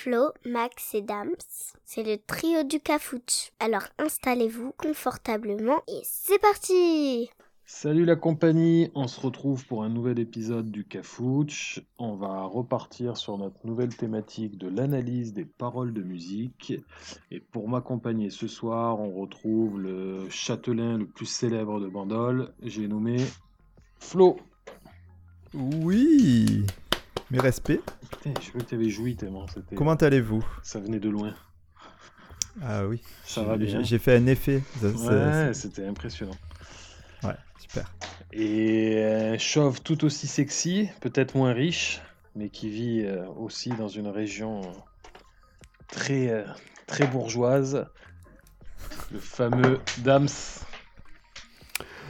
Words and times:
Flo, 0.00 0.30
Max 0.46 0.94
et 0.94 1.02
Dams. 1.02 1.34
C'est 1.84 2.04
le 2.04 2.18
trio 2.24 2.62
du 2.62 2.78
Cafouche. 2.78 3.50
Alors 3.58 3.82
installez-vous 3.98 4.72
confortablement 4.78 5.82
et 5.88 6.00
c'est 6.04 6.38
parti 6.38 7.28
Salut 7.66 8.04
la 8.04 8.14
compagnie, 8.14 8.92
on 8.94 9.08
se 9.08 9.20
retrouve 9.20 9.66
pour 9.66 9.82
un 9.82 9.88
nouvel 9.88 10.20
épisode 10.20 10.70
du 10.70 10.84
Cafouche. 10.84 11.80
On 11.98 12.14
va 12.14 12.44
repartir 12.44 13.16
sur 13.16 13.38
notre 13.38 13.66
nouvelle 13.66 13.94
thématique 13.94 14.56
de 14.56 14.68
l'analyse 14.68 15.32
des 15.32 15.44
paroles 15.44 15.92
de 15.92 16.02
musique. 16.02 16.74
Et 17.32 17.40
pour 17.40 17.68
m'accompagner 17.68 18.30
ce 18.30 18.46
soir, 18.46 19.00
on 19.00 19.20
retrouve 19.20 19.80
le 19.80 20.30
châtelain 20.30 20.96
le 20.96 21.06
plus 21.06 21.26
célèbre 21.26 21.80
de 21.80 21.88
Bandol. 21.88 22.52
J'ai 22.62 22.86
nommé 22.86 23.16
Flo. 23.98 24.36
Oui 25.54 26.64
Mes 27.30 27.40
respects. 27.40 27.80
Putain, 28.10 28.32
je 28.42 28.48
crois 28.48 28.60
que 28.62 28.66
tu 28.68 28.74
avais 28.74 28.88
joui 28.88 29.16
tellement. 29.16 29.46
Comment 29.76 29.94
allez-vous? 29.94 30.44
Ça 30.62 30.80
venait 30.80 30.98
de 31.00 31.10
loin. 31.10 31.34
Ah 32.62 32.86
oui. 32.86 33.02
Ça 33.24 33.42
va 33.42 33.56
bien. 33.56 33.82
J'ai 33.82 33.98
fait 33.98 34.16
un 34.16 34.26
effet. 34.26 34.62
Ça- 34.80 34.92
ça- 34.96 34.96
Ouais, 35.46 35.54
c'était 35.54 35.86
impressionnant. 35.86 36.36
Ouais, 37.22 37.36
super. 37.60 37.92
Et 38.32 39.02
un 39.04 39.38
chauve 39.38 39.82
tout 39.82 40.04
aussi 40.04 40.26
sexy, 40.26 40.88
peut-être 41.00 41.34
moins 41.36 41.52
riche, 41.52 42.00
mais 42.34 42.48
qui 42.48 42.68
vit 42.70 43.02
euh, 43.04 43.26
aussi 43.36 43.70
dans 43.70 43.88
une 43.88 44.08
région 44.08 44.62
euh, 44.62 44.72
très, 45.88 46.28
euh, 46.28 46.44
très 46.86 47.06
bourgeoise. 47.06 47.86
Le 49.12 49.18
fameux 49.18 49.80
Dams. 49.98 50.28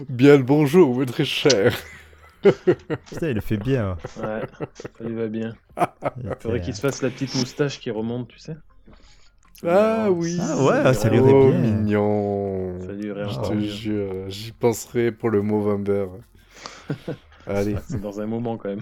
Bien 0.08 0.36
le 0.36 0.42
bonjour, 0.44 0.96
mais 0.96 1.06
très 1.06 1.24
cher. 1.24 1.74
Putain, 2.42 3.28
il 3.28 3.34
le 3.34 3.41
fait 3.41 3.56
bien. 3.56 3.91
hein. 3.91 3.97
Ouais, 4.23 4.41
ça 4.74 4.88
lui 5.05 5.15
va 5.15 5.27
bien. 5.28 5.55
Il 6.23 6.30
Faudrait 6.41 6.59
fait- 6.59 6.64
qu'il 6.66 6.74
se 6.74 6.80
fasse 6.80 7.02
la 7.02 7.11
petite 7.11 7.34
moustache 7.34 7.80
qui 7.80 7.91
remonte, 7.91 8.28
tu 8.28 8.38
sais. 8.38 8.56
Ah 9.66 10.09
oui. 10.11 10.38
Ah 10.41 10.64
ouais, 10.64 10.95
ça 10.95 11.09
lui 11.09 11.16
irait 11.19 11.33
Oh, 11.33 11.51
bien. 11.51 11.59
mignon. 11.59 12.80
Ça 12.80 12.92
lui 12.92 13.06
irait 13.08 13.28
Je 13.28 13.41
te 13.41 13.58
jure, 13.61 14.12
j'y 14.28 14.53
penserai 14.53 15.11
pour 15.11 15.30
le 15.30 15.42
Movember. 15.42 16.06
Allez, 17.47 17.77
C'est 17.89 18.00
dans 18.00 18.20
un 18.20 18.27
moment 18.27 18.56
quand 18.56 18.69
même. 18.69 18.80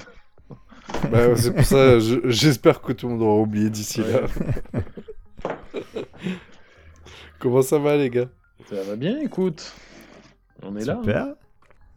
bah, 1.11 1.35
c'est 1.37 1.53
pour 1.55 1.65
ça, 1.65 1.98
je- 1.98 2.29
j'espère 2.29 2.81
que 2.83 2.93
tout 2.93 3.07
le 3.09 3.15
monde 3.15 3.23
aura 3.23 3.41
oublié 3.41 3.70
d'ici 3.70 4.03
là. 4.03 4.20
Comment 7.39 7.63
ça 7.63 7.79
va 7.79 7.97
les 7.97 8.11
gars? 8.11 8.29
Ça 8.69 8.83
va 8.83 8.97
bien, 8.97 9.19
écoute. 9.20 9.73
On 10.63 10.77
est 10.77 10.85
là. 10.85 11.01
hein. 11.07 11.35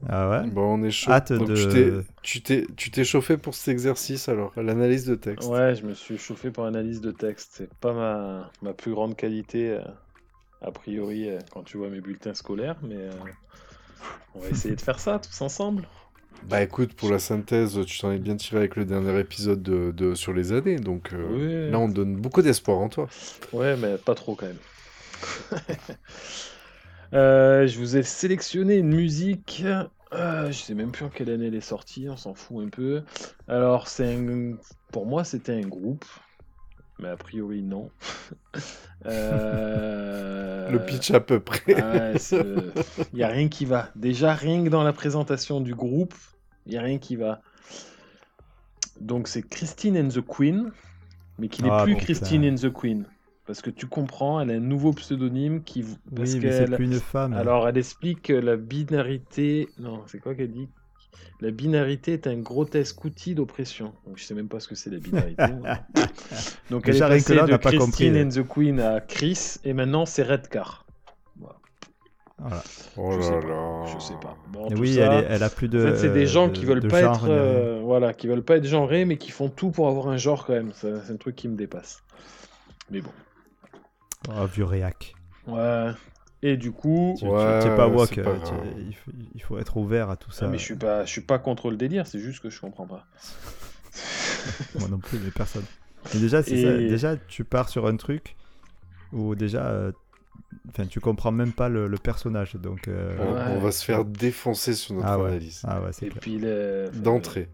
Ah 0.07 0.29
ouais 0.29 0.47
Bon, 0.47 0.79
on 0.79 0.83
est 0.83 0.91
chaud. 0.91 1.11
Hâte 1.11 1.33
Donc, 1.33 1.49
de- 1.49 2.03
tu 2.21 2.41
t'es- 2.41 3.03
chauffé 3.03 3.37
pour 3.37 3.53
cet 3.53 3.67
exercice 3.69 4.29
alors, 4.29 4.53
l'analyse 4.55 5.05
de 5.05 5.15
texte. 5.15 5.49
Ouais, 5.49 5.75
je 5.75 5.85
me 5.85 5.93
suis 5.93 6.17
chauffé 6.17 6.51
pour 6.51 6.65
analyse 6.65 7.01
de 7.01 7.11
texte. 7.11 7.51
C'est 7.53 7.73
pas 7.75 7.93
ma, 7.93 8.49
ma 8.61 8.73
plus 8.73 8.91
grande 8.91 9.15
qualité, 9.17 9.71
euh, 9.71 9.81
a 10.61 10.71
priori, 10.71 11.29
euh, 11.29 11.39
quand 11.51 11.63
tu 11.63 11.77
vois 11.77 11.89
mes 11.89 12.01
bulletins 12.01 12.33
scolaires, 12.33 12.77
mais 12.81 12.95
euh, 12.97 13.11
on 14.35 14.39
va 14.39 14.49
essayer 14.49 14.75
de 14.75 14.81
faire 14.81 14.99
ça 14.99 15.19
tous 15.19 15.41
ensemble. 15.41 15.87
Bah 16.43 16.61
écoute, 16.63 16.93
pour 16.93 17.09
la 17.11 17.19
synthèse, 17.19 17.77
tu 17.85 17.99
t'en 17.99 18.11
es 18.13 18.17
bien 18.17 18.37
tiré 18.37 18.57
avec 18.59 18.77
le 18.77 18.85
dernier 18.85 19.19
épisode 19.19 19.61
de, 19.61 19.91
de- 19.91 20.15
sur 20.15 20.31
les 20.31 20.53
années, 20.53 20.77
donc 20.77 21.11
euh, 21.13 21.65
Oui. 21.67 21.71
là 21.71 21.79
on 21.79 21.89
donne 21.89 22.15
beaucoup 22.15 22.41
d'espoir 22.41 22.77
en 22.77 22.87
toi. 22.87 23.09
Ouais, 23.51 23.75
mais 23.75 23.97
pas 23.97 24.15
trop 24.15 24.35
quand 24.35 24.45
même. 24.47 24.57
Euh, 27.13 27.67
je 27.67 27.77
vous 27.79 27.97
ai 27.97 28.03
sélectionné 28.03 28.75
une 28.77 28.93
musique. 28.93 29.63
euh, 30.13 30.47
je 30.47 30.57
sais 30.57 30.73
même 30.73 30.91
plus 30.91 31.05
en 31.05 31.09
quelle 31.09 31.29
année 31.29 31.47
elle 31.47 31.55
est 31.55 31.61
sortie, 31.61 32.07
on 32.09 32.17
s'en 32.17 32.33
fout 32.33 32.63
un 32.65 32.69
peu. 32.69 33.03
Alors, 33.47 33.87
c'est 33.87 34.13
un... 34.15 34.55
pour 34.91 35.05
moi, 35.05 35.23
c'était 35.23 35.53
un 35.53 35.67
groupe, 35.67 36.05
mais 36.99 37.09
a 37.09 37.17
priori, 37.17 37.61
non. 37.63 37.89
Euh, 39.05 40.69
Le 40.69 40.85
pitch 40.85 41.11
à 41.11 41.21
peu 41.21 41.39
près. 41.39 41.75
Ah 41.81 42.11
Il 42.13 43.15
n'y 43.15 43.23
a 43.23 43.29
rien 43.29 43.47
qui 43.47 43.63
va. 43.63 43.87
Déjà, 43.95 44.33
rien 44.33 44.61
que 44.61 44.67
dans 44.67 44.83
la 44.83 44.91
présentation 44.91 45.61
du 45.61 45.73
groupe, 45.73 46.13
il 46.65 46.73
n'y 46.73 46.77
a 46.77 46.81
rien 46.81 46.97
qui 46.97 47.15
va. 47.15 47.41
Donc, 48.99 49.29
c'est 49.29 49.41
Christine 49.41 49.97
and 49.97 50.09
the 50.09 50.19
Queen, 50.19 50.73
mais 51.37 51.47
qui 51.47 51.63
n'est 51.63 51.69
Ah, 51.71 51.83
plus 51.85 51.93
bon, 51.93 51.99
Christine 51.99 52.45
and 52.45 52.55
the 52.55 52.73
Queen. 52.73 53.05
Parce 53.49 53.63
que 53.63 53.71
tu 53.71 53.87
comprends, 53.87 54.39
elle 54.39 54.51
a 54.51 54.53
un 54.53 54.59
nouveau 54.59 54.93
pseudonyme 54.93 55.63
qui. 55.63 55.81
Parce 56.15 56.33
Oui, 56.33 56.39
mais 56.39 56.51
c'est 56.51 56.75
plus 56.75 56.85
une 56.85 56.99
femme. 56.99 57.33
Alors, 57.33 57.67
elle 57.67 57.79
explique 57.79 58.21
que 58.21 58.33
la 58.33 58.55
binarité. 58.57 59.69
Non, 59.79 60.03
c'est 60.05 60.19
quoi 60.19 60.35
qu'elle 60.35 60.51
dit? 60.51 60.69
La 61.41 61.49
binarité 61.49 62.13
est 62.13 62.27
un 62.27 62.37
grotesque 62.37 63.03
outil 63.05 63.33
d'oppression. 63.33 63.93
Donc, 64.05 64.19
je 64.19 64.23
sais 64.23 64.35
même 64.35 64.49
pas 64.49 64.59
ce 64.59 64.67
que 64.67 64.75
c'est 64.75 64.91
la 64.91 64.99
binarité. 64.99 65.41
Donc, 66.69 66.87
elle 66.87 66.93
Déjà, 66.93 67.07
est 67.07 67.09
passée 67.09 67.33
là, 67.33 67.47
de 67.47 67.57
pas 67.57 67.71
Christine 67.71 67.79
compris. 67.79 68.21
and 68.21 68.29
the 68.29 68.47
Queen 68.47 68.79
à 68.79 69.01
Chris, 69.01 69.55
et 69.63 69.73
maintenant 69.73 70.05
c'est 70.05 70.21
Redcar. 70.21 70.85
Voilà. 72.37 72.61
Oh 72.97 73.11
je 73.13 73.17
là 73.17 73.23
sais 73.23 73.31
là. 73.31 73.41
pas. 73.41 73.85
Je 73.95 73.99
sais 73.99 74.13
pas. 74.21 74.37
Bon, 74.53 74.67
oui, 74.77 74.93
ça, 74.93 75.01
elle, 75.05 75.23
est- 75.23 75.27
elle 75.27 75.41
a 75.41 75.49
plus 75.49 75.69
de. 75.69 75.79
En 75.79 75.87
fait, 75.87 75.97
c'est 75.97 76.13
des 76.13 76.27
gens 76.27 76.49
de- 76.49 76.53
qui 76.53 76.65
veulent 76.65 76.87
pas 76.87 77.01
genre, 77.01 77.15
être, 77.15 77.23
rien. 77.23 77.33
euh, 77.33 77.81
voilà, 77.83 78.13
qui 78.13 78.27
veulent 78.27 78.43
pas 78.43 78.57
être 78.57 78.67
genrés, 78.67 79.05
mais 79.05 79.17
qui 79.17 79.31
font 79.31 79.49
tout 79.49 79.71
pour 79.71 79.87
avoir 79.87 80.07
un 80.09 80.17
genre 80.17 80.45
quand 80.45 80.53
même. 80.53 80.69
C'est 80.75 81.09
un 81.09 81.17
truc 81.17 81.35
qui 81.35 81.47
me 81.47 81.55
dépasse. 81.55 82.03
Mais 82.91 83.01
bon. 83.01 83.09
Oh, 84.27 84.45
vieux 84.45 84.65
réac. 84.65 85.13
Ouais. 85.47 85.91
Et 86.41 86.55
du 86.57 86.71
coup, 86.71 87.15
Tu 87.19 87.25
Ouais, 87.25 87.75
pas 87.75 87.87
woke. 87.87 88.15
pas 88.21 88.29
euh, 88.29 88.35
il, 88.87 88.95
faut, 88.95 89.11
il 89.35 89.41
faut 89.41 89.57
être 89.59 89.77
ouvert 89.77 90.09
à 90.09 90.15
tout 90.17 90.31
ça. 90.31 90.45
Ah, 90.45 90.49
mais 90.49 90.57
je 90.57 90.63
suis 90.63 90.75
pas, 90.75 91.03
je 91.05 91.09
suis 91.11 91.21
pas 91.21 91.37
contre 91.39 91.69
le 91.69 91.77
délire. 91.77 92.07
C'est 92.07 92.19
juste 92.19 92.41
que 92.41 92.49
je 92.49 92.59
comprends 92.61 92.87
pas. 92.87 93.05
Moi 94.79 94.87
non 94.89 94.99
plus, 94.99 95.19
mais 95.19 95.31
personne. 95.31 95.65
Mais 96.13 96.19
déjà, 96.21 96.41
c'est 96.43 96.51
Et- 96.57 96.63
ça. 96.63 96.77
Déjà, 96.77 97.17
tu 97.17 97.43
pars 97.43 97.67
sur 97.69 97.87
un 97.87 97.95
truc 97.97 98.35
où 99.11 99.35
déjà, 99.35 99.65
euh, 99.67 99.91
enfin, 100.69 100.85
tu 100.85 100.99
comprends 101.01 101.31
même 101.31 101.51
pas 101.51 101.67
le, 101.67 101.87
le 101.87 101.97
personnage. 101.97 102.55
Donc, 102.55 102.87
euh, 102.87 103.17
On, 103.19 103.33
Ouais. 103.33 103.41
on 103.57 103.59
va 103.59 103.71
se 103.71 103.83
faire 103.83 104.05
défoncer 104.05 104.73
sur 104.75 104.95
notre 104.95 105.07
Ah 105.07 105.19
ouais. 105.19 105.29
analyse. 105.31 105.61
ah 105.67 105.81
ouais, 105.81 105.89
c'est 105.91 106.05
Et 106.05 106.09
clair. 106.09 106.21
puis 106.21 106.37
le- 106.39 106.89
D'entrée. 106.93 107.49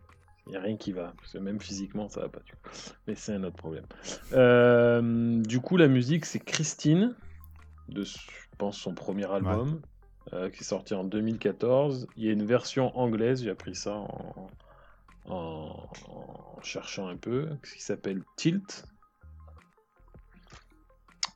Il 0.47 0.51
n'y 0.51 0.57
a 0.57 0.61
rien 0.61 0.77
qui 0.77 0.91
va, 0.91 1.13
parce 1.17 1.33
que 1.33 1.37
même 1.39 1.59
physiquement, 1.59 2.07
ça 2.07 2.21
va 2.21 2.29
pas. 2.29 2.39
tu 2.45 2.53
vois. 2.63 2.71
Mais 3.07 3.15
c'est 3.15 3.33
un 3.33 3.43
autre 3.43 3.55
problème. 3.57 3.85
Euh, 4.33 5.41
du 5.41 5.59
coup, 5.59 5.75
la 5.77 5.87
musique, 5.87 6.25
c'est 6.25 6.39
Christine, 6.39 7.15
de, 7.89 8.03
je 8.03 8.17
pense, 8.57 8.77
son 8.77 8.93
premier 8.93 9.25
album, 9.31 9.81
euh, 10.33 10.49
qui 10.51 10.61
est 10.61 10.63
sorti 10.63 10.93
en 10.93 11.03
2014. 11.03 12.07
Il 12.15 12.23
y 12.25 12.29
a 12.29 12.31
une 12.31 12.45
version 12.45 12.95
anglaise, 12.97 13.41
j'ai 13.43 13.49
appris 13.49 13.73
ça 13.75 13.95
en, 13.95 14.47
en- 15.25 15.89
en 16.09 16.61
cherchant 16.61 17.07
un 17.07 17.17
peu, 17.17 17.49
qui 17.63 17.81
s'appelle 17.81 18.21
Tilt. 18.35 18.85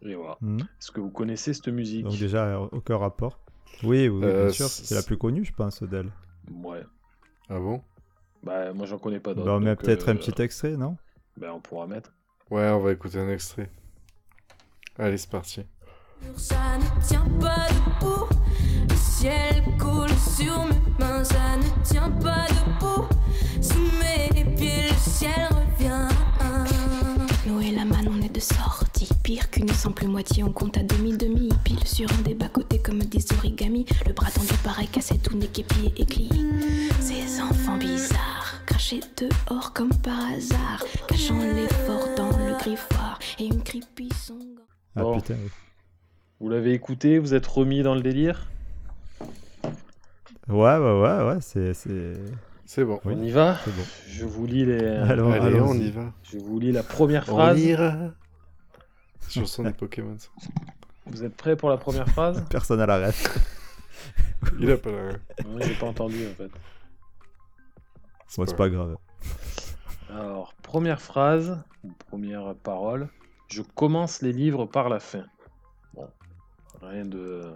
Et 0.01 0.15
voilà. 0.15 0.37
Mhm. 0.41 0.59
Est-ce 0.61 0.91
que 0.91 1.01
vous 1.01 1.09
connaissez 1.09 1.53
cette 1.53 1.67
musique? 1.67 2.03
Donc 2.03 2.17
déjà, 2.17 2.59
aucun 2.61 2.97
rapport. 2.97 3.39
Oui, 3.83 4.07
oui, 4.07 4.23
Euh, 4.23 4.45
bien 4.45 4.53
sûr. 4.53 4.67
C'est 4.67 4.95
la 4.95 5.03
plus 5.03 5.17
connue, 5.17 5.43
je 5.43 5.53
pense, 5.53 5.83
d'elle. 5.83 6.11
Ouais. 6.51 6.83
Ah 7.49 7.59
bon? 7.59 7.81
Bah, 8.43 8.73
moi, 8.73 8.85
j'en 8.85 8.97
connais 8.97 9.19
pas 9.19 9.33
d'autres. 9.33 9.45
Bah, 9.47 9.55
on 9.55 9.59
met 9.59 9.75
peut-être 9.75 10.07
euh, 10.07 10.13
un 10.13 10.15
petit 10.15 10.41
extrait, 10.41 10.77
non? 10.77 10.97
Bah, 11.37 11.53
on 11.53 11.59
pourra 11.59 11.87
mettre. 11.87 12.13
Ouais, 12.49 12.67
on 12.69 12.79
va 12.79 12.91
écouter 12.91 13.19
un 13.19 13.29
extrait. 13.29 13.69
Allez, 14.97 15.17
c'est 15.17 15.29
parti. 15.29 15.65
Ça 16.35 16.55
ne 16.77 17.01
tient 17.07 17.27
pas 17.39 17.67
debout. 17.69 18.27
Le 18.89 18.95
ciel 18.95 19.63
coule 19.79 20.09
sur 20.09 20.65
mes 20.65 20.75
mains. 20.99 21.23
Ça 21.23 21.57
ne 21.57 21.83
tient 21.83 22.11
pas 22.11 22.47
debout. 22.47 23.07
Sous 23.61 23.79
mes 23.99 24.55
pieds, 24.55 24.89
le 24.89 24.95
ciel 24.95 25.47
revient. 25.51 26.07
Noé 27.47 27.71
la 27.71 27.85
man, 27.85 28.09
on 28.09 28.21
est 28.21 28.33
de 28.33 28.39
Pire 29.23 29.49
qu'une 29.51 29.69
simple 29.69 30.07
moitié, 30.07 30.43
on 30.43 30.51
compte 30.51 30.77
à 30.77 30.83
demi-demi. 30.83 31.49
Pile 31.63 31.85
sur 31.85 32.07
un 32.11 32.21
des 32.23 32.33
bas-côtés 32.33 32.79
comme 32.79 32.99
des 32.99 33.23
origamis. 33.37 33.85
Le 34.07 34.13
bras 34.13 34.29
tendu 34.31 34.53
pareil, 34.63 34.87
cassé 34.87 35.17
tout 35.17 35.37
nez, 35.37 35.47
pied 35.47 35.93
et 35.97 36.05
cli. 36.05 36.29
Ces 36.99 37.41
enfants 37.41 37.77
bizarres, 37.77 38.61
crachés 38.65 39.01
dehors 39.17 39.71
comme 39.73 39.93
par 40.03 40.19
hasard. 40.35 40.83
Cachant 41.07 41.39
l'effort 41.39 42.09
dans 42.17 42.29
le 42.29 42.57
griffoir. 42.57 43.19
Et 43.39 43.45
une 43.45 43.61
creepy 43.63 44.09
song. 44.13 44.37
Ah 44.95 45.03
Bon. 45.03 45.15
putain, 45.17 45.35
oui. 45.35 45.49
Vous 46.41 46.49
l'avez 46.49 46.73
écouté 46.73 47.19
Vous 47.19 47.33
êtes 47.33 47.45
remis 47.47 47.83
dans 47.83 47.95
le 47.95 48.01
délire? 48.01 48.47
Ouais, 50.47 50.77
ouais, 50.77 51.01
ouais, 51.01 51.23
ouais, 51.27 51.37
c'est. 51.41 51.73
c'est- 51.73 52.17
C'est 52.65 52.83
bon. 52.83 52.99
Oui. 53.05 53.13
On 53.17 53.23
y 53.23 53.31
va? 53.31 53.57
Bon. 53.65 53.71
Je 54.07 54.25
vous 54.25 54.45
lis 54.45 54.65
les. 54.65 54.83
Alors, 54.85 55.31
Allez, 55.31 55.59
on 55.61 55.73
y 55.75 55.89
va. 55.91 56.11
Je 56.23 56.37
vous 56.37 56.59
lis 56.59 56.71
la 56.71 56.83
première 56.83 57.23
On 57.29 57.33
phrase. 57.33 57.59
ira. 57.61 57.93
Chanson 59.33 59.63
des 59.63 59.73
Pokémon. 59.73 60.17
ça. 60.17 60.29
Vous 61.05 61.23
êtes 61.23 61.35
prêts 61.35 61.55
pour 61.55 61.69
la 61.69 61.77
première 61.77 62.07
phrase 62.09 62.43
Personne 62.49 62.81
à 62.81 62.85
la 62.85 63.07
ref. 63.07 63.37
Il 64.59 64.71
a 64.71 64.77
pas 64.77 64.91
la. 64.91 65.11
Moi, 65.45 65.61
j'ai 65.61 65.75
pas 65.75 65.87
entendu 65.87 66.27
en 66.27 66.35
fait. 66.35 66.51
C'est 68.27 68.55
pas 68.55 68.69
grave. 68.69 68.97
Alors, 70.09 70.53
première 70.61 71.01
phrase, 71.01 71.61
première 72.07 72.55
parole. 72.55 73.09
Je 73.47 73.61
commence 73.61 74.21
les 74.21 74.31
livres 74.31 74.65
par 74.65 74.89
la 74.89 74.99
fin. 74.99 75.25
Bon, 75.93 76.07
rien 76.81 77.05
de. 77.05 77.51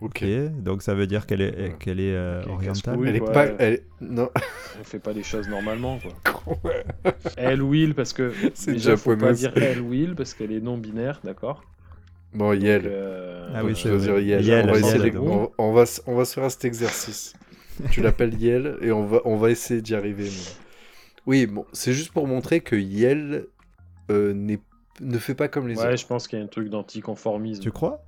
Ok. 0.00 0.22
Ok, 0.22 0.24
donc 0.62 0.82
ça 0.82 0.94
veut 0.94 1.06
dire 1.08 1.26
qu'elle 1.26 1.40
est, 1.40 1.56
Ouais. 1.60 1.76
qu'elle 1.78 1.98
est 2.00 2.14
euh, 2.14 2.42
orientale. 2.46 2.98
Elle 3.06 3.16
est 3.16 3.20
Ouais. 3.20 3.32
pas. 3.32 3.46
Elle... 3.58 3.80
Non, 4.00 4.30
Elle 4.78 4.84
fait 4.84 4.98
pas 5.00 5.12
les 5.12 5.22
choses 5.24 5.48
normalement, 5.48 5.98
quoi. 5.98 6.56
Elle 7.36 7.62
will, 7.62 7.94
parce 7.94 8.12
que 8.12 8.32
C'est 8.54 8.72
déjà, 8.72 8.96
faut 8.96 9.16
pas 9.16 9.32
dire 9.32 9.52
elle 9.56 9.80
will, 9.80 10.14
parce 10.14 10.34
qu'elle 10.34 10.52
est 10.52 10.60
non-binaire, 10.60 11.20
d'accord? 11.24 11.62
Bon, 12.32 12.52
Yel. 12.52 12.82
euh, 12.86 13.50
Ah 13.54 13.64
oui, 13.64 13.70
Je 13.74 13.80
c'est 13.82 13.88
veux 13.88 13.96
vrai. 13.96 14.22
dire 14.22 14.40
Yel. 14.40 14.44
Yel, 14.44 14.70
on, 14.70 14.72
va 14.72 14.78
Yel, 14.80 15.10
de- 15.12 15.18
on, 15.18 15.50
on 15.58 15.72
va, 15.72 15.84
on 16.06 16.24
se 16.24 16.32
faire 16.40 16.50
cet 16.50 16.64
exercice. 16.64 17.32
tu 17.90 18.00
l'appelles 18.02 18.34
Yel 18.34 18.76
et 18.82 18.92
on 18.92 19.04
va, 19.06 19.20
on 19.24 19.36
va 19.36 19.50
essayer 19.50 19.80
d'y 19.82 19.94
arriver. 19.94 20.24
mais- 20.24 20.52
Oui, 21.26 21.46
bon, 21.46 21.64
c'est 21.72 21.92
juste 21.92 22.12
pour 22.12 22.26
montrer 22.28 22.60
que 22.60 22.76
Yel 22.76 23.46
euh, 24.10 24.32
n'est- 24.32 24.60
ne 25.00 25.18
fait 25.18 25.34
pas 25.34 25.48
comme 25.48 25.68
les 25.68 25.76
Ouais, 25.76 25.86
autres. 25.86 25.96
je 25.96 26.06
pense 26.06 26.28
qu'il 26.28 26.38
y 26.38 26.42
a 26.42 26.44
un 26.44 26.48
truc 26.48 26.68
d'anticonformisme. 26.70 27.62
Tu 27.62 27.70
crois? 27.70 28.02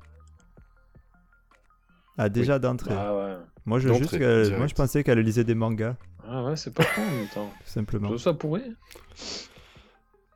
Ah, 2.23 2.29
déjà 2.29 2.59
d'entrée. 2.59 2.95
Ah 2.97 3.17
ouais. 3.17 3.37
moi, 3.65 3.79
je, 3.79 3.89
juste 3.89 4.21
moi, 4.59 4.67
pensais 4.75 5.03
qu'elle 5.05 5.19
lisait 5.21 5.45
des 5.45 5.55
mangas, 5.55 5.97
Ah 6.29 6.45
ouais, 6.45 6.57
c'est 6.57 6.73
pas 6.75 6.85
con 6.85 7.01
en 7.03 7.11
même 7.17 7.29
temps. 7.29 7.51
tout 7.65 7.71
simplement. 7.71 8.11
Ça, 8.19 8.25
ça 8.25 8.35
pourrait. 8.35 8.71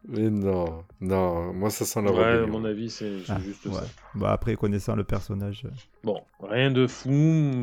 Mais 0.07 0.29
non, 0.29 0.85
non, 1.01 1.55
moi 1.55 1.71
ça 1.71 1.87
sent 1.87 2.03
la 2.03 2.13
Ouais, 2.13 2.43
à 2.43 2.47
mon 2.47 2.65
avis, 2.67 2.91
c'est 2.91 3.11
Ah, 3.29 3.39
juste 3.41 3.65
ouais. 3.67 3.73
ça. 3.73 3.85
Bah, 4.15 4.33
après, 4.33 4.55
connaissant 4.55 4.97
le 4.97 5.05
personnage. 5.05 5.63
euh, 5.65 5.71
Bon, 6.03 6.23
rien 6.43 6.71
de 6.71 6.87
fou, 6.87 7.11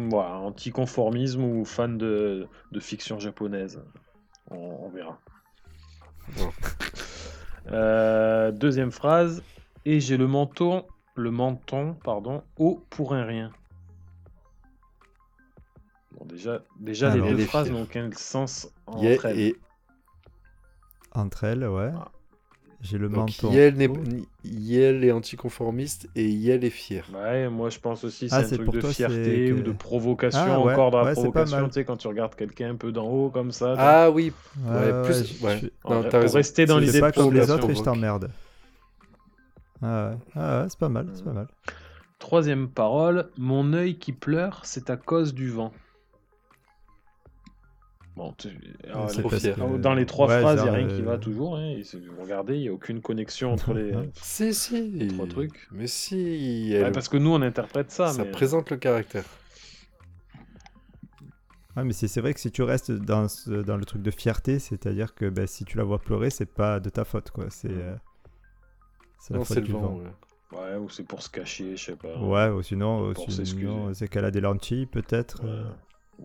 voilà, 0.09 0.37
anticonformisme 0.37 1.43
ou 1.43 1.65
fan 1.65 1.97
de, 1.99 2.47
de 2.71 2.79
fiction 2.79 3.19
japonaise. 3.19 3.79
On, 4.49 4.55
on 4.57 4.89
verra. 4.89 5.19
Bon. 6.37 6.49
Euh, 7.71 8.51
deuxième 8.51 8.91
phrase. 8.91 9.43
Et 9.85 9.99
j'ai 9.99 10.17
le 10.17 10.25
menton, 10.27 10.83
le 11.15 11.29
menton, 11.29 11.95
pardon, 12.03 12.41
haut 12.57 12.83
pour 12.89 13.13
un 13.13 13.23
rien. 13.23 13.51
Bon, 16.17 16.25
déjà, 16.25 16.63
déjà 16.79 17.11
Alors, 17.11 17.27
les 17.27 17.33
deux 17.35 17.41
est 17.41 17.45
phrases 17.45 17.71
n'ont 17.71 17.83
aucun 17.83 18.09
sens 18.15 18.69
entre 18.87 19.25
elles. 19.27 19.39
et 19.39 19.55
Entre 21.13 21.43
elles, 21.45 21.67
ouais. 21.67 21.91
Ah. 21.95 22.11
J'ai 22.83 22.97
le 22.97 23.09
donc, 23.09 23.17
menton. 23.41 23.51
Yel, 23.51 23.75
n'est- 23.75 23.87
haut. 23.87 23.97
Yel 24.43 25.03
est 25.03 25.11
anticonformiste 25.11 26.09
et 26.15 26.27
Yel 26.27 26.63
est 26.63 26.71
fier. 26.71 27.05
Ouais, 27.13 27.47
moi 27.47 27.69
je 27.69 27.77
pense 27.77 28.03
aussi 28.03 28.27
c'est 28.27 28.33
Ah, 28.35 28.39
un 28.39 28.43
c'est 28.43 28.55
truc 28.55 28.65
pour 28.65 28.73
de 28.73 28.81
toi, 28.81 28.89
fierté 28.89 29.45
c'est 29.47 29.51
ou 29.51 29.57
que- 29.57 29.61
de 29.61 29.71
provocation, 29.71 30.39
Ah, 30.41 30.59
ouais, 30.59 30.73
encore 30.73 30.89
dans 30.89 30.97
la 31.01 31.03
ouais, 31.03 31.09
c'est 31.15 31.21
pas 31.21 31.29
provocation, 31.29 31.57
mal. 31.61 31.67
tu 31.67 31.73
sais, 31.75 31.85
quand 31.85 31.97
tu 31.97 32.07
regardes 32.07 32.33
quelqu'un 32.33 32.71
un 32.71 32.75
peu 32.75 32.91
d'en 32.91 33.05
haut 33.07 33.29
comme 33.29 33.51
ça. 33.51 33.75
Ah 33.77 34.09
oui, 34.09 34.33
Ouais, 34.65 35.03
plus. 35.03 35.37
je- 35.37 35.45
ouais. 35.45 35.59
je- 35.61 35.67
En- 35.83 36.01
Non, 36.01 36.09
t'as 36.09 36.21
pour 36.23 36.33
rester 36.33 36.65
dans 36.65 36.75
C'est- 36.75 36.79
l'idée 36.79 36.91
C'est 36.93 36.97
de 36.97 37.01
pas 37.01 37.11
comme 37.11 37.33
les 37.35 37.51
autres 37.51 37.69
et 37.69 37.75
je 37.75 37.83
t'emmerde. 37.83 38.31
Ah 39.83 40.09
ouais, 40.09 40.17
ah 40.35 40.61
ouais 40.63 40.69
c'est 40.69 40.79
pas 40.79 40.89
mal, 40.89 41.07
c'est 41.13 41.23
pas 41.23 41.33
mal. 41.33 41.47
Troisième 42.17 42.67
parole, 42.67 43.29
mon 43.37 43.73
œil 43.73 43.99
qui 43.99 44.11
pleure, 44.11 44.61
c'est 44.63 44.89
à 44.89 44.97
cause 44.97 45.35
du 45.35 45.49
vent. 45.51 45.71
Bon, 48.21 48.35
les- 48.43 49.39
fier. 49.39 49.55
que- 49.55 49.77
dans 49.77 49.93
les 49.95 50.05
trois 50.05 50.27
ouais, 50.27 50.41
phrases, 50.41 50.59
il 50.59 50.63
n'y 50.63 50.69
a 50.69 50.73
rien 50.73 50.87
qui 50.87 51.01
euh, 51.01 51.05
va 51.05 51.17
toujours. 51.17 51.57
Hein, 51.57 51.75
regardez, 52.19 52.55
il 52.55 52.61
n'y 52.61 52.67
a 52.67 52.73
aucune 52.73 53.01
connexion 53.01 53.53
entre 53.53 53.73
les. 53.73 53.91
Non. 53.91 54.11
Si, 54.13 54.53
si. 54.53 55.07
Trois 55.13 55.27
trucs. 55.27 55.67
Mais 55.71 55.87
si. 55.87 56.69
Ouais, 56.73 56.91
parce 56.91 57.09
que 57.09 57.17
nous, 57.17 57.31
on 57.31 57.41
interprète 57.41 57.89
ça. 57.89 58.07
ça 58.09 58.23
mais... 58.23 58.29
présente 58.31 58.69
le 58.69 58.77
caractère. 58.77 59.23
Ouais, 61.75 61.83
mais 61.83 61.93
c'est 61.93 62.19
vrai 62.19 62.33
que 62.33 62.39
si 62.39 62.51
tu 62.51 62.63
restes 62.63 62.91
dans, 62.91 63.27
ce- 63.29 63.49
dans 63.49 63.77
le 63.77 63.85
truc 63.85 64.01
de 64.01 64.11
fierté, 64.11 64.59
c'est-à-dire 64.59 65.15
que 65.15 65.29
ben, 65.29 65.47
si 65.47 65.63
tu 65.63 65.77
la 65.77 65.83
vois 65.83 65.99
pleurer, 65.99 66.29
c'est 66.29 66.45
pas 66.45 66.79
de 66.79 66.89
ta 66.89 67.05
faute, 67.05 67.31
quoi. 67.31 67.45
C'est 67.49 67.69
euh, 67.71 67.95
la 69.29 69.37
Non, 69.37 69.43
faute 69.45 69.55
c'est 69.55 69.61
le 69.61 69.65
du 69.67 69.71
vent. 69.71 69.79
vent. 69.79 69.95
ouais. 69.99 70.11
Ouais, 70.59 70.75
ou 70.75 70.89
c'est 70.89 71.03
pour 71.03 71.21
se 71.23 71.29
cacher, 71.29 71.77
je 71.77 71.85
sais 71.85 71.95
pas. 71.95 72.17
Ouais, 72.19 72.49
ou 72.49 72.61
sinon, 72.61 73.13
euh, 73.13 73.93
c'est 73.93 74.09
qu'elle 74.09 74.25
a 74.25 74.31
des 74.31 74.41
lentilles, 74.41 74.85
peut-être. 74.85 75.41
Ouais. 75.45 75.63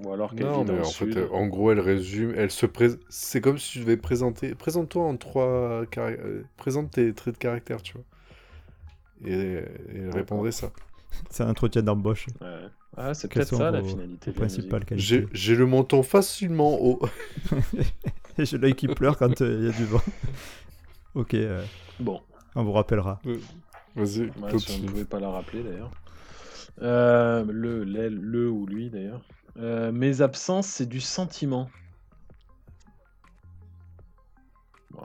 Ou 0.05 0.13
alors 0.13 0.35
qu'elle 0.35 0.47
Non, 0.47 0.59
vit 0.61 0.65
dans 0.65 0.73
mais 0.73 0.79
le 0.81 0.85
en 0.85 0.91
sud. 0.91 1.15
fait, 1.15 1.29
en 1.31 1.47
gros, 1.47 1.73
elle 1.73 1.81
résume. 1.81 2.33
Elle 2.37 2.51
se 2.51 2.67
pré- 2.67 2.91
C'est 3.09 3.41
comme 3.41 3.59
si 3.59 3.73
tu 3.73 3.79
devais 3.81 3.97
présenter. 3.97 4.55
Présente-toi 4.55 5.03
en 5.03 5.17
trois. 5.17 5.85
carac- 5.91 6.19
euh, 6.21 6.43
Présente 6.57 6.91
tes 6.91 7.15
traits 7.15 7.35
de 7.35 7.39
caractère, 7.39 7.83
tu 7.83 7.95
vois. 7.95 8.05
Et, 9.25 9.33
et 9.33 9.65
elle 9.95 10.11
répondrait 10.11 10.53
ça. 10.53 10.71
C'est 11.31 11.43
un 11.45 11.49
entretien 11.51 11.83
d'embauche. 11.83 12.27
Ouais. 12.41 12.69
Ah, 12.99 13.13
c'est 13.15 13.29
peut-être 13.29 13.55
ça 13.57 13.71
la 13.71 13.83
finalité 13.83 14.33
qualités 14.33 15.27
J'ai 15.33 15.55
le 15.55 15.67
menton 15.67 16.03
facilement 16.03 16.79
haut. 16.81 17.01
Et 18.39 18.45
j'ai 18.45 18.59
l'œil 18.59 18.75
qui 18.75 18.89
pleure 18.89 19.17
quand 19.19 19.41
euh, 19.43 19.57
il 19.61 19.67
y 19.67 19.69
a 19.69 19.73
du 19.73 19.85
vent. 19.85 20.01
ok, 21.15 21.35
euh, 21.35 21.65
Bon, 21.99 22.21
on 22.55 22.65
vous 22.65 22.73
rappellera. 22.73 23.21
Vas-y, 23.97 24.31
ouais, 24.41 24.59
si 24.59 24.73
on 24.73 24.79
ne 24.79 24.89
pouvait 24.89 25.05
pas 25.05 25.21
la 25.21 25.31
rappeler 25.31 25.63
d'ailleurs. 25.63 25.91
Euh, 26.83 27.45
le, 27.49 27.85
le, 27.85 28.09
le 28.09 28.51
ou 28.51 28.67
lui 28.67 28.91
d'ailleurs. 28.91 29.23
Euh, 29.59 29.91
mes 29.93 30.21
absences, 30.21 30.67
c'est 30.67 30.87
du 30.87 31.01
sentiment. 31.01 31.71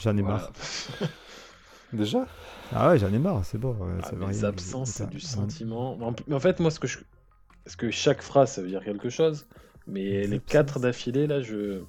J'en 0.00 0.16
ai 0.16 0.22
marre. 0.22 0.50
Déjà? 1.92 2.26
Ah 2.74 2.88
ouais, 2.88 2.98
j'en 2.98 3.12
ai 3.12 3.18
marre, 3.18 3.44
c'est 3.44 3.58
bon. 3.58 3.76
euh, 3.82 3.98
Ah, 4.02 4.08
ça 4.10 4.16
mes 4.16 4.44
absences, 4.44 4.90
c'est 4.90 5.10
du 5.10 5.20
sentiment. 5.20 5.98
En, 6.02 6.14
mais 6.26 6.34
en 6.34 6.40
fait, 6.40 6.58
moi, 6.58 6.70
ce 6.70 6.80
que 6.80 6.86
je. 6.86 6.98
Parce 7.64 7.76
que 7.76 7.90
chaque 7.90 8.22
phrase, 8.22 8.52
ça 8.52 8.62
veut 8.62 8.68
dire 8.68 8.82
quelque 8.82 9.10
chose. 9.10 9.46
Mais 9.86 10.00
Mes 10.02 10.26
les 10.26 10.34
absences. 10.36 10.50
quatre 10.50 10.80
d'affilée, 10.80 11.26
là, 11.26 11.42
je. 11.42 11.82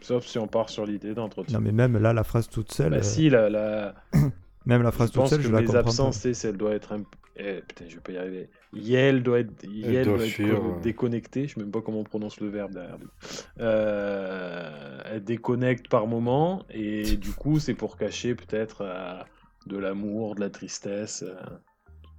Sauf 0.00 0.24
si 0.26 0.38
on 0.38 0.46
part 0.48 0.70
sur 0.70 0.86
l'idée 0.86 1.12
d'entretien. 1.14 1.58
Non, 1.58 1.64
mais 1.64 1.72
même 1.72 1.98
là, 1.98 2.12
la 2.14 2.24
phrase 2.24 2.48
toute 2.48 2.72
seule, 2.72 2.90
Bah, 2.92 2.96
euh, 2.98 3.02
si, 3.02 3.28
la, 3.28 3.50
la... 3.50 3.94
même 4.66 4.82
la 4.82 4.90
je 4.90 4.94
phrase 4.94 5.10
toute 5.10 5.26
seule, 5.26 5.38
que 5.40 5.44
je 5.44 5.52
la 5.52 5.60
mes 5.60 5.66
comprends 5.66 5.80
absences, 5.80 6.16
pas. 6.16 6.22
c'est 6.22 6.34
si 6.34 6.46
elle 6.46 6.56
doit 6.56 6.74
être 6.74 6.92
un. 6.92 7.02
Eh, 7.38 7.60
putain, 7.62 7.86
je 7.88 7.96
vais 7.96 8.00
pas 8.00 8.12
y 8.12 8.16
arriver. 8.18 8.50
Yel 8.72 9.22
doit 9.22 9.40
être, 9.40 9.64
Yel 9.64 10.10
doit 10.10 10.12
doit 10.12 10.26
être 10.26 10.40
fuir, 10.40 10.40
co- 10.40 10.72
ouais. 10.72 10.72
déconnecté. 10.72 11.46
Je 11.48 11.54
sais 11.54 11.60
même 11.60 11.70
pas 11.70 11.82
comment 11.82 12.00
on 12.00 12.04
prononce 12.04 12.40
le 12.40 12.48
verbe 12.48 12.72
derrière 12.74 12.98
lui. 12.98 13.12
Euh, 13.60 15.00
elle 15.04 15.22
déconnecte 15.24 15.88
par 15.88 16.06
moment 16.06 16.64
et 16.70 17.16
du 17.18 17.32
coup, 17.32 17.58
c'est 17.60 17.74
pour 17.74 17.98
cacher 17.98 18.34
peut-être 18.34 18.80
euh, 18.82 19.22
de 19.66 19.76
l'amour, 19.76 20.34
de 20.34 20.40
la 20.40 20.50
tristesse. 20.50 21.22
euh, 21.22 21.36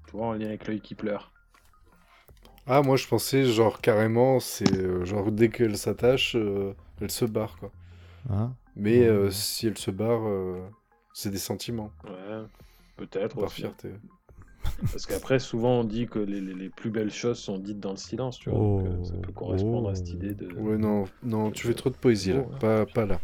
tu 0.07 0.17
vois, 0.17 0.27
en 0.27 0.33
lien 0.33 0.47
avec 0.47 0.67
l'œil 0.67 0.81
qui 0.81 0.95
pleure. 0.95 1.33
Ah, 2.65 2.81
moi 2.81 2.97
je 2.97 3.07
pensais, 3.07 3.45
genre, 3.45 3.81
carrément, 3.81 4.39
c'est. 4.39 5.05
genre, 5.05 5.31
dès 5.31 5.49
qu'elle 5.49 5.77
s'attache, 5.77 6.35
euh, 6.35 6.73
elle 7.01 7.11
se 7.11 7.25
barre, 7.25 7.57
quoi. 7.57 7.71
Hein 8.29 8.55
Mais 8.75 8.99
Ouais. 8.99 9.07
euh, 9.07 9.29
si 9.31 9.67
elle 9.67 9.77
se 9.77 9.91
barre, 9.91 10.27
euh, 10.27 10.61
c'est 11.13 11.31
des 11.31 11.37
sentiments, 11.39 11.91
Ouais, 12.03 12.43
peut-être 12.95 13.37
par 13.37 13.51
aussi. 13.51 13.53
fierté. 13.53 13.89
Parce 14.91 15.05
qu'après, 15.07 15.39
souvent, 15.39 15.79
on 15.79 15.83
dit 15.83 16.07
que 16.07 16.19
les, 16.19 16.39
les- 16.39 16.53
les 16.53 16.69
plus 16.69 16.89
belles 16.91 17.11
choses 17.11 17.39
sont 17.39 17.57
dites 17.57 17.79
dans 17.79 17.91
le 17.91 17.97
silence. 17.97 18.37
Tu 18.37 18.49
vois, 18.49 18.59
donc, 18.59 18.85
euh, 18.87 19.03
ça 19.03 19.13
peut 19.13 19.29
Oh. 19.29 19.39
correspondre 19.39 19.89
à 19.89 19.95
cette 19.95 20.09
Oh. 20.11 20.15
idée 20.15 20.33
de. 20.35 20.53
Ouais, 20.53 20.77
non, 20.77 21.05
non, 21.23 21.49
tu 21.51 21.65
fais 21.67 21.73
trop 21.73 21.89
de 21.89 21.95
poésie, 21.95 22.33
là. 22.33 22.43
Oh. 22.47 22.55
Pas, 22.59 22.85
pas 22.85 23.05
là. 23.05 23.19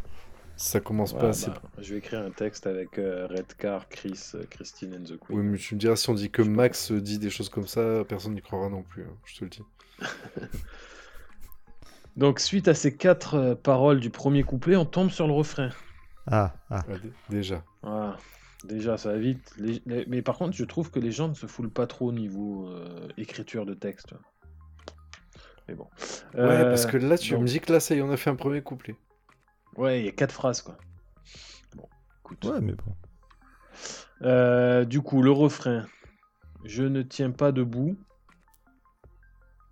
Ça 0.55 0.79
commence 0.79 1.13
pas 1.13 1.29
assez. 1.29 1.47
bah, 1.49 1.61
je 1.79 1.93
vais 1.93 1.99
écrire 1.99 2.19
un 2.21 2.29
texte 2.29 2.67
avec 2.67 2.97
euh, 2.99 3.27
Redcar, 3.27 3.89
Chris, 3.89 4.31
euh, 4.35 4.43
Christine 4.49 4.93
and 4.95 5.03
the 5.03 5.17
Queen. 5.19 5.39
Oui, 5.39 5.43
mais 5.43 5.57
tu 5.57 5.73
me 5.75 5.79
diras, 5.79 5.95
si 5.95 6.09
on 6.09 6.13
dit 6.13 6.29
que 6.29 6.41
Max 6.43 6.91
dit 6.91 7.17
des 7.19 7.29
choses 7.31 7.49
comme 7.49 7.67
ça, 7.67 8.03
personne 8.07 8.33
n'y 8.33 8.41
croira 8.41 8.69
non 8.69 8.83
plus, 8.83 9.03
hein, 9.03 9.15
je 9.25 9.35
te 9.39 9.43
le 9.45 9.49
dis. 9.49 9.61
Donc, 12.15 12.39
suite 12.39 12.67
à 12.67 12.75
ces 12.75 12.95
quatre 12.95 13.35
euh, 13.35 13.55
paroles 13.55 13.99
du 13.99 14.09
premier 14.11 14.43
couplet, 14.43 14.75
on 14.75 14.85
tombe 14.85 15.09
sur 15.09 15.25
le 15.27 15.33
refrain. 15.33 15.69
Ah, 16.27 16.53
ah. 16.69 16.83
Ah, 16.87 16.97
dé- 17.01 17.11
déjà. 17.29 17.63
Voilà. 17.81 18.17
Déjà, 18.63 18.97
ça 18.97 19.11
va 19.11 19.17
vite. 19.17 19.53
Les- 19.57 19.81
les- 19.85 20.05
Mais 20.07 20.21
par 20.21 20.37
contre, 20.37 20.55
je 20.55 20.63
trouve 20.63 20.89
que 20.89 20.99
les 20.99 21.11
gens 21.11 21.27
ne 21.27 21.33
se 21.33 21.47
foulent 21.47 21.69
pas 21.71 21.85
trop 21.87 22.07
au 22.09 22.11
niveau 22.13 22.69
euh, 22.69 23.07
écriture 23.17 23.65
de 23.65 23.73
texte. 23.73 24.13
Mais 25.67 25.75
bon. 25.75 25.87
Ouais, 26.33 26.39
Euh, 26.41 26.63
parce 26.69 26.85
que 26.85 26.97
là, 26.97 27.17
tu 27.17 27.31
donc- 27.33 27.41
me 27.43 27.47
dis 27.47 27.59
que 27.59 27.71
là, 27.73 27.79
ça 27.79 27.93
y 27.95 27.97
est, 27.97 28.01
on 28.01 28.11
a 28.11 28.17
fait 28.17 28.29
un 28.29 28.35
premier 28.35 28.61
couplet. 28.61 28.95
Ouais, 29.75 29.99
il 30.01 30.05
y 30.05 30.09
a 30.09 30.11
quatre 30.11 30.31
phrases, 30.33 30.61
quoi. 30.61 30.77
Bon, 31.75 31.87
écoute. 32.21 32.45
Ouais, 32.45 32.61
mais 32.61 32.73
bon. 32.73 32.95
Euh, 34.21 34.85
du 34.85 35.01
coup, 35.01 35.21
le 35.21 35.31
refrain. 35.31 35.85
Je 36.63 36.83
ne 36.83 37.01
tiens 37.01 37.31
pas 37.31 37.51
debout. 37.51 37.97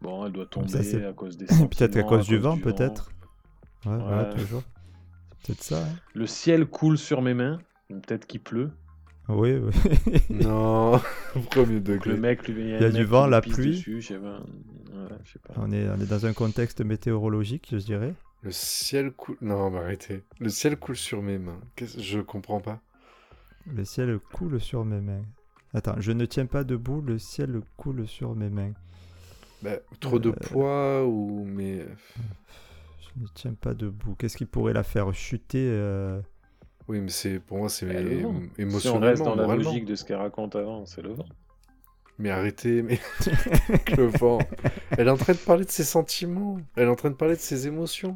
Bon, 0.02 0.26
elle 0.26 0.32
doit 0.34 0.48
tomber 0.48 0.68
Ça, 0.68 0.84
c'est- 0.84 1.06
à 1.06 1.14
cause 1.14 1.38
des 1.38 1.46
Peut-être 1.70 1.96
à 1.98 2.04
cause 2.04 2.28
du 2.28 2.38
vent, 2.38 2.58
peut-être. 2.58 3.12
Ouais, 3.86 3.98
voilà, 3.98 4.30
Ouais. 4.30 4.36
toujours. 4.36 4.64
C'est 5.44 5.48
peut-être 5.48 5.64
ça. 5.64 5.84
hein. 5.86 5.96
Le 6.14 6.28
ciel 6.28 6.66
coule 6.66 6.98
sur 6.98 7.22
mes 7.22 7.34
mains. 7.34 7.60
Peut-être 8.00 8.26
qu'il 8.28 8.42
pleut. 8.42 8.72
Oui, 9.30 9.54
oui. 9.56 10.22
non, 10.30 11.00
premier 11.52 11.80
Donc, 11.80 12.06
le 12.06 12.14
degré. 12.14 12.18
mec, 12.18 12.48
lui, 12.48 12.64
Il 12.64 12.70
y 12.82 12.84
a 12.84 12.90
du 12.90 13.04
vent, 13.06 13.28
la 13.28 13.42
pluie. 13.42 13.72
dessus, 13.72 14.02
je 14.02 14.08
sais 14.08 14.20
pas. 14.20 14.40
Ouais, 14.40 15.18
je 15.24 15.32
sais 15.34 15.40
pas. 15.40 15.54
on, 15.58 15.72
est, 15.72 15.88
on 15.90 16.00
est 16.02 16.10
dans 16.10 16.26
un 16.26 16.34
contexte 16.34 16.82
météorologique, 16.82 17.68
je 17.72 17.78
dirais. 17.78 18.14
Le 18.42 18.52
ciel 18.52 19.12
coule. 19.12 19.38
Non, 19.42 19.70
mais 19.70 19.78
arrêtez. 19.80 20.24
Le 20.40 20.50
ciel 20.50 20.76
coule 20.78 20.96
sur 20.98 21.22
mes 21.22 21.38
mains. 21.38 21.60
Qu'est-ce- 21.76 22.00
Je 22.00 22.20
comprends 22.20 22.60
pas. 22.60 22.82
Le 23.74 23.86
ciel 23.86 24.18
coule 24.34 24.60
sur 24.60 24.84
mes 24.84 25.00
mains. 25.00 25.24
Attends, 25.74 25.96
je 26.00 26.12
ne 26.12 26.26
tiens 26.26 26.48
pas 26.48 26.64
debout, 26.64 27.02
le 27.02 27.18
ciel 27.20 27.62
coule 27.78 28.08
sur 28.08 28.36
mes 28.36 28.50
mains. 28.50 28.74
Bah, 29.62 29.78
trop 30.00 30.18
de 30.20 30.30
Euh. 30.30 30.34
poids 30.34 31.06
ou. 31.06 31.46
Mais. 31.46 31.86
Je 33.16 33.22
ne 33.22 33.28
tiens 33.36 33.54
pas 33.54 33.74
debout. 33.76 34.16
Qu'est-ce 34.16 34.36
qui 34.36 34.46
pourrait 34.46 34.74
la 34.74 34.84
faire 34.84 35.14
chuter 35.14 35.68
euh, 35.70 36.20
Oui, 36.92 37.00
mais 37.00 37.10
c'est 37.10 37.40
pour 37.40 37.58
moi, 37.58 37.70
c'est 37.70 37.86
Bah, 37.86 37.94
le 38.02 38.18
vent. 38.20 38.34
émo- 38.34 38.42
Si 38.44 38.50
on 38.58 38.62
émotionnellement, 38.64 39.08
reste 39.08 39.24
dans 39.24 39.36
la 39.36 39.56
logique 39.56 39.86
de 39.86 39.96
ce 39.96 40.04
qu'elle 40.04 40.18
raconte 40.18 40.58
avant, 40.58 40.86
c'est 40.86 41.02
le 41.02 41.14
vent. 41.14 41.26
Mais 42.20 42.30
arrêtez, 42.32 42.82
mais 42.82 43.00
le 43.98 44.08
vent. 44.08 44.40
Elle 44.98 45.08
est 45.08 45.12
en 45.12 45.16
train 45.16 45.32
de 45.32 45.38
parler 45.38 45.64
de 45.64 45.70
ses 45.72 45.86
sentiments. 45.86 46.58
Elle 46.76 46.88
est 46.88 46.92
en 46.92 46.96
train 46.96 47.10
de 47.10 47.16
parler 47.16 47.36
de 47.36 47.40
ses 47.40 47.66
émotions. 47.66 48.14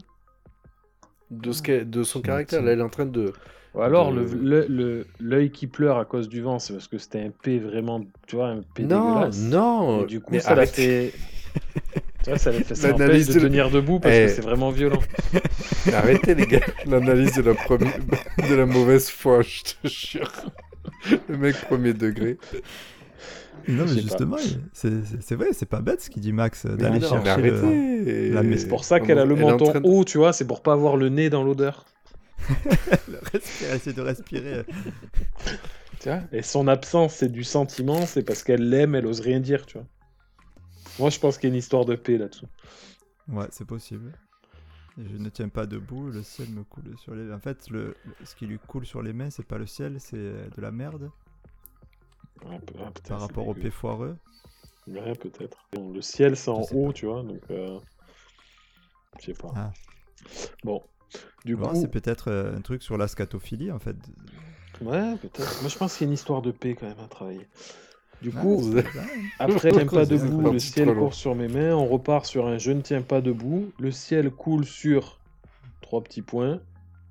De, 1.31 1.53
ce 1.53 1.61
qu'elle- 1.63 1.89
de 1.89 2.03
son 2.03 2.19
Gentil. 2.19 2.27
caractère. 2.27 2.61
Là, 2.63 2.73
elle 2.73 2.79
est 2.79 2.83
en 2.83 2.89
train 2.89 3.05
de. 3.05 3.31
Ou 3.75 3.81
alors, 3.81 4.11
De- 4.11 4.19
le- 4.19 4.25
le- 4.25 4.65
le- 4.67 5.07
l'œil 5.21 5.51
qui 5.51 5.67
pleure 5.67 5.97
à 5.97 6.03
cause 6.03 6.27
du 6.27 6.41
vent, 6.41 6.59
c'est 6.59 6.73
parce 6.73 6.89
que 6.89 6.97
c'était 6.97 7.21
un 7.21 7.29
P 7.31 7.59
vraiment, 7.59 8.01
tu 8.27 8.35
vois, 8.35 8.49
un 8.49 8.61
P 8.61 8.83
Non, 8.83 9.13
dégueulasse. 9.15 9.37
non. 9.39 10.03
Et 10.03 10.05
du 10.05 10.19
coup, 10.19 10.33
mais 10.33 10.39
ça 10.39 10.49
l'a 10.53 10.63
arrêtez. 10.63 11.11
fait. 11.11 12.03
Vois, 12.29 12.37
ça 12.39 12.51
L'analyse 12.87 13.27
de 13.27 13.33
de- 13.33 13.39
tenir 13.39 13.69
debout 13.69 13.99
parce 13.99 14.13
Eh. 14.15 14.25
que 14.25 14.31
c'est 14.31 14.41
vraiment 14.41 14.71
violent. 14.71 15.01
Arrêtez, 15.93 16.35
les 16.35 16.47
gars. 16.47 16.61
L'analyse 16.85 17.33
de 17.33 17.41
la 17.41 17.53
première, 17.53 17.97
de 18.49 18.55
la 18.55 18.65
mauvaise 18.65 19.09
foi, 19.09 19.41
je 19.41 19.61
te 19.63 19.87
jure. 19.87 20.31
Le 21.29 21.37
mec 21.37 21.55
premier 21.61 21.93
degré. 21.93 22.37
Non, 23.67 23.85
mais 23.87 24.01
justement, 24.01 24.37
c'est 24.73 25.35
vrai, 25.35 25.47
c'est 25.53 25.65
pas 25.67 25.81
bête 25.81 26.01
ce 26.01 26.09
qu'il 26.09 26.21
dit 26.21 26.33
Max, 26.33 26.65
d'aller 26.65 26.99
chercher. 27.01 27.41
mais 27.41 27.49
le- 27.51 28.33
la- 28.33 28.43
mais 28.43 28.57
C'est 28.57 28.67
pour 28.67 28.83
ça 28.85 28.99
qu'elle 28.99 29.17
a 29.19 29.25
le 29.25 29.35
menton 29.35 29.73
haut, 29.83 30.03
tu 30.03 30.17
vois, 30.19 30.33
c'est 30.33 30.45
pour 30.45 30.61
pas 30.61 30.73
avoir 30.73 30.97
le 30.97 31.09
nez 31.09 31.29
dans 31.31 31.43
l'odeur. 31.43 31.85
essayer 33.73 33.93
de 33.95 34.01
respirer. 34.01 34.63
Tu 35.99 36.09
vois 36.09 36.19
Et 36.31 36.41
son 36.43 36.67
absence, 36.67 37.15
c'est 37.15 37.31
du 37.31 37.43
sentiment, 37.43 38.05
c'est 38.05 38.21
parce 38.23 38.43
qu'elle 38.43 38.69
l'aime, 38.69 38.93
elle 38.95 39.07
ose 39.07 39.19
rien 39.21 39.39
dire, 39.39 39.65
tu 39.65 39.77
vois. 39.79 39.87
Moi, 40.99 41.09
je 41.09 41.19
pense 41.19 41.37
qu'il 41.37 41.49
y 41.49 41.51
a 41.51 41.53
une 41.53 41.59
histoire 41.59 41.85
de 41.85 41.95
paix 41.95 42.17
là-dessous. 42.17 42.47
Ouais, 43.27 43.47
c'est 43.51 43.65
possible. 43.65 44.13
Et 44.97 45.07
je 45.09 45.17
ne 45.17 45.29
tiens 45.29 45.49
pas 45.49 45.65
debout, 45.65 46.09
le 46.09 46.23
ciel 46.23 46.49
me 46.49 46.63
coule 46.63 46.97
sur 46.97 47.15
les. 47.15 47.31
En 47.33 47.39
fait, 47.39 47.69
le, 47.69 47.97
ce 48.23 48.33
qui 48.35 48.45
lui 48.45 48.59
coule 48.59 48.85
sur 48.85 49.01
les 49.01 49.11
mains, 49.11 49.29
c'est 49.29 49.45
pas 49.45 49.57
le 49.57 49.65
ciel, 49.65 49.97
c'est 49.99 50.15
euh, 50.15 50.47
de 50.55 50.61
la 50.61 50.71
merde 50.71 51.11
ah, 52.45 52.57
putain, 52.65 52.91
par 53.07 53.19
rapport 53.19 53.47
au 53.47 53.53
dégueu. 53.53 53.69
P 53.69 53.71
foireux. 53.71 54.17
Ouais, 54.87 55.13
peut-être. 55.15 55.67
Le 55.73 56.01
ciel, 56.01 56.37
c'est 56.37 56.49
en 56.49 56.61
haut, 56.71 56.87
pas. 56.87 56.93
tu 56.93 57.07
vois, 57.07 57.23
donc... 57.23 57.41
euh, 57.49 57.79
Je 59.19 59.25
sais 59.25 59.33
pas. 59.33 59.51
Ah. 59.55 59.73
Bon. 60.63 60.81
Du 61.43 61.57
coup... 61.57 61.69
c'est 61.75 61.89
peut-être 61.89 62.29
euh, 62.29 62.55
un 62.55 62.61
truc 62.61 62.81
sur 62.81 62.97
la 62.97 63.07
scatophilie 63.07 63.71
en 63.71 63.79
fait. 63.79 63.95
Ouais, 64.81 65.15
peut-être. 65.17 65.61
Moi, 65.61 65.69
je 65.69 65.77
pense 65.77 65.97
qu'il 65.97 66.05
y 66.05 66.07
a 66.07 66.09
une 66.09 66.13
histoire 66.13 66.41
de 66.41 66.51
paix 66.51 66.75
quand 66.75 66.87
même 66.87 66.99
à 66.99 67.07
travailler. 67.07 67.47
Du 68.21 68.31
Ah, 68.35 68.41
coup, 68.41 68.69
bien. 68.71 68.83
après, 69.39 69.69
je 69.71 69.75
tiens 69.75 69.85
pas 69.85 70.05
debout, 70.05 70.51
le 70.51 70.59
ciel 70.59 70.93
court 70.95 71.13
sur 71.13 71.35
mes 71.35 71.47
mains, 71.47 71.75
on 71.75 71.85
repart 71.85 72.25
sur 72.25 72.47
un 72.47 72.57
je 72.57 72.71
ne 72.71 72.81
tiens 72.81 73.01
pas 73.01 73.21
debout, 73.21 73.71
le 73.77 73.91
ciel 73.91 74.31
coule 74.31 74.65
sur 74.65 75.19
trois 75.81 76.01
petits 76.03 76.21
points, 76.23 76.59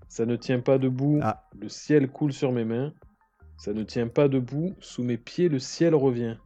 ça 0.09 0.27
ne 0.27 0.35
tient 0.37 0.61
pas 0.61 0.79
debout, 0.79 1.21
Ah. 1.23 1.45
le 1.61 1.69
ciel 1.69 2.09
coule 2.09 2.33
sur 2.33 2.51
mes 2.53 2.65
mains, 2.65 2.93
ça 3.59 3.73
ne 3.73 3.83
tient 3.85 4.09
pas 4.09 4.29
debout, 4.29 4.75
sous 4.81 5.05
mes 5.05 5.17
pieds, 5.19 5.49
le 5.49 5.59
ciel 5.61 5.95
revient. 5.95 6.37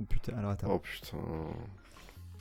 Oh, 0.00 0.04
putain, 0.04 0.36
alors 0.38 0.52
attends. 0.52 0.68
Oh 0.70 0.78
putain. 0.78 1.18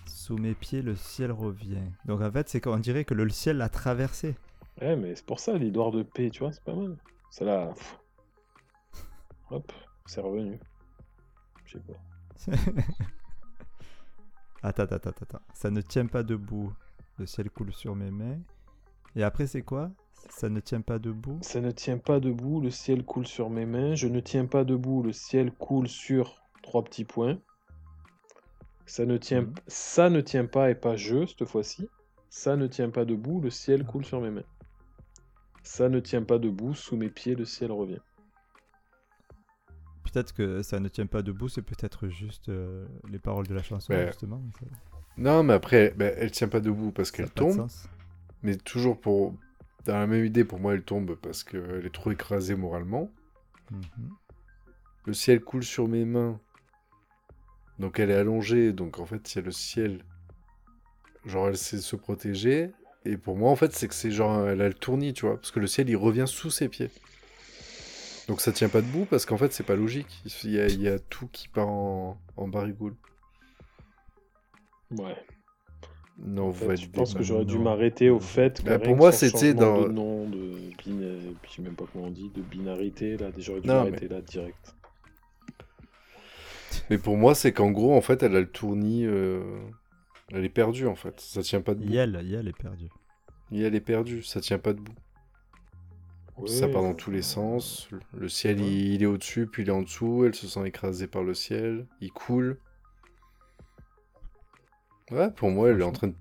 Sous 0.06 0.38
mes 0.38 0.54
pieds, 0.54 0.82
le 0.82 0.96
ciel 0.96 1.32
revient. 1.32 1.84
Donc 2.06 2.22
en 2.22 2.32
fait, 2.32 2.48
c'est 2.50 2.62
qu'on 2.62 2.78
dirait 2.78 3.04
que 3.04 3.14
le 3.14 3.28
ciel 3.30 3.58
l'a 3.58 3.70
traversé. 3.70 4.36
Ouais, 4.82 4.96
mais 4.96 5.16
c'est 5.16 5.26
pour 5.26 5.40
ça, 5.40 5.54
l'histoire 5.58 5.92
de 5.92 6.04
paix, 6.04 6.30
tu 6.30 6.40
vois, 6.40 6.52
c'est 6.52 6.64
pas 6.64 6.74
mal. 6.76 6.96
Ça 7.30 7.46
là. 7.46 7.74
Hop, 9.54 9.72
c'est 10.08 10.20
revenu. 10.22 10.60
Je 11.66 11.78
sais 11.78 11.84
pas. 11.84 12.52
attends, 14.64 14.84
attends, 14.84 14.96
attends, 14.96 15.12
attends. 15.22 15.42
Ça 15.54 15.70
ne 15.70 15.82
tient 15.82 16.08
pas 16.08 16.24
debout. 16.24 16.74
Le 17.20 17.28
ciel 17.28 17.50
coule 17.52 17.72
sur 17.72 17.96
mes 17.96 18.10
mains. 18.10 18.40
Et 19.16 19.22
après, 19.24 19.46
c'est 19.46 19.62
quoi? 19.62 19.92
Ça 20.30 20.50
ne 20.50 20.60
tient 20.60 20.82
pas 20.82 20.98
debout? 20.98 21.38
Ça 21.42 21.62
ne 21.62 21.70
tient 21.70 22.00
pas 22.00 22.20
debout, 22.20 22.62
le 22.62 22.72
ciel 22.72 23.04
coule 23.06 23.28
sur 23.28 23.52
mes 23.52 23.68
mains. 23.68 23.94
Je 23.94 24.08
ne 24.08 24.20
tiens 24.20 24.48
pas 24.48 24.64
debout, 24.64 25.04
le 25.04 25.12
ciel 25.14 25.52
coule 25.52 25.88
sur 25.88 26.42
trois 26.64 26.84
petits 26.84 27.06
points. 27.06 27.38
Ça 28.88 29.06
ne 29.06 29.18
tient, 29.18 29.44
Mhm. 29.44 29.54
ça 29.68 30.10
ne 30.10 30.22
tient 30.22 30.46
pas 30.46 30.72
et 30.72 30.76
pas 30.76 30.96
je 30.96 31.28
cette 31.28 31.46
fois-ci. 31.46 31.88
Ça 32.30 32.56
ne 32.56 32.66
tient 32.66 32.90
pas 32.90 33.06
debout, 33.06 33.40
le 33.42 33.52
ciel 33.52 33.86
coule 33.86 34.04
sur 34.06 34.20
mes 34.22 34.32
mains. 34.32 34.44
Ça 35.62 35.90
ne 35.90 36.00
tient 36.00 36.24
pas 36.24 36.40
debout, 36.40 36.74
sous 36.74 36.98
mes 36.98 37.10
pieds, 37.10 37.36
le 37.36 37.46
ciel 37.46 37.72
revient. 37.72 38.02
Peut-être 40.14 40.34
que 40.34 40.62
ça 40.62 40.80
ne 40.80 40.88
tient 40.90 41.08
pas 41.08 41.24
debout, 41.24 41.50
c'est 41.50 41.64
peut-être 41.64 42.08
juste 42.08 42.48
euh, 42.50 42.86
les 43.10 43.18
paroles 43.18 43.48
de 43.48 43.54
la 43.56 43.64
chanson, 43.64 43.94
Ouais. 43.94 44.06
justement. 44.08 44.42
ça- 44.60 44.66
Non, 45.18 45.42
mais 45.44 45.54
après, 45.54 45.92
ben, 45.98 46.14
elle 46.18 46.30
tient 46.32 46.48
pas 46.48 46.60
debout 46.60 46.92
parce 46.92 47.10
qu'elle 47.12 47.32
tombe. 47.32 47.68
Mais 48.44 48.56
toujours 48.56 49.00
pour. 49.02 49.36
Dans 49.86 49.98
la 49.98 50.06
même 50.08 50.24
idée, 50.24 50.46
pour 50.46 50.60
moi, 50.60 50.76
elle 50.76 50.84
tombe 50.84 51.16
parce 51.16 51.44
qu'elle 51.44 51.86
est 51.86 51.94
trop 51.94 52.12
écrasée 52.12 52.56
moralement. 52.56 53.12
Mhm. 53.72 53.82
Le 55.08 55.14
ciel 55.14 55.42
coule 55.42 55.64
sur 55.64 55.88
mes 55.88 56.06
mains. 56.06 56.40
Donc 57.80 58.00
elle 58.00 58.12
est 58.12 58.16
allongée. 58.16 58.72
Donc 58.72 59.00
en 59.00 59.06
fait, 59.06 59.34
il 59.34 59.38
y 59.38 59.40
a 59.40 59.42
le 59.42 59.52
ciel. 59.52 60.04
Genre, 61.26 61.48
elle 61.50 61.58
sait 61.58 61.80
se 61.80 61.96
protéger. 61.96 62.72
Et 63.06 63.18
pour 63.18 63.36
moi, 63.38 63.50
en 63.50 63.56
fait, 63.56 63.74
c'est 63.74 63.88
que 63.88 63.94
c'est 63.96 64.12
genre. 64.12 64.48
Elle 64.48 64.62
a 64.62 64.68
le 64.68 64.74
tournis, 64.74 65.14
tu 65.14 65.26
vois. 65.26 65.36
Parce 65.36 65.52
que 65.52 65.60
le 65.60 65.68
ciel, 65.68 65.90
il 65.90 65.98
revient 65.98 66.26
sous 66.28 66.50
ses 66.52 66.70
pieds. 66.70 66.92
Donc 68.28 68.40
ça 68.42 68.52
tient 68.52 68.70
pas 68.70 68.82
debout 68.82 69.06
parce 69.10 69.26
qu'en 69.26 69.38
fait, 69.38 69.52
c'est 69.54 69.66
pas 69.66 69.76
logique. 69.76 70.22
Il 70.44 70.52
y 70.52 70.60
a, 70.60 70.68
il 70.68 70.82
y 70.82 70.88
a 70.88 70.98
tout 71.00 71.28
qui 71.28 71.48
part 71.50 71.68
en, 71.68 72.18
en 72.38 72.48
barigoule. 72.48 72.96
Ouais. 74.92 75.16
Non, 76.20 76.44
En 76.44 76.50
vous 76.52 76.70
fait, 76.70 76.78
je 76.78 76.90
pense 76.90 77.14
que 77.16 77.24
j'aurais 77.24 77.46
dû 77.46 77.58
m'arrêter 77.58 78.10
au 78.10 78.20
fait 78.20 78.62
que 78.62 78.66
Bah, 78.66 78.72
rien 78.78 78.80
pour 78.80 78.94
que 78.94 78.98
moi, 78.98 79.12
c'était 79.12 79.54
dans- 79.54 79.82
de 79.82 79.88
nom, 79.90 80.30
de 80.30 80.38
bin... 80.86 81.36
je 81.44 81.52
sais 81.52 81.62
même 81.62 81.76
pas 81.76 81.86
comment 81.92 82.06
on 82.06 82.12
dit, 82.12 82.30
de 82.30 82.42
binarité 82.42 83.18
là, 83.18 83.30
j'aurais 83.38 83.62
dû 83.62 83.68
m'arrêter 83.68 84.08
là 84.08 84.22
direct. 84.22 84.76
Mais 86.90 86.98
pour 86.98 87.18
moi, 87.18 87.34
c'est 87.36 87.52
qu'en 87.52 87.72
gros, 87.72 87.96
en 87.96 88.02
fait, 88.02 88.24
elle 88.24 88.36
a 88.36 88.40
le 88.40 88.50
tournis. 88.50 89.06
euh, 89.06 89.60
Elle 90.32 90.46
est 90.46 90.50
perdue, 90.50 90.88
en 90.88 90.96
fait. 90.96 91.20
Ça 91.20 91.42
tient 91.42 91.62
pas 91.62 91.74
debout. 91.76 91.92
Yel, 91.92 92.20
Yel 92.24 92.48
est 92.48 92.58
perdu. 92.58 92.90
Et 93.52 93.62
elle 93.62 93.76
est 93.76 93.82
perdue, 93.82 94.24
ça 94.24 94.40
tient 94.42 94.58
pas 94.60 94.74
debout. 94.74 94.94
Ça 96.48 96.68
part 96.68 96.82
dans 96.82 96.94
tous 96.96 97.12
les 97.12 97.22
sens. 97.22 97.88
Le 98.14 98.28
ciel, 98.28 98.60
Ouais. 98.60 98.66
il, 98.68 98.94
il 98.96 99.04
est 99.04 99.06
au-dessus, 99.06 99.48
puis 99.48 99.64
il 99.64 99.70
est 99.70 99.72
en 99.72 99.82
dessous. 99.84 100.24
Elle 100.26 100.34
se 100.36 100.48
sent 100.48 100.66
écrasée 100.68 101.08
par 101.08 101.24
le 101.24 101.34
ciel. 101.34 101.86
Il 102.02 102.12
coule. 102.12 102.58
Ouais, 105.12 105.30
pour 105.32 105.50
moi, 105.52 105.70
elle 105.70 105.80
est 105.82 105.84
en 105.86 105.92
train 105.92 106.08
de 106.08 106.16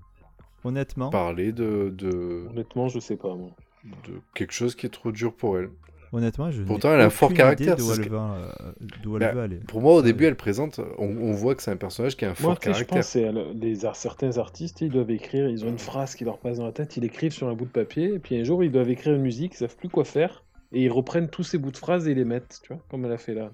Honnêtement, 0.63 1.09
parler 1.09 1.51
de, 1.51 1.89
de, 1.95 2.45
Honnêtement, 2.49 2.87
je 2.87 2.99
sais 2.99 3.17
pas 3.17 3.35
moi. 3.35 3.49
de 3.83 4.21
quelque 4.33 4.53
chose 4.53 4.75
qui 4.75 4.85
est 4.85 4.89
trop 4.89 5.11
dur 5.11 5.35
pour 5.35 5.57
elle. 5.57 5.71
Honnêtement, 6.13 6.51
je 6.51 6.61
Pourtant, 6.63 6.93
elle 6.93 7.01
a 7.01 7.05
un 7.05 7.09
fort 7.09 7.33
caractère, 7.33 7.75
D'où 7.75 7.91
elle, 7.93 8.07
va, 8.09 8.35
euh, 8.61 8.71
d'où 9.01 9.15
elle 9.15 9.19
Bah, 9.21 9.31
veut 9.33 9.41
aller. 9.41 9.55
Pour 9.67 9.81
moi, 9.81 9.93
au 9.93 9.97
Ouais. 9.97 10.03
début, 10.03 10.25
elle 10.25 10.35
présente, 10.35 10.79
on, 10.97 11.05
on 11.07 11.31
voit 11.33 11.55
que 11.55 11.63
c'est 11.63 11.71
un 11.71 11.75
personnage 11.77 12.15
qui 12.15 12.25
a 12.25 12.29
un 12.31 12.35
fort 12.35 12.51
Moi, 12.51 12.55
sais, 12.61 12.73
je 12.73 12.83
caractère. 12.85 12.97
pense 12.97 13.15
le- 13.15 13.53
les 13.59 13.75
certains 13.95 14.37
artistes, 14.37 14.81
ils 14.81 14.89
doivent 14.89 15.11
écrire, 15.11 15.47
ils 15.49 15.65
ont 15.65 15.69
une 15.69 15.79
phrase 15.79 16.15
qui 16.15 16.23
leur 16.25 16.37
passe 16.37 16.57
dans 16.57 16.65
la 16.65 16.71
tête, 16.71 16.95
ils 16.97 17.01
l'écrivent 17.01 17.31
sur 17.33 17.47
un 17.47 17.53
bout 17.53 17.65
de 17.65 17.71
papier, 17.71 18.13
et 18.13 18.19
puis 18.19 18.37
un 18.37 18.43
jour, 18.43 18.63
ils 18.63 18.71
doivent 18.71 18.89
écrire 18.89 19.13
une 19.15 19.21
musique, 19.21 19.53
ils 19.53 19.57
savent 19.57 19.75
plus 19.75 19.89
quoi 19.89 20.05
faire, 20.05 20.43
et 20.71 20.83
ils 20.83 20.91
reprennent 20.91 21.29
tous 21.29 21.43
ces 21.43 21.57
bouts 21.57 21.71
de 21.71 21.77
phrases 21.77 22.07
et 22.07 22.13
les 22.13 22.25
mettent, 22.25 22.59
tu 22.63 22.73
vois, 22.73 22.81
comme 22.89 23.05
elle 23.05 23.11
a 23.11 23.17
fait 23.17 23.33
là. 23.33 23.51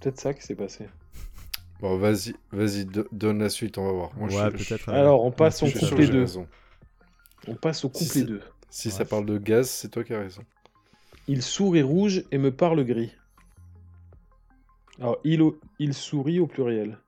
Peut-être 0.00 0.20
ça 0.20 0.34
qui 0.34 0.42
s'est 0.42 0.54
passé. 0.54 0.86
Bon, 1.80 1.98
vas-y, 1.98 2.34
vas-y, 2.52 2.84
do- 2.84 3.06
donne 3.12 3.40
la 3.40 3.48
suite, 3.48 3.78
on 3.78 3.84
va 3.86 3.92
voir. 3.92 4.10
Moi, 4.16 4.28
je- 4.28 4.36
ouais, 4.36 4.50
je- 4.54 4.68
peut-être. 4.68 4.88
Alors, 4.90 5.24
on 5.24 5.28
euh, 5.28 5.32
passe 5.32 5.62
au 5.62 5.66
je 5.66 5.72
je 5.72 5.78
couplet 5.80 5.96
que 5.96 6.02
j'ai 6.04 6.12
deux. 6.12 6.20
raison. 6.20 6.46
On 7.48 7.54
passe 7.56 7.84
au 7.84 7.88
Si 7.92 8.04
couplet 8.06 8.20
c'est- 8.20 8.26
2. 8.26 8.40
Si 8.70 8.90
ça 8.90 9.00
Ouais. 9.00 9.04
parle 9.08 9.26
de 9.26 9.38
gaz, 9.38 9.68
c'est 9.68 9.88
toi 9.88 10.02
qui 10.02 10.14
as 10.14 10.18
raison. 10.20 10.42
Il 11.26 11.42
sourit 11.42 11.82
rouge 11.82 12.24
et 12.30 12.38
me 12.38 12.50
parle 12.54 12.84
gris. 12.84 13.12
Alors, 15.00 15.18
il, 15.24 15.42
au- 15.42 15.58
il 15.78 15.94
sourit 15.94 16.38
au 16.38 16.46
pluriel. 16.46 16.98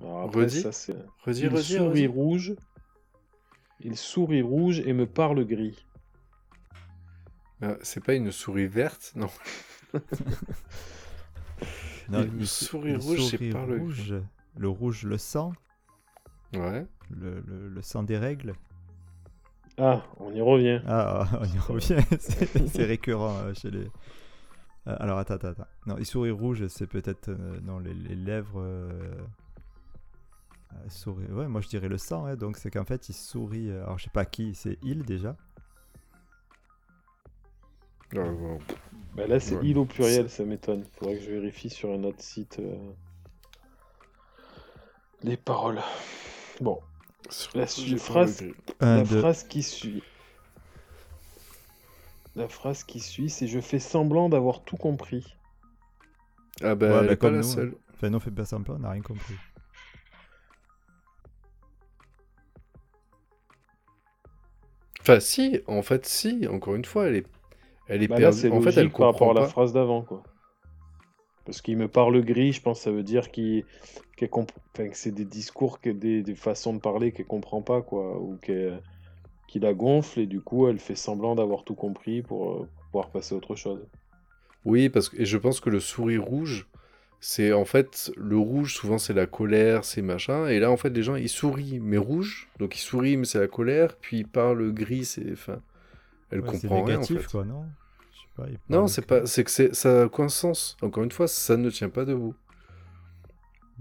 Alors, 0.00 0.22
après, 0.22 0.42
Redis. 0.42 0.60
ça, 0.62 0.72
c'est- 0.72 0.96
Redis, 1.24 1.40
Il 1.42 1.48
redis, 1.48 1.74
sourit 1.74 1.88
redis. 1.88 2.06
rouge. 2.06 2.54
Il 3.80 3.96
sourit 3.96 4.42
rouge 4.42 4.80
et 4.80 4.92
me 4.92 5.06
parle 5.06 5.44
gris. 5.44 5.84
Ah, 7.60 7.74
C'est 7.82 8.02
pas 8.02 8.14
une 8.14 8.30
souris 8.32 8.66
verte, 8.68 9.12
non. 9.16 9.30
Non, 12.10 12.22
il 12.22 12.30
me 12.32 12.44
sourit 12.46 12.92
il 12.92 12.96
rouge, 12.96 13.18
c'est 13.24 13.36
sourit 13.36 13.50
pas 13.50 13.66
le- 13.66 13.78
rouge. 13.78 14.14
Le 14.56 14.68
rouge, 14.68 15.02
le 15.04 15.18
sang. 15.18 15.52
Ouais. 16.54 16.86
Le, 17.10 17.40
le- 17.46 17.68
le 17.68 17.82
sang 17.82 18.02
des 18.02 18.16
règles. 18.16 18.54
Ah, 19.78 20.02
on 20.18 20.32
y 20.34 20.40
revient. 20.40 20.80
Ah, 20.86 21.26
on 21.40 21.44
y 21.44 21.58
revient. 21.58 22.02
c'est 22.68 22.84
récurrent 22.84 23.36
euh, 23.38 23.54
chez 23.54 23.70
les. 23.70 23.84
Euh, 24.86 24.96
alors 25.00 25.18
attends, 25.18 25.34
attends, 25.34 25.48
attends. 25.48 25.66
Non, 25.86 25.96
il 25.98 26.06
sourit 26.06 26.30
rouge, 26.30 26.66
c'est 26.68 26.86
peut-être 26.86 27.28
euh, 27.30 27.60
dans 27.60 27.78
les, 27.78 27.94
les 27.94 28.14
lèvres. 28.16 28.60
euh, 28.60 28.90
euh, 30.72 30.76
sourit... 30.88 31.26
Ouais, 31.26 31.48
moi 31.48 31.60
je 31.60 31.68
dirais 31.68 31.88
le 31.88 31.98
sang. 31.98 32.26
hein, 32.26 32.36
donc 32.36 32.56
c'est 32.56 32.70
qu'en 32.70 32.84
fait 32.84 33.08
il 33.08 33.14
sourit. 33.14 33.70
euh, 33.70 33.84
Alors 33.84 33.98
je 33.98 34.04
sais 34.04 34.10
pas 34.10 34.24
qui, 34.24 34.54
c'est 34.54 34.78
il 34.82 35.04
déjà? 35.04 35.36
Ah, 38.16 38.20
bon. 38.30 38.58
Bah 39.14 39.26
là, 39.26 39.40
c'est 39.40 39.56
Ouais. 39.56 39.62
il 39.62 39.78
au 39.78 39.84
pluriel, 39.84 40.30
ça 40.30 40.44
m'étonne. 40.44 40.84
Faudrait 40.94 41.16
que 41.16 41.22
je 41.22 41.30
vérifie 41.32 41.70
sur 41.70 41.90
un 41.92 42.04
autre 42.04 42.22
site 42.22 42.58
euh, 42.60 42.76
les 45.22 45.36
paroles. 45.36 45.80
Bon, 46.60 46.80
Sur- 47.30 47.56
La 47.56 47.66
pas 47.66 47.98
phrase- 47.98 48.44
La 48.80 49.04
phrase 49.04 49.44
qui 49.44 49.62
suit. 49.62 50.02
La 52.36 52.48
phrase 52.48 52.84
qui 52.84 53.00
suit, 53.00 53.28
c'est 53.30 53.46
je 53.48 53.60
fais 53.60 53.80
semblant 53.80 54.28
d'avoir 54.28 54.62
tout 54.62 54.76
compris. 54.76 55.36
Ah 56.62 56.74
bah, 56.74 56.86
Ouais, 56.88 56.94
elle 57.00 57.06
bah, 57.06 57.12
est 57.12 57.16
pas 57.16 57.26
comme 57.26 57.34
la 57.34 57.40
nous, 57.42 57.48
seule. 57.48 57.74
Enfin, 57.94 58.10
non, 58.10 58.20
fait 58.20 58.30
pas 58.30 58.44
semblant, 58.44 58.76
on 58.76 58.78
n'a 58.80 58.90
rien 58.90 59.02
compris. 59.02 59.34
Enfin, 65.00 65.20
si, 65.20 65.60
en 65.66 65.82
fait, 65.82 66.06
si, 66.06 66.46
encore 66.48 66.74
une 66.74 66.84
fois, 66.84 67.06
elle 67.08 67.16
est, 67.16 67.26
elle 67.88 68.02
est 68.02 68.08
Bah 68.08 68.16
perdue. 68.16 68.50
En 68.50 68.60
fait, 68.60 68.70
elle 68.76 68.84
logique 68.84 68.96
par 68.96 69.06
rapport 69.08 69.28
comprend 69.28 69.30
à 69.30 69.34
la 69.34 69.40
pas. 69.42 69.48
phrase 69.48 69.72
d'avant, 69.72 70.02
quoi. 70.02 70.22
Parce 71.48 71.62
qu'il 71.62 71.78
me 71.78 71.88
parle 71.88 72.22
gris, 72.24 72.52
je 72.54 72.62
pense 72.62 72.78
que 72.80 72.84
ça 72.84 72.92
veut 72.92 73.04
dire 73.04 73.32
qu'il, 73.32 73.66
comp- 74.30 74.52
enfin, 74.74 74.88
que 74.90 74.96
c'est 74.96 75.12
des 75.12 75.24
discours, 75.26 75.80
que 75.80 75.90
des, 75.90 76.22
des 76.22 76.36
façons 76.36 76.74
de 76.74 76.80
parler 76.80 77.12
qu'elle 77.12 77.26
comprend 77.26 77.62
pas, 77.62 77.82
quoi, 77.82 78.20
ou 78.20 78.38
qu'elle- 78.38 78.82
qu'il 79.48 79.62
la 79.62 79.74
gonfle 79.74 80.20
et 80.20 80.26
du 80.26 80.40
coup 80.42 80.68
elle 80.68 80.78
fait 80.80 80.96
semblant 80.96 81.34
d'avoir 81.36 81.64
tout 81.64 81.74
compris 81.76 82.22
pour 82.22 82.50
euh, 82.52 82.70
pouvoir 82.92 83.10
passer 83.12 83.34
à 83.34 83.38
autre 83.38 83.56
chose. 83.56 83.86
Oui, 84.64 84.88
parce 84.88 85.08
que 85.08 85.16
et 85.20 85.24
je 85.26 85.38
pense 85.38 85.60
que 85.60 85.70
le 85.70 85.80
sourire 85.80 86.24
rouge, 86.24 86.66
c'est 87.20 87.52
en 87.52 87.64
fait 87.64 88.12
le 88.16 88.36
rouge, 88.38 88.74
souvent 88.74 88.98
c'est 88.98 89.14
la 89.14 89.26
colère, 89.26 89.84
c'est 89.84 90.02
machin. 90.02 90.46
Et 90.48 90.58
là, 90.60 90.70
en 90.70 90.76
fait, 90.76 90.90
les 90.90 91.02
gens 91.02 91.16
ils 91.16 91.28
sourient, 91.28 91.80
mais 91.80 91.98
rouge. 91.98 92.48
Donc 92.58 92.76
ils 92.76 92.80
sourient, 92.80 93.16
mais 93.16 93.24
c'est 93.24 93.40
la 93.40 93.48
colère. 93.48 93.96
Puis 93.96 94.18
ils 94.20 94.28
parlent 94.28 94.72
gris, 94.72 95.04
c'est. 95.04 95.32
Enfin, 95.32 95.60
elle 96.30 96.42
Ouais, 96.42 96.52
c'est 96.54 96.68
comprend 96.68 96.82
rien 96.84 97.00
en 97.00 97.06
négatif, 97.06 97.08
fait. 97.08 97.28
quoi, 97.28 97.44
non? 97.44 97.70
Il 98.48 98.58
Non, 98.68 98.78
parle 98.78 98.88
c'est 98.88 99.02
que- 99.02 99.06
pas. 99.06 99.26
C'est 99.26 99.44
que 99.44 99.50
c'est 99.50 99.74
ça 99.74 100.02
a 100.02 100.04
aucun 100.06 100.28
sens. 100.28 100.76
Encore 100.82 101.02
une 101.04 101.10
fois, 101.10 101.26
ça 101.28 101.56
ne 101.56 101.70
tient 101.70 101.88
pas 101.88 102.04
debout. 102.04 102.34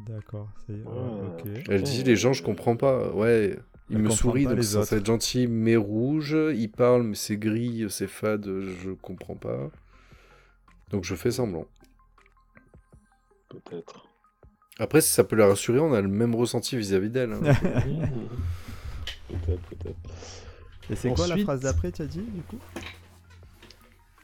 D'accord, 0.07 0.49
ok. 0.69 1.49
Elle 1.69 1.81
dit 1.83 2.03
les 2.03 2.15
gens, 2.15 2.31
je 2.33 2.43
comprends 2.43 2.75
pas. 2.77 3.09
Ouais, 3.13 3.57
ils 3.89 3.95
Elle 3.95 4.01
me 4.03 4.09
pas 4.09 4.53
donc 4.55 4.63
ça, 4.63 4.83
ça 4.83 4.95
va 4.95 4.99
être 4.99 5.05
gentil, 5.07 5.47
mais 5.47 5.75
rouge. 5.75 6.35
Ils 6.55 6.69
parlent, 6.71 7.03
mais 7.03 7.15
c'est 7.15 7.37
gris, 7.37 7.85
c'est 7.89 8.07
fade, 8.07 8.45
je 8.45 8.91
comprends 8.91 9.35
pas. 9.35 9.69
Donc 10.91 11.03
je 11.03 11.15
fais 11.15 11.31
semblant. 11.31 11.65
Peut-être. 13.49 14.07
Après, 14.79 15.01
si 15.01 15.09
ça 15.11 15.23
peut 15.23 15.35
la 15.35 15.47
rassurer, 15.47 15.79
on 15.79 15.93
a 15.93 16.01
le 16.01 16.07
même 16.07 16.35
ressenti 16.35 16.77
vis-à-vis 16.77 17.09
d'elle. 17.09 17.33
hein. 17.33 17.39
peut-être, 19.27 19.61
peut-être. 19.69 19.97
Et 20.89 20.95
c'est 20.95 21.13
quoi 21.13 21.27
la 21.27 21.37
phrase 21.37 21.61
d'après, 21.61 21.91
tu 21.91 22.03
as 22.03 22.05
dit, 22.05 22.21
du 22.21 22.41
coup? 22.43 22.59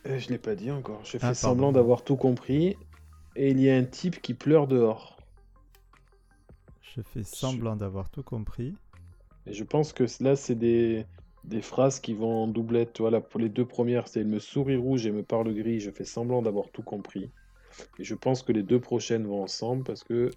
Euh, 0.07 0.19
je 0.19 0.29
l'ai 0.29 0.37
pas 0.37 0.55
dit 0.55 0.71
encore. 0.71 1.03
Je 1.05 1.11
fais 1.11 1.19
Ah, 1.21 1.33
semblant 1.33 1.67
pardon. 1.67 1.79
d'avoir 1.79 2.03
tout 2.03 2.15
compris. 2.17 2.75
Et 3.35 3.51
il 3.51 3.59
y 3.59 3.69
a 3.69 3.75
un 3.75 3.83
type 3.85 4.21
qui 4.21 4.33
pleure 4.33 4.67
dehors. 4.67 5.17
Je 6.81 7.01
fais 7.01 7.23
semblant 7.23 7.75
d'avoir 7.75 8.09
tout 8.09 8.23
compris. 8.23 8.75
Et 9.47 9.53
je 9.53 9.63
pense 9.63 9.93
que 9.93 10.05
là, 10.21 10.35
c'est 10.35 10.55
des, 10.55 11.05
des 11.43 11.61
phrases 11.61 11.99
qui 11.99 12.13
vont 12.13 12.43
en 12.43 12.47
doublette. 12.47 12.93
Tu 12.93 13.01
vois, 13.01 13.11
là, 13.11 13.21
pour 13.21 13.39
les 13.39 13.49
deux 13.49 13.65
premières, 13.65 14.07
c'est 14.07 14.19
elle 14.19 14.27
me 14.27 14.39
sourit 14.39 14.75
rouge 14.75 15.05
et 15.05 15.11
me 15.11 15.23
parle 15.23 15.53
gris. 15.53 15.79
Je 15.79 15.89
fais 15.91 16.05
semblant 16.05 16.41
d'avoir 16.41 16.69
tout 16.71 16.83
compris. 16.83 17.31
Et 17.97 18.03
je 18.03 18.13
pense 18.13 18.43
que 18.43 18.51
les 18.51 18.61
deux 18.61 18.79
prochaines 18.79 19.25
vont 19.25 19.41
ensemble 19.41 19.83
parce 19.83 20.03
que 20.03 20.29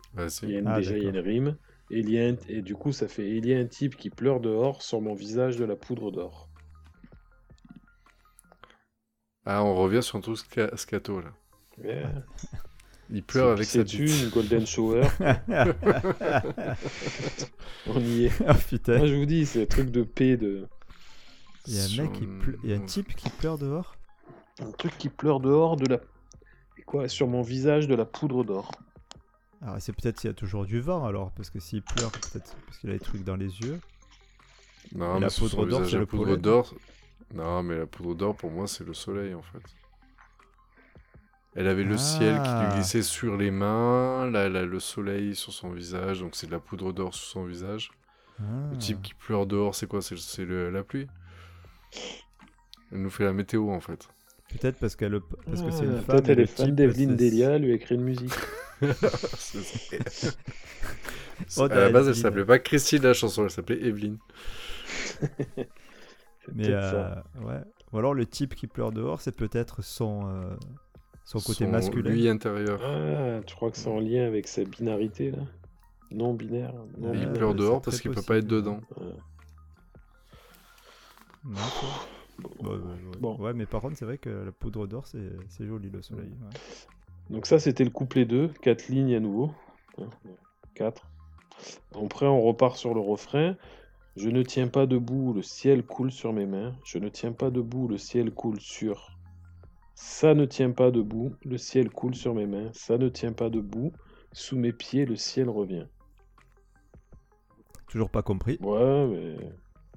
il 0.48 0.52
y 0.52 0.56
a 0.56 0.60
une- 0.60 0.68
Ah, 0.68 0.76
déjà 0.78 0.96
il 0.96 1.02
y 1.02 1.06
a 1.06 1.10
une 1.10 1.18
rime. 1.18 1.56
Et, 1.90 2.00
il 2.00 2.10
y 2.10 2.18
a 2.18 2.26
un- 2.28 2.36
et 2.48 2.62
du 2.62 2.74
coup, 2.74 2.92
ça 2.92 3.08
fait 3.08 3.28
il 3.28 3.46
y 3.46 3.52
a 3.54 3.58
un 3.58 3.66
type 3.66 3.96
qui 3.96 4.08
pleure 4.10 4.40
dehors 4.40 4.80
sur 4.82 5.00
mon 5.02 5.14
visage 5.14 5.56
de 5.56 5.64
la 5.66 5.76
poudre 5.76 6.10
d'or. 6.10 6.48
Ah, 9.46 9.62
on 9.64 9.74
revient 9.76 10.02
sur 10.02 10.20
tout 10.20 10.34
sca- 10.34 10.76
scato 10.76 11.20
là. 11.20 11.30
Il 13.08 13.22
pleure 13.22 13.52
avec 13.52 13.64
C'est 13.64 13.78
sa 13.78 13.84
dessus, 13.84 14.04
bite. 14.04 14.22
une 14.24 14.30
golden 14.30 14.66
shower. 14.66 15.06
On 17.86 18.00
y 18.00 18.24
est. 18.26 18.32
oh 18.48 18.52
putain. 18.68 18.98
Moi, 18.98 19.06
je 19.06 19.14
vous 19.14 19.26
dis, 19.26 19.46
c'est 19.46 19.62
un 19.62 19.66
truc 19.66 19.90
de 19.90 20.02
paix, 20.02 20.36
de... 20.36 20.66
Il 21.68 21.74
y 21.74 21.80
a 21.80 21.84
un 21.84 22.02
mec 22.04 22.12
qui. 22.12 22.28
Il 22.64 22.70
y 22.70 22.72
a 22.72 22.76
un 22.76 22.84
type 22.84 23.14
qui 23.14 23.28
pleure 23.30 23.58
dehors 23.58 23.94
un 24.58 24.70
truc 24.72 24.96
qui 24.96 25.10
pleure 25.10 25.40
dehors 25.40 25.76
de 25.76 25.86
la. 25.86 26.00
Et 26.78 26.82
quoi 26.82 27.08
Sur 27.08 27.26
mon 27.28 27.42
visage 27.42 27.86
de 27.88 27.94
la 27.94 28.06
poudre 28.06 28.42
d'or. 28.42 28.70
Alors 29.60 29.76
c'est 29.80 29.92
peut-être 29.92 30.18
qu'il 30.20 30.28
y 30.28 30.30
a 30.30 30.34
toujours 30.34 30.64
du 30.64 30.80
vent 30.80 31.04
alors, 31.04 31.30
parce 31.32 31.50
que 31.50 31.60
s'il 31.60 31.82
pleure, 31.82 32.10
peut-être 32.10 32.56
parce 32.66 32.78
qu'il 32.78 32.88
a 32.90 32.94
des 32.94 33.00
trucs 33.00 33.22
dans 33.24 33.36
les 33.36 33.60
yeux. 33.60 33.78
Non, 34.94 35.16
Et 35.16 35.20
mais 35.20 35.20
la 35.26 35.30
poudre 35.30 35.66
d'or, 35.66 35.84
c'est 35.84 35.92
la 35.92 35.98
le 36.00 36.06
poudre 36.06 36.36
d'or. 36.36 36.74
Non, 37.34 37.62
mais 37.62 37.76
la 37.76 37.86
poudre 37.86 38.14
d'or 38.14 38.36
pour 38.36 38.50
moi 38.50 38.66
c'est 38.66 38.84
le 38.84 38.94
soleil 38.94 39.34
en 39.34 39.42
fait. 39.42 39.58
Elle 41.54 41.68
avait 41.68 41.84
le 41.84 41.96
ciel 41.96 42.34
qui 42.42 42.48
lui 42.50 42.66
Ah. 42.68 42.72
glissait 42.74 43.02
sur 43.02 43.36
les 43.36 43.50
mains, 43.50 44.30
là 44.30 44.44
elle 44.44 44.56
a 44.56 44.64
le 44.64 44.78
soleil 44.80 45.34
sur 45.34 45.52
son 45.52 45.70
visage, 45.70 46.20
donc 46.20 46.34
c'est 46.36 46.46
de 46.46 46.52
la 46.52 46.60
poudre 46.60 46.92
d'or 46.92 47.14
sur 47.14 47.26
son 47.26 47.44
visage. 47.44 47.90
Ah. 48.38 48.42
Le 48.72 48.76
type 48.78 49.00
qui 49.02 49.14
pleure 49.14 49.46
dehors, 49.46 49.74
c'est 49.74 49.86
quoi? 49.86 50.02
C'est 50.02 50.44
la 50.44 50.82
pluie? 50.82 51.06
Elle 52.92 53.00
nous 53.02 53.10
fait 53.10 53.24
la 53.24 53.32
météo 53.32 53.70
en 53.70 53.80
fait. 53.80 54.08
Peut-être 54.50 54.78
parce 54.78 54.94
qu'elle 54.96 55.18
parce 55.46 55.62
que 55.62 55.70
c'est 55.70 55.84
une 55.84 55.96
Ah, 55.98 56.02
femme. 56.02 56.16
Peut-être 56.16 56.28
elle 56.28 56.36
le 56.36 56.42
est 56.44 56.46
fan 56.46 56.66
type, 56.66 56.74
d'Evelyne 56.76 57.16
Delia, 57.16 57.50
elle 57.52 57.62
lui 57.62 57.72
a 57.72 57.74
écrit 57.74 57.94
une 57.96 58.04
musique. 58.04 58.32
C'est- 59.36 60.36
Oh, 61.58 61.62
à 61.64 61.68
la 61.74 61.90
base, 61.90 62.08
elle 62.08 62.14
s'appelait 62.16 62.44
pas 62.46 62.58
Christine 62.58 63.02
la 63.02 63.12
chanson, 63.12 63.44
elle 63.44 63.50
s'appelait 63.50 63.82
Evelyne. 63.82 64.18
Mais 66.54 66.64
ça. 66.64 67.24
euh, 67.36 67.40
ouais. 67.42 67.60
Ou 67.92 67.98
alors 67.98 68.14
le 68.14 68.26
type 68.26 68.54
qui 68.54 68.66
pleure 68.66 68.92
dehors, 68.92 69.20
c'est 69.20 69.34
peut-être 69.36 69.82
son 69.82 70.26
euh, 70.28 70.56
son 71.24 71.38
côté 71.40 71.64
Son 71.64 71.70
masculin. 71.70 72.10
Lui 72.10 72.28
intérieur. 72.28 72.80
Ah, 72.84 73.40
tu 73.46 73.54
crois 73.54 73.70
que 73.70 73.76
c'est 73.76 73.88
en 73.90 74.00
lien 74.00 74.26
avec 74.26 74.48
sa 74.48 74.64
binarité, 74.64 75.30
là? 75.30 75.42
Non 76.12 76.34
binaire 76.34 76.72
non 76.98 77.12
il 77.14 77.32
pleure 77.32 77.54
dehors 77.54 77.82
parce 77.82 78.00
qu'il 78.00 78.12
peut 78.12 78.22
pas 78.22 78.36
être 78.38 78.46
dedans. 78.46 78.80
Ouais. 78.96 79.06
Non, 81.44 81.54
quoi. 81.80 81.88
Bon. 82.38 82.50
Ouais, 82.68 82.76
ouais, 82.76 82.82
ouais. 82.82 83.18
Bon. 83.20 83.36
Ouais, 83.38 83.52
mais 83.54 83.66
par 83.66 83.80
contre, 83.80 83.96
c'est 83.96 84.04
vrai 84.04 84.18
que 84.18 84.28
la 84.30 84.52
poudre 84.52 84.86
d'or, 84.86 85.06
c'est 85.06 85.30
c'est 85.48 85.66
joli 85.66 85.90
le 85.90 86.02
soleil. 86.02 86.28
ouais. 86.28 86.58
Donc 87.30 87.46
ça, 87.46 87.58
c'était 87.58 87.82
le 87.84 87.90
couplet 87.90 88.24
2, 88.24 88.48
4 88.62 88.88
lignes 88.88 89.14
à 89.14 89.20
nouveau. 89.20 89.50
4. 90.74 91.02
Après, 92.04 92.26
on 92.26 92.42
repart 92.42 92.76
sur 92.76 92.94
le 92.94 93.00
refrain. 93.00 93.56
Je 94.16 94.28
ne 94.30 94.42
tiens 94.42 94.68
pas 94.68 94.86
debout, 94.86 95.32
le 95.34 95.42
ciel 95.42 95.82
coule 95.84 96.10
sur 96.10 96.32
mes 96.32 96.46
mains. 96.46 96.74
Je 96.84 96.98
ne 96.98 97.08
tiens 97.08 97.32
pas 97.32 97.50
debout, 97.50 97.86
le 97.88 97.98
ciel 97.98 98.30
coule 98.30 98.60
sur... 98.60 99.10
Ça 99.94 100.34
ne 100.34 100.44
tient 100.44 100.70
pas 100.72 100.90
debout, 100.90 101.34
le 101.44 101.56
ciel 101.58 101.90
coule 101.90 102.14
sur 102.14 102.34
mes 102.34 102.46
mains. 102.46 102.70
Ça 102.72 102.98
ne 102.98 103.08
tient 103.08 103.32
pas 103.32 103.48
debout, 103.50 103.92
sous 104.32 104.56
mes 104.58 104.72
pieds, 104.72 105.04
le 105.06 105.16
ciel 105.16 105.48
revient. 105.48 105.86
Toujours 107.88 108.10
pas 108.10 108.22
compris. 108.22 108.58
Ouais, 108.60 109.06
mais 109.06 109.36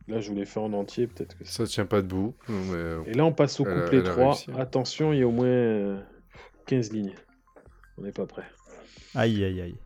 là, 0.08 0.19
je 0.21 0.29
vous 0.29 0.36
l'ai 0.36 0.45
fait 0.45 0.60
en 0.60 0.71
entier, 0.73 1.08
peut-être 1.08 1.38
que 1.38 1.43
Ça 1.45 1.65
tient 1.65 1.86
pas 1.86 2.01
debout. 2.01 2.36
mais, 2.47 2.73
euh, 2.73 3.03
Et 3.05 3.13
là, 3.13 3.25
on 3.25 3.34
passe 3.34 3.60
au 3.60 3.65
Elle 3.65 3.77
a- 3.77 3.82
couplet 3.82 3.97
elle 3.99 4.08
a 4.08 4.12
3. 4.12 4.25
réussi, 4.34 4.51
hein. 4.51 4.55
Attention, 4.58 5.13
il 5.13 5.19
y 5.19 5.23
a 5.23 5.27
au 5.27 5.32
moins 5.32 5.47
euh, 5.47 6.01
15 6.65 6.91
lignes. 6.93 7.15
On 7.97 8.03
n'est 8.03 8.12
pas 8.12 8.25
prêt. 8.25 8.45
Aïe, 9.15 9.43
aïe, 9.43 9.60
aïe. 9.62 9.79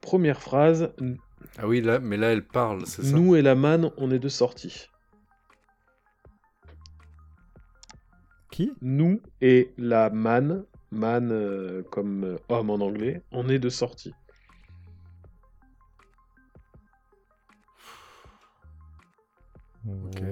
Première 0.00 0.40
phrase, 0.40 0.92
Ah 1.58 1.66
oui, 1.66 1.80
là, 1.80 1.98
mais 1.98 2.16
là, 2.16 2.32
elle 2.32 2.44
parle, 2.44 2.86
c'est 2.86 3.02
ça? 3.02 3.16
Nous 3.16 3.34
et 3.36 3.42
la 3.42 3.54
manne, 3.54 3.90
on 3.96 4.10
est 4.10 4.18
de 4.18 4.28
sortie. 4.28 4.88
Qui? 8.50 8.72
Nous 8.80 9.20
et 9.40 9.72
la 9.78 10.10
manne, 10.10 10.64
man 10.90 11.30
euh, 11.32 11.82
comme 11.90 12.24
euh, 12.24 12.36
homme 12.48 12.70
en 12.70 12.76
anglais, 12.76 13.22
on 13.32 13.48
est 13.48 13.58
de 13.58 13.68
sortie. 13.68 14.14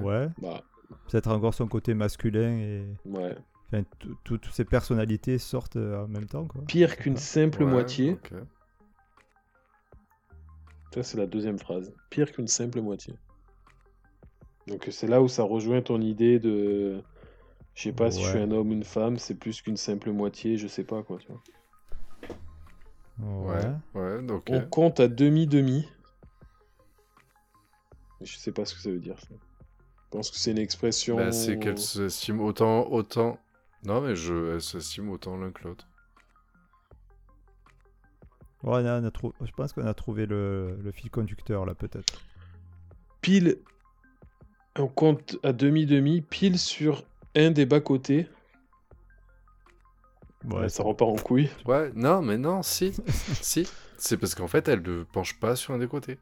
Ouais. 0.02 0.28
Bah, 0.40 0.62
Peut-être 1.08 1.30
encore 1.30 1.54
son 1.54 1.66
côté 1.68 1.94
masculin 1.94 2.56
et 2.58 2.84
ouais. 3.04 3.36
enfin, 3.68 3.84
tout- 3.98 4.16
tout- 4.24 4.38
toutes 4.38 4.52
ses 4.52 4.64
personnalités 4.64 5.38
sortent 5.38 5.76
euh, 5.76 6.04
en 6.04 6.08
même 6.08 6.26
temps, 6.26 6.46
quoi. 6.46 6.62
Pire 6.66 6.96
qu'une 6.96 7.16
simple 7.16 7.62
Ouais, 7.64 7.70
moitié. 7.70 8.12
ok. 8.12 8.32
Ça, 10.96 11.02
c'est 11.02 11.18
la 11.18 11.26
deuxième 11.26 11.58
phrase. 11.58 11.92
Pire 12.08 12.32
qu'une 12.32 12.48
simple 12.48 12.80
moitié. 12.80 13.18
Donc, 14.66 14.88
c'est 14.90 15.06
là 15.06 15.20
où 15.20 15.28
ça 15.28 15.42
rejoint 15.42 15.82
ton 15.82 16.00
idée 16.00 16.38
de. 16.38 17.02
Je 17.74 17.82
sais 17.82 17.92
pas 17.92 18.10
si 18.10 18.22
je 18.22 18.30
suis 18.30 18.38
un 18.38 18.50
homme 18.50 18.70
ou 18.70 18.72
une 18.72 18.82
femme, 18.82 19.18
c'est 19.18 19.34
plus 19.34 19.60
qu'une 19.60 19.76
simple 19.76 20.10
moitié, 20.10 20.56
je 20.56 20.66
sais 20.66 20.84
pas 20.84 21.02
quoi, 21.02 21.18
tu 21.18 21.28
vois. 21.28 21.42
Ouais. 23.18 23.72
Ouais, 23.94 24.22
donc. 24.22 24.46
On 24.48 24.62
compte 24.62 24.98
à 24.98 25.08
demi-demi. 25.08 25.86
Je 28.22 28.34
sais 28.38 28.52
pas 28.52 28.64
ce 28.64 28.74
que 28.74 28.80
ça 28.80 28.90
veut 28.90 28.98
dire. 28.98 29.20
ça. 29.20 29.28
Je 29.28 30.10
pense 30.10 30.30
que 30.30 30.38
c'est 30.38 30.52
une 30.52 30.58
expression. 30.58 31.16
Bah, 31.16 31.30
c'est 31.30 31.58
qu'elle 31.58 31.76
s'estime 31.76 32.40
autant, 32.40 32.90
autant. 32.90 33.38
Non, 33.84 34.00
mais 34.00 34.16
je, 34.16 34.54
elle 34.54 34.62
s'estime 34.62 35.10
autant 35.10 35.36
l'un 35.36 35.50
que 35.50 35.68
l'autre. 35.68 35.86
Ouais, 38.66 38.82
on 38.82 38.86
a- 38.86 39.00
on 39.00 39.04
a 39.04 39.10
trou- 39.10 39.32
Je 39.44 39.52
pense 39.52 39.72
qu'on 39.72 39.86
a 39.86 39.94
trouvé 39.94 40.26
le, 40.26 40.76
le 40.82 40.90
fil 40.92 41.10
conducteur 41.10 41.64
là, 41.64 41.74
peut-être. 41.74 42.20
Pile. 43.20 43.58
On 44.78 44.88
compte 44.88 45.36
à 45.42 45.52
demi-demi, 45.52 46.20
pile 46.20 46.58
sur 46.58 47.04
un 47.34 47.50
des 47.50 47.64
bas-côtés. 47.64 48.28
Ouais, 50.50 50.68
ça 50.68 50.82
repart 50.82 51.10
en 51.10 51.16
couille. 51.16 51.48
Ouais, 51.66 51.90
non, 51.94 52.22
mais 52.22 52.36
non, 52.38 52.62
si, 52.62 52.92
si. 53.40 53.66
C'est 53.98 54.16
parce 54.18 54.34
qu'en 54.34 54.46
fait, 54.48 54.68
elle 54.68 54.82
ne 54.82 55.02
penche 55.04 55.38
pas 55.40 55.56
sur 55.56 55.72
un 55.74 55.78
des 55.78 55.88
côtés. 55.88 56.18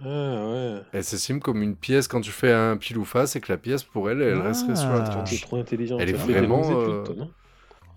Ah 0.00 0.04
ouais. 0.48 0.80
Elle 0.92 1.04
s'estime 1.04 1.38
comme 1.40 1.62
une 1.62 1.76
pièce 1.76 2.08
quand 2.08 2.20
tu 2.22 2.30
fais 2.32 2.52
un 2.52 2.76
pile 2.76 2.98
ou 2.98 3.04
face 3.04 3.36
et 3.36 3.40
que 3.40 3.52
la 3.52 3.58
pièce 3.58 3.84
pour 3.84 4.10
elle, 4.10 4.20
elle 4.22 4.40
resterait 4.40 4.74
sur 4.74 4.88
la 4.88 5.04
Ah. 5.04 5.08
Tranche. 5.08 5.40
trop 5.42 5.58
intelligent. 5.58 5.98
Elle 5.98 6.08
est 6.08 6.12
vraiment, 6.14 6.62
euh, 6.70 7.04
non? 7.14 7.30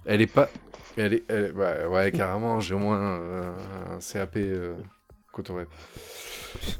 Elle 0.06 0.22
est 0.22 0.28
pas. 0.28 0.50
Elle 0.98 1.14
est. 1.14 1.24
elle- 1.30 1.52
Ouais, 1.54 1.86
ouais, 1.86 2.12
carrément, 2.12 2.60
j'ai 2.60 2.76
au 2.76 2.80
moins 2.80 3.00
euh, 3.20 3.52
un 3.96 4.00
CAP 4.00 4.38
euh, 4.38 4.76
Cotorep. 5.32 5.68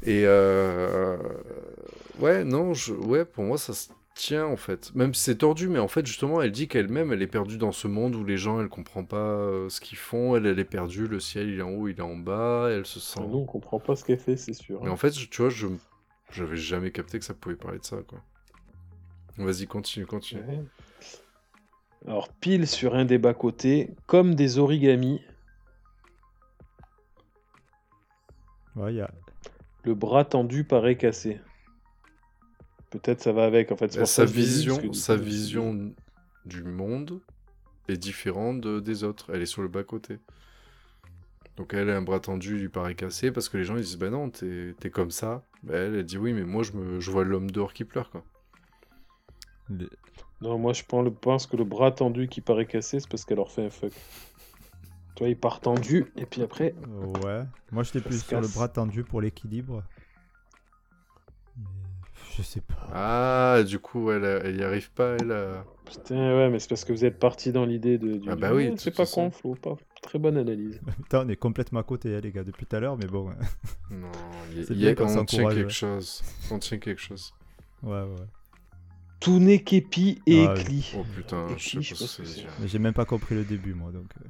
Et 0.04 0.24
euh, 0.26 1.18
ouais, 2.20 2.44
non, 2.44 2.74
je... 2.74 2.94
ouais, 2.94 3.26
pour 3.26 3.44
moi, 3.44 3.58
ça 3.58 3.74
se 3.74 3.90
tient 4.16 4.46
en 4.46 4.56
fait. 4.58 4.94
Même 4.96 5.14
si 5.14 5.22
c'est 5.24 5.36
tordu, 5.40 5.68
mais 5.68 5.80
en 5.80 5.88
fait, 5.88 6.06
justement, 6.06 6.42
elle 6.42 6.52
dit 6.52 6.68
qu'elle-même, 6.68 7.12
elle 7.12 7.22
est 7.22 7.28
perdue 7.28 7.58
dans 7.58 7.72
ce 7.74 7.88
monde 7.88 8.16
où 8.16 8.24
les 8.24 8.38
gens, 8.38 8.62
elle 8.62 8.70
comprend 8.70 9.04
pas 9.04 9.18
euh, 9.18 9.70
ce 9.70 9.82
qu'ils 9.82 9.98
font. 9.98 10.36
Elle, 10.36 10.46
elle 10.46 10.60
est 10.60 10.64
perdue. 10.66 11.08
Le 11.08 11.20
ciel, 11.20 11.50
il 11.50 11.60
est 11.60 11.64
en 11.64 11.72
haut, 11.72 11.88
il 11.88 11.98
est 11.98 12.02
en 12.02 12.16
bas. 12.16 12.70
Elle 12.72 12.86
se 12.86 13.00
sent. 13.00 13.20
Nous, 13.28 13.38
on 13.40 13.46
comprend 13.46 13.80
pas 13.80 13.96
ce 13.96 14.06
qu'elle 14.06 14.20
fait, 14.20 14.38
c'est 14.38 14.54
sûr. 14.54 14.82
Mais 14.84 14.90
en 14.90 14.98
fait, 14.98 15.12
tu 15.12 15.42
vois, 15.42 15.50
je 15.50 15.68
j'avais 16.32 16.58
jamais 16.58 16.92
capté 16.92 17.20
que 17.20 17.26
ça 17.26 17.34
pouvait 17.34 17.56
parler 17.56 17.80
de 17.80 17.86
ça, 17.86 17.98
quoi. 18.08 18.20
Vas-y, 19.38 19.68
continue, 19.68 20.06
continue. 20.06 20.42
Ouais. 20.42 20.64
Alors, 22.08 22.30
pile 22.30 22.68
sur 22.68 22.94
un 22.96 23.06
des 23.06 23.18
bas-côtés, 23.18 23.90
comme 24.06 24.36
des 24.36 24.58
origamis, 24.60 25.22
Ouais, 28.76 28.94
il 28.94 28.98
y 28.98 29.02
a... 29.02 29.10
le 29.86 29.96
bras 29.96 30.26
tendu 30.26 30.66
paraît 30.66 30.98
cassé. 30.98 31.40
Peut-être 32.90 33.22
ça 33.22 33.32
va 33.32 33.46
avec, 33.46 33.72
en 33.72 33.78
fait. 33.78 33.92
sa 34.06 34.26
dit, 34.26 34.34
vision, 34.34 34.94
sa 34.94 35.16
vision 35.16 35.94
du 36.46 36.64
monde 36.64 37.22
est 37.88 37.98
différente 37.98 38.60
de- 38.62 38.80
des 38.80 39.04
autres. 39.04 39.32
Elle 39.34 39.42
est 39.42 39.46
sur 39.48 39.62
le 39.62 39.68
bas-côté. 39.70 40.20
Donc 41.58 41.74
elle 41.74 41.90
a 41.90 41.96
un 41.96 42.02
bras 42.02 42.20
tendu, 42.20 42.56
il 42.56 42.62
lui 42.64 42.70
paraît 42.70 42.96
cassé, 42.96 43.32
parce 43.32 43.48
que 43.48 43.58
les 43.58 43.64
gens 43.64 43.78
ils 43.78 43.84
disent 43.84 43.98
Bah 43.98 44.10
non, 44.10 44.30
t'es 44.30 44.76
t'es 44.80 44.90
comme 44.90 45.12
ça. 45.12 45.42
Bah, 45.64 45.76
elle, 45.78 45.96
elle 45.96 46.04
dit 46.04 46.18
Oui, 46.18 46.34
mais 46.34 46.44
moi 46.44 46.64
je, 46.64 46.74
me, 46.74 47.00
je 47.00 47.12
vois 47.12 47.24
l'homme 47.24 47.50
dehors 47.50 47.74
qui 47.74 47.86
pleure, 47.86 48.10
quoi. 48.10 48.24
les- 49.70 49.88
Non, 50.42 50.58
moi 50.58 50.74
je 50.74 50.84
pense, 50.84 51.48
que 51.48 51.56
le 51.56 51.64
bras 51.64 51.92
tendu 51.92 52.28
qui 52.28 52.42
paraît 52.42 52.66
cassé, 52.66 53.00
c'est 53.00 53.10
parce 53.10 53.26
qu'elle 53.26 53.38
leur 53.38 53.52
fait 53.52 53.66
un 53.66 53.70
fuck. 53.70 53.94
Tu 55.16 55.24
vois, 55.24 55.30
il 55.30 55.38
part 55.38 55.62
tendu, 55.62 56.12
et 56.18 56.26
puis 56.26 56.42
après, 56.42 56.76
Ouais. 57.24 57.44
Moi, 57.72 57.84
j'étais 57.84 58.02
plus 58.02 58.22
sur 58.22 58.42
le 58.42 58.48
bras 58.50 58.68
tendu 58.68 59.04
pour 59.04 59.22
l'équilibre. 59.22 59.84
Je 62.36 62.42
sais 62.42 62.60
pas. 62.60 62.90
Ah, 62.94 63.64
du 63.64 63.80
coup, 63.80 64.12
elle, 64.12 64.26
elle 64.26 64.58
y 64.58 64.64
arrive 64.64 64.92
pas, 64.92 65.16
elle. 65.20 65.32
a- 65.32 65.64
putain, 65.86 66.36
ouais, 66.36 66.50
mais 66.50 66.60
c'est 66.60 66.68
parce 66.68 66.84
que 66.84 66.92
vous 66.92 67.06
êtes 67.06 67.18
parti 67.18 67.54
dans 67.54 67.66
l'idée 67.66 67.98
de. 67.98 68.18
Du... 68.18 68.30
Ah 68.30 68.36
bah 68.36 68.54
oui, 68.54 68.74
c'est 68.78 68.92
pas 68.94 69.06
con, 69.06 69.32
Flo, 69.32 69.56
pas. 69.56 69.78
Très 70.02 70.20
bonne 70.20 70.38
analyse. 70.38 70.82
Putain, 70.98 71.26
on 71.26 71.30
est 71.30 71.38
complètement 71.38 71.80
à 71.80 71.84
côté, 71.84 72.14
hein, 72.14 72.20
les 72.22 72.32
gars, 72.32 72.44
depuis 72.44 72.66
tout 72.66 72.76
à 72.76 72.80
l'heure, 72.82 72.98
mais 72.98 73.08
bon. 73.08 73.30
ouais. 73.30 73.36
Non, 73.90 74.12
il 74.70 74.78
y 74.78 74.84
y 74.84 74.88
a, 74.90 74.96
qu'on 74.96 75.18
on 75.18 75.24
tient 75.24 75.48
quelque 75.50 75.72
chose. 75.72 76.22
On 76.52 76.60
tient 76.60 76.78
quelque 76.78 77.02
chose. 77.02 77.34
Ouais, 77.82 78.02
ouais. 78.02 78.28
Tout 79.20 79.40
n'est 79.40 79.64
képi 79.64 80.22
et 80.28 80.46
Ah, 80.46 80.54
éclit. 80.58 80.92
Oh 80.98 81.04
putain, 81.16 81.48
je 81.58 81.64
sais 81.70 81.78
pas 81.78 81.84
sais 81.84 81.96
ce 82.08 82.22
que 82.22 82.28
c'est. 82.28 82.68
j'ai 82.68 82.80
même 82.80 82.94
pas 82.94 83.06
compris 83.06 83.34
le 83.36 83.44
début, 83.44 83.74
moi, 83.74 83.92
donc. 83.92 84.12
euh. 84.24 84.28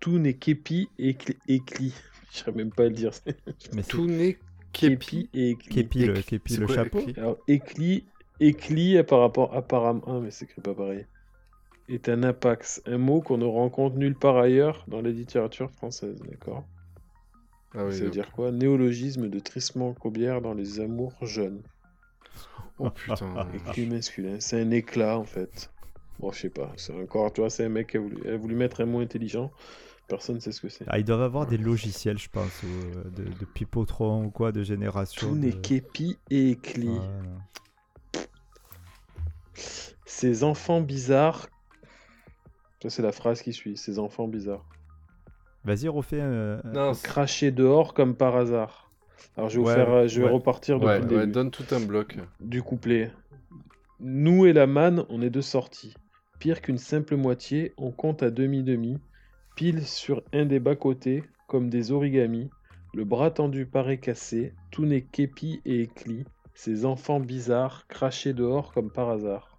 Tout 0.00 0.18
n'est 0.18 0.34
képi 0.34 0.88
et 0.98 1.16
éclit. 1.48 1.94
Je 2.32 2.38
saurais 2.40 2.52
même 2.56 2.72
pas 2.72 2.84
le 2.84 2.90
dire. 2.90 3.12
Mais 3.72 3.82
c'est 3.82 3.88
Tout 3.88 4.06
n'est 4.06 4.34
képi. 4.72 5.28
képi 5.28 5.30
et 5.34 5.50
éclit. 5.50 5.68
Képi, 5.70 5.98
le, 6.06 6.14
le 6.60 6.66
quoi, 6.66 6.74
chapeau. 6.74 7.00
Alors, 7.16 7.38
éclit 7.46 9.02
par 9.04 9.20
rapport 9.20 9.54
apparemment. 9.54 10.02
Ah, 10.06 10.18
mais 10.20 10.30
c'est 10.32 10.46
pas 10.60 10.74
pareil. 10.74 11.06
Est 11.88 12.08
un 12.08 12.22
apax, 12.22 12.82
un 12.86 12.98
mot 12.98 13.20
qu'on 13.22 13.38
ne 13.38 13.44
rencontre 13.44 13.96
nulle 13.96 14.16
part 14.18 14.36
ailleurs 14.38 14.84
dans 14.88 15.00
la 15.00 15.10
littérature 15.10 15.70
française, 15.70 16.18
d'accord? 16.28 16.64
Ah 17.74 17.84
oui, 17.86 17.92
Ça 17.92 17.98
veut 17.98 18.04
donc- 18.06 18.12
dire 18.14 18.32
quoi? 18.32 18.50
Néologisme 18.50 19.28
de 19.28 19.38
Tristan 19.38 19.94
Cobière 19.94 20.40
dans 20.40 20.54
les 20.54 20.80
amours 20.80 21.14
jeunes. 21.24 21.62
Oh 22.78 22.90
putain. 22.90 23.48
Éclit 23.68 23.86
masculin. 23.86 24.36
C'est 24.40 24.60
un 24.60 24.70
éclat 24.70 25.18
en 25.18 25.24
fait. 25.24 25.70
Bon, 26.18 26.30
je 26.32 26.40
sais 26.40 26.50
pas. 26.50 26.72
C'est 26.76 26.92
encore, 26.92 27.32
tu 27.32 27.40
vois, 27.40 27.50
c'est 27.50 27.64
un 27.64 27.68
mec 27.68 27.88
qui 27.90 27.96
a 27.96 28.00
voulu, 28.00 28.28
a 28.28 28.36
voulu 28.36 28.54
mettre 28.54 28.80
un 28.80 28.86
mot 28.86 29.00
intelligent. 29.00 29.50
Personne 30.06 30.38
sait 30.40 30.52
ce 30.52 30.60
que 30.60 30.68
c'est. 30.68 30.84
Ah, 30.88 30.98
ils 30.98 31.04
doivent 31.04 31.22
avoir 31.22 31.46
des 31.46 31.56
logiciels, 31.56 32.18
je 32.18 32.28
pense, 32.28 32.62
ou, 32.62 32.66
euh, 32.66 33.04
de, 33.10 33.24
de 33.24 33.44
Pipotron 33.46 34.24
ou 34.26 34.30
quoi, 34.30 34.52
de 34.52 34.62
génération. 34.62 35.28
Tout 35.28 35.34
de- 35.34 35.40
n'est 35.40 35.52
képi 35.52 36.18
et 36.30 36.58
non. 36.76 37.00
Ces 40.06 40.44
enfants 40.44 40.80
bizarres. 40.80 41.48
Ça, 42.82 42.90
c'est 42.90 43.02
la 43.02 43.12
phrase 43.12 43.40
qui 43.42 43.52
suit. 43.52 43.76
Ces 43.76 43.98
enfants 43.98 44.28
bizarres. 44.28 44.64
Vas-y, 45.64 45.88
refais 45.88 46.20
un. 46.20 46.58
un- 46.64 46.72
Non, 46.72 46.92
Cracher 46.94 47.50
dehors 47.50 47.94
comme 47.94 48.14
par 48.14 48.36
hasard. 48.36 48.83
Alors, 49.36 49.48
je 49.50 49.56
vais, 49.56 49.62
vous 49.62 49.68
Ouais, 49.68 49.74
faire, 49.74 49.90
euh, 49.90 50.06
je 50.08 50.20
vais 50.20 50.26
ouais. 50.26 50.32
repartir 50.32 50.76
depuis 50.78 50.86
ouais, 50.88 50.98
le 51.00 51.04
ouais, 51.06 51.20
début. 51.20 51.32
donne 51.32 51.50
tout 51.50 51.64
un 51.72 51.80
bloc. 51.80 52.16
du 52.40 52.62
couplet. 52.62 53.10
Nous 54.00 54.46
et 54.46 54.52
la 54.52 54.66
manne, 54.66 55.04
on 55.08 55.22
est 55.22 55.30
de 55.30 55.40
sortie. 55.40 55.94
Pire 56.38 56.60
qu'une 56.60 56.78
simple 56.78 57.16
moitié, 57.16 57.72
on 57.78 57.90
compte 57.90 58.22
à 58.22 58.30
demi-demi. 58.30 58.98
Pile 59.56 59.86
sur 59.86 60.22
un 60.32 60.44
des 60.46 60.60
bas-côtés, 60.60 61.24
comme 61.46 61.70
des 61.70 61.92
origamis. 61.92 62.50
Le 62.92 63.04
bras 63.04 63.30
tendu 63.30 63.66
paraît 63.66 63.98
cassé. 63.98 64.52
Tout 64.70 64.84
n'est 64.84 65.02
képi 65.02 65.60
et 65.64 65.80
éclit. 65.82 66.24
Ces 66.54 66.84
enfants 66.84 67.18
bizarres, 67.20 67.86
crachés 67.88 68.32
dehors 68.32 68.72
comme 68.72 68.90
par 68.90 69.08
hasard. 69.10 69.58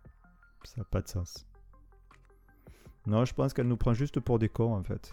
Ça 0.64 0.76
n'a 0.78 0.84
pas 0.86 1.02
de 1.02 1.08
sens. 1.08 1.46
Non, 3.08 3.26
je 3.26 3.34
pense 3.34 3.54
qu'elle 3.54 3.68
nous 3.68 3.78
prend 3.78 3.94
juste 3.94 4.20
pour 4.20 4.40
des 4.40 4.50
cons, 4.50 4.74
en 4.74 4.84
fait. 4.84 5.12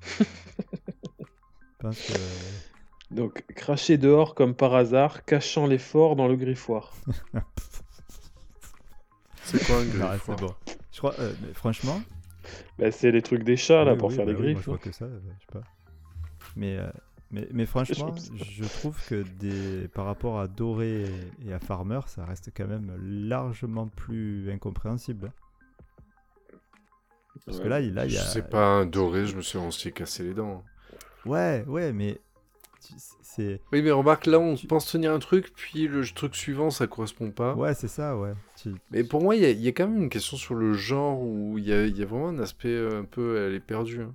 je 0.20 0.24
pense 1.78 2.00
que. 2.06 2.12
Donc, 3.10 3.44
crachés 3.54 3.98
dehors 3.98 4.34
comme 4.34 4.54
par 4.54 4.74
hasard, 4.74 5.24
cachant 5.24 5.66
l'effort 5.66 6.16
dans 6.16 6.28
le 6.28 6.36
griffoir. 6.36 6.92
C'est 9.42 9.64
quoi 9.64 9.76
un 9.78 9.84
Non, 9.98 10.04
griffoir 10.06 10.18
c'est 10.18 10.38
bon. 10.38 10.54
Je 10.92 10.98
crois, 10.98 11.14
euh, 11.20 11.32
mais 11.42 11.54
franchement. 11.54 12.00
Bah, 12.78 12.90
c'est 12.90 13.10
les 13.10 13.22
trucs 13.22 13.44
des 13.44 13.56
chats, 13.56 13.84
là, 13.84 13.92
oui, 13.92 13.94
pour 13.94 14.08
oui, 14.08 14.10
faire 14.10 14.24
bah 14.24 14.26
les 14.26 14.32
oui, 14.32 14.52
moi, 14.52 14.52
griffes. 14.52 14.62
je 14.62 14.70
hein. 14.70 14.78
que 14.78 14.92
ça, 14.92 15.04
euh, 15.06 15.20
je 15.38 15.40
sais 15.40 15.52
pas. 15.52 15.62
Mais, 16.56 16.76
euh, 16.78 16.90
mais, 17.30 17.46
mais 17.52 17.66
franchement, 17.66 18.14
Je 18.34 18.64
trouve 18.64 18.98
que 19.06 19.22
des, 19.22 19.86
par 19.88 20.06
rapport 20.06 20.40
à 20.40 20.48
Doré 20.48 21.04
et 21.44 21.52
à 21.52 21.58
Farmer, 21.60 22.00
ça 22.06 22.24
reste 22.24 22.50
quand 22.56 22.66
même 22.66 22.96
largement 23.00 23.88
plus 23.88 24.50
incompréhensible. 24.50 25.32
Parce 27.46 27.60
que 27.60 27.68
là, 27.68 27.80
il 27.80 27.94
là, 27.94 28.06
il 28.06 28.12
y 28.12 28.14
Je 28.14 28.18
a. 28.18 28.22
sais 28.22 28.42
pas, 28.42 28.66
un 28.66 28.86
doré, 28.86 29.26
je 29.26 29.36
me 29.36 29.42
suis 29.42 29.58
aussi 29.58 29.92
cassé 29.92 30.24
les 30.24 30.34
dents. 30.34 30.64
Ouais, 31.24 31.64
ouais, 31.66 31.92
mais 31.92 32.20
c'est. 33.22 33.60
Oui, 33.72 33.82
mais 33.82 33.90
remarque, 33.90 34.26
là, 34.26 34.38
on 34.38 34.54
Tu- 34.54 34.66
pense 34.66 34.86
tenir 34.90 35.12
un 35.12 35.18
truc, 35.18 35.52
puis 35.54 35.86
le 35.88 36.04
truc 36.04 36.34
suivant, 36.34 36.70
ça 36.70 36.86
correspond 36.86 37.30
pas. 37.30 37.54
Ouais, 37.54 37.74
c'est 37.74 37.88
ça, 37.88 38.16
ouais. 38.16 38.32
Tu- 38.56 38.74
Mais 38.90 39.04
pour 39.04 39.22
moi, 39.22 39.36
il 39.36 39.42
y, 39.42 39.44
a- 39.44 39.50
il 39.50 39.60
y 39.60 39.68
a 39.68 39.72
quand 39.72 39.88
même 39.88 40.02
une 40.02 40.08
question 40.08 40.36
sur 40.36 40.54
le 40.54 40.72
genre 40.72 41.20
où 41.20 41.58
il 41.58 41.66
y 41.66 41.72
a, 41.72 41.84
il 41.86 41.96
y 41.96 42.02
a 42.02 42.06
vraiment 42.06 42.28
un 42.28 42.38
aspect 42.38 42.68
euh, 42.68 43.00
un 43.00 43.04
peu. 43.04 43.36
Elle 43.46 43.54
est 43.54 43.60
perdue. 43.60 44.00
hein. 44.02 44.14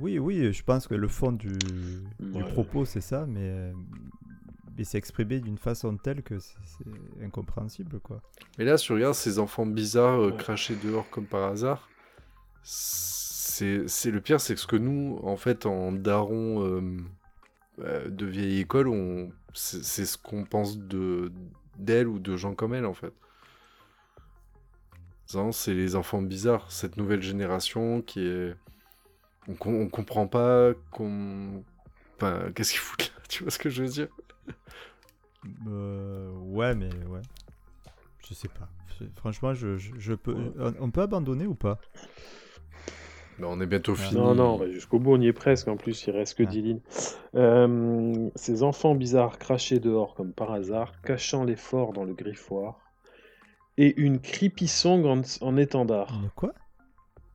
Oui, 0.00 0.18
oui, 0.18 0.52
je 0.52 0.62
pense 0.62 0.86
que 0.86 0.94
le 0.94 1.08
fond 1.08 1.32
du, 1.32 1.56
propos, 2.52 2.84
c'est 2.84 3.00
ça, 3.00 3.24
mais, 3.26 3.72
mais 4.76 4.84
c'est 4.84 4.98
exprimé 4.98 5.40
d'une 5.40 5.56
façon 5.56 5.96
telle 5.96 6.22
que 6.22 6.38
c'est 6.38 7.24
incompréhensible, 7.24 7.98
quoi. 8.00 8.20
Mais 8.58 8.64
là, 8.66 8.76
si 8.76 8.84
tu 8.86 8.92
regardes 8.92 9.14
ces 9.14 9.38
enfants 9.38 9.64
bizarres 9.64 10.20
euh, 10.26 10.30
crachés 10.32 10.76
dehors 10.76 11.08
comme 11.08 11.24
par 11.24 11.50
hasard, 11.50 11.88
c'est 12.62 13.88
c'est- 13.88 14.10
le 14.10 14.20
pire, 14.20 14.40
c'est 14.40 14.54
que 14.54 14.60
ce 14.60 14.66
que 14.66 14.76
nous, 14.76 15.18
en 15.22 15.36
fait, 15.36 15.66
en 15.66 15.90
daron 15.92 16.62
euh, 16.64 16.80
de 17.78 18.26
vieille 18.26 18.60
école, 18.60 18.88
on 18.88 19.30
c'est 19.54 20.06
ce 20.06 20.18
qu'on 20.18 20.44
pense 20.44 20.78
de 20.78 21.32
d'elle 21.76 22.08
ou 22.08 22.18
de 22.18 22.36
gens 22.36 22.54
comme 22.54 22.74
elle, 22.74 22.86
en 22.86 22.94
fait. 22.94 23.12
C'est 25.52 25.74
les 25.74 25.94
enfants 25.94 26.22
bizarres, 26.22 26.70
cette 26.72 26.96
nouvelle 26.96 27.22
génération 27.22 28.00
qui 28.02 28.20
est. 28.26 28.54
On, 29.48 29.54
com- 29.54 29.74
on 29.74 29.88
comprend 29.88 30.26
pas 30.26 30.72
qu'on. 30.90 31.64
Enfin, 32.16 32.50
qu'est-ce 32.54 32.72
qu'ils 32.72 32.80
foutent 32.80 33.12
là 33.16 33.22
Tu 33.28 33.42
vois 33.44 33.50
ce 33.52 33.58
que 33.58 33.70
je 33.70 33.82
veux 33.82 33.88
dire? 33.90 34.08
Euh, 35.66 36.30
ouais, 36.32 36.74
mais 36.74 36.90
ouais. 37.06 37.22
Je 38.28 38.34
sais 38.34 38.48
pas. 38.48 38.68
Franchement, 39.16 39.54
je, 39.54 39.76
je, 39.76 39.92
je 39.98 40.14
peux. 40.14 40.34
Ouais. 40.34 40.52
On, 40.58 40.74
on 40.80 40.90
peut 40.90 41.02
abandonner 41.02 41.46
ou 41.46 41.54
pas? 41.54 41.78
On 43.42 43.60
est 43.60 43.66
bientôt 43.66 43.94
Ah. 43.96 44.00
fini. 44.02 44.20
Non, 44.20 44.34
non, 44.34 44.58
bah, 44.58 44.68
jusqu'au 44.70 44.98
bout, 44.98 45.12
on 45.14 45.20
y 45.20 45.26
est 45.28 45.32
presque. 45.32 45.68
En 45.68 45.76
plus, 45.76 46.06
il 46.06 46.10
reste 46.10 46.36
que 46.36 46.42
Ah. 46.42 46.46
10 46.46 46.62
lignes. 46.62 46.80
Euh, 47.34 48.28
ces 48.34 48.62
enfants 48.62 48.94
bizarres 48.94 49.38
crachés 49.38 49.78
dehors 49.78 50.14
comme 50.14 50.32
par 50.32 50.52
hasard, 50.52 50.92
cachant 51.02 51.44
l'effort 51.44 51.92
dans 51.92 52.04
le 52.04 52.14
griffoir. 52.14 52.78
Et 53.76 53.94
une 54.00 54.18
creepy 54.20 54.66
song 54.66 55.04
en, 55.06 55.22
en 55.40 55.56
étendard. 55.56 56.12
Une 56.22 56.30
quoi? 56.30 56.52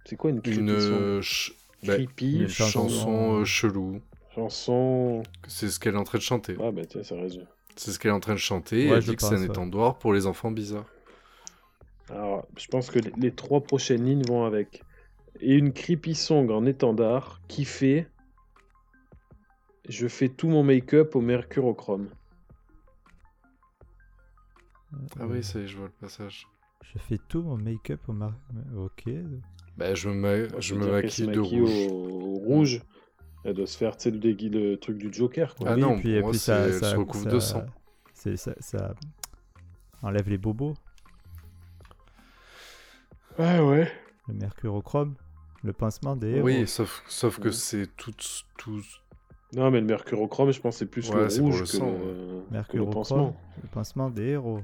C'est 0.06 0.18
quoi 0.18 0.32
une 0.32 0.42
creepy 0.42 0.60
Une, 0.60 0.80
song 0.82 1.22
ch- 1.22 1.54
bah, 1.86 1.96
Creepy, 1.96 2.40
une 2.42 2.48
chanson. 2.50 2.90
chanson 2.90 3.40
euh, 3.40 3.46
chelou. 3.46 4.02
chanson. 4.36 5.24
C'est 5.48 5.70
ce 5.70 5.80
qu'elle 5.80 5.96
est 5.96 5.98
en 6.00 6.04
train 6.04 6.18
de 6.18 6.24
chanter. 6.24 6.58
Ah, 6.62 6.72
bah 6.72 6.82
tiens, 6.86 7.04
ça 7.04 7.16
résume. 7.16 7.46
C'est 7.78 7.92
ce 7.92 7.98
qu'elle 8.00 8.12
est 8.12 8.14
en 8.16 8.20
train 8.20 8.34
de 8.34 8.40
chanter. 8.40 8.86
et 8.88 8.90
Ouais, 8.92 8.98
elle 8.98 9.04
dit 9.04 9.16
que 9.16 9.22
c'est 9.22 9.36
un 9.36 9.40
ouais. 9.40 9.46
étendoir 9.46 9.98
pour 10.00 10.14
les 10.14 10.28
enfants 10.28 10.52
bizarres. 10.52 10.86
Alors, 12.10 12.46
je 12.58 12.68
pense 12.68 12.90
que 12.92 13.00
les, 13.00 13.12
les 13.18 13.32
trois 13.32 13.62
prochaines 13.62 14.04
lignes 14.06 14.24
vont 14.28 14.44
avec. 14.44 14.84
Et 15.40 15.56
une 15.56 15.74
creepy 15.74 16.16
song 16.16 16.50
en 16.52 16.66
étendard 16.66 17.42
qui 17.48 17.66
fait. 17.66 18.08
je 19.90 20.08
fais 20.08 20.30
tout 20.30 20.48
mon 20.48 20.64
make-up 20.64 21.16
au 21.16 21.22
mercurochrome. 21.22 22.08
Ah 25.20 25.26
oui, 25.28 25.44
ça 25.44 25.60
y 25.60 25.64
est, 25.64 25.68
je 25.68 25.78
vois 25.78 25.88
le 25.88 25.94
passage. 25.94 26.48
Je 26.84 27.00
fais 27.00 27.18
tout 27.28 27.42
mon 27.42 27.58
make-up 27.58 28.02
au 28.08 28.14
mar... 28.14 28.34
Ok. 28.78 29.06
Bah, 29.78 29.96
je 29.96 30.10
me, 30.10 30.48
ma- 30.48 30.60
je 30.60 30.76
maquille 30.76 31.26
de 31.28 31.36
maquille 31.36 31.60
rouge. 31.62 31.88
Au, 31.92 31.96
au 31.96 32.34
rouge. 32.36 32.82
Elle 33.44 33.56
doit 33.56 33.68
se 33.68 33.78
faire, 33.78 33.98
tu 33.98 34.04
sais, 34.04 34.12
le, 34.12 34.20
dégui- 34.20 34.50
le 34.50 34.78
truc 34.78 34.98
du 34.98 35.12
Joker, 35.12 35.56
quoi. 35.56 35.72
Ah 35.72 35.74
Oui, 35.76 35.82
non, 35.82 35.98
puis, 35.98 36.12
et 36.14 36.22
moi, 36.22 36.30
puis 36.30 36.40
c'est- 36.40 36.46
ça, 36.52 36.60
elle 36.68 36.74
ça, 36.76 36.92
se 36.92 36.96
recouvre 36.96 37.24
ça- 37.24 37.30
de 37.32 37.40
sang. 37.40 37.66
ça, 38.14 38.54
ça 38.60 38.94
enlève 40.02 40.30
les 40.30 40.38
bobos, 40.38 40.76
Ouais, 43.40 43.60
ouais. 43.60 43.92
le 44.28 44.34
mercurochrome, 44.36 45.16
le 45.64 45.74
pincement 45.74 46.16
des 46.16 46.32
héros. 46.32 46.46
Oui, 46.46 46.68
sauf, 46.68 47.04
sauf 47.08 47.40
que 47.40 47.46
Ouais. 47.48 47.52
c'est 47.54 47.88
tout, 47.96 48.14
tout. 48.58 48.82
Non, 49.56 49.70
mais 49.72 49.80
le 49.82 49.86
mercurochrome, 49.88 50.52
je 50.52 50.60
pense 50.60 50.76
que 50.76 50.80
c'est 50.80 50.86
plus 50.88 51.10
Ouais, 51.10 51.22
le 51.24 51.30
c'est 51.30 51.40
pour 51.40 51.50
rouge 51.50 51.60
le 51.60 51.66
que, 51.66 51.72
sang, 51.72 51.92
le, 51.92 51.98
que 51.98 52.00
le 52.00 52.44
Mercurochrome, 52.52 52.94
pansement. 52.94 53.38
le 53.62 53.68
pincement 53.70 54.10
des 54.10 54.24
héros. 54.30 54.64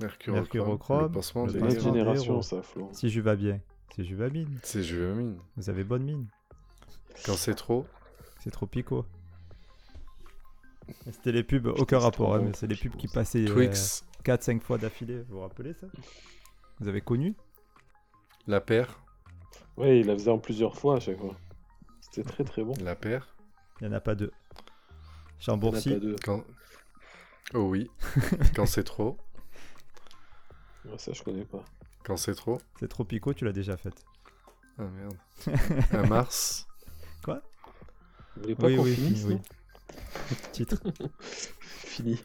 Mercurochrome. 0.00 0.40
Mercurochrome, 0.42 1.02
Le 1.04 1.08
pansement 1.10 1.46
C'est 1.48 1.54
des 1.60 1.68
des 1.68 1.80
génération, 1.80 2.42
ça, 2.42 2.62
Flo. 2.62 2.90
Si 2.92 3.08
je 3.08 3.20
vais 3.20 3.36
bien, 3.36 3.60
vais 3.96 4.30
bien, 4.30 4.44
C'est 4.62 4.82
Juvamine. 4.82 5.38
vous 5.56 5.70
avez 5.70 5.84
bonne 5.84 6.02
mine. 6.04 6.26
Quand 7.24 7.34
c'est 7.34 7.54
trop. 7.54 7.86
C'est 8.40 8.50
trop 8.50 8.66
pico. 8.66 9.06
C'était 11.10 11.32
les 11.32 11.44
pubs, 11.44 11.66
aucun 11.68 11.98
rapport, 11.98 12.34
hein, 12.34 12.38
bon, 12.40 12.44
mais 12.46 12.52
c'est 12.54 12.66
les 12.66 12.76
pubs 12.76 12.96
qui 12.96 13.08
passaient 13.08 13.44
Twix, 13.46 14.04
4-5 14.22 14.60
fois 14.60 14.76
d'affilée. 14.76 15.22
Vous 15.28 15.36
vous 15.36 15.40
rappelez 15.40 15.72
ça? 15.74 15.86
Vous 16.80 16.88
avez 16.88 17.00
connu? 17.00 17.34
La 18.46 18.60
paire. 18.60 19.00
Ouais, 19.76 20.00
il 20.00 20.06
la 20.06 20.14
faisait 20.14 20.30
en 20.30 20.38
plusieurs 20.38 20.76
fois 20.76 20.96
à 20.96 21.00
chaque 21.00 21.18
fois. 21.18 21.34
C'était 22.00 22.28
très 22.28 22.44
très 22.44 22.62
bon. 22.62 22.74
La 22.82 22.94
paire. 22.94 23.34
Il 23.80 23.88
n'y 23.88 23.92
en 23.92 23.96
a 23.96 24.00
pas 24.00 24.14
deux. 24.14 24.30
Il 24.32 25.48
y 25.48 25.50
en 25.50 25.54
a 25.54 25.56
Chambourcy, 25.56 25.90
pas 25.90 25.98
deux. 25.98 26.16
Quand. 26.22 26.44
Oh 27.54 27.60
oui. 27.60 27.90
Quand 28.56 28.66
c'est 28.66 28.84
trop. 28.84 29.16
Ouais, 30.84 30.98
ça, 30.98 31.12
je 31.12 31.22
connais 31.22 31.44
pas. 31.44 31.64
Quand 32.04 32.16
c'est 32.16 32.34
trop. 32.34 32.58
c'est 32.78 32.88
trop 32.88 33.04
pico, 33.04 33.34
tu 33.34 33.44
l'as 33.44 33.52
déjà 33.52 33.76
faite. 33.76 34.04
Ah 34.78 34.84
merde. 34.84 35.16
Un 35.92 36.06
Mars. 36.06 36.66
Quoi? 37.24 37.42
Vous 38.36 38.42
voulez 38.42 38.54
pas 38.54 38.66
Oui, 38.66 38.76
qu'on 38.76 38.82
oui, 38.82 38.94
finisse, 38.94 39.24
oui. 39.24 39.38
Titre. 40.52 40.82
Fini. 41.60 42.18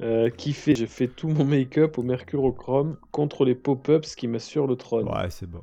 Euh, 0.00 0.30
qui 0.30 0.52
fait 0.52 1.08
tout 1.08 1.28
mon 1.28 1.44
make-up 1.44 1.98
au 1.98 2.02
mercurochrome 2.02 2.96
contre 3.10 3.44
les 3.44 3.54
pop-ups 3.54 4.14
qui 4.14 4.28
m'assurent 4.28 4.66
le 4.66 4.76
trône. 4.76 5.08
Ouais, 5.08 5.30
c'est 5.30 5.46
bon. 5.46 5.62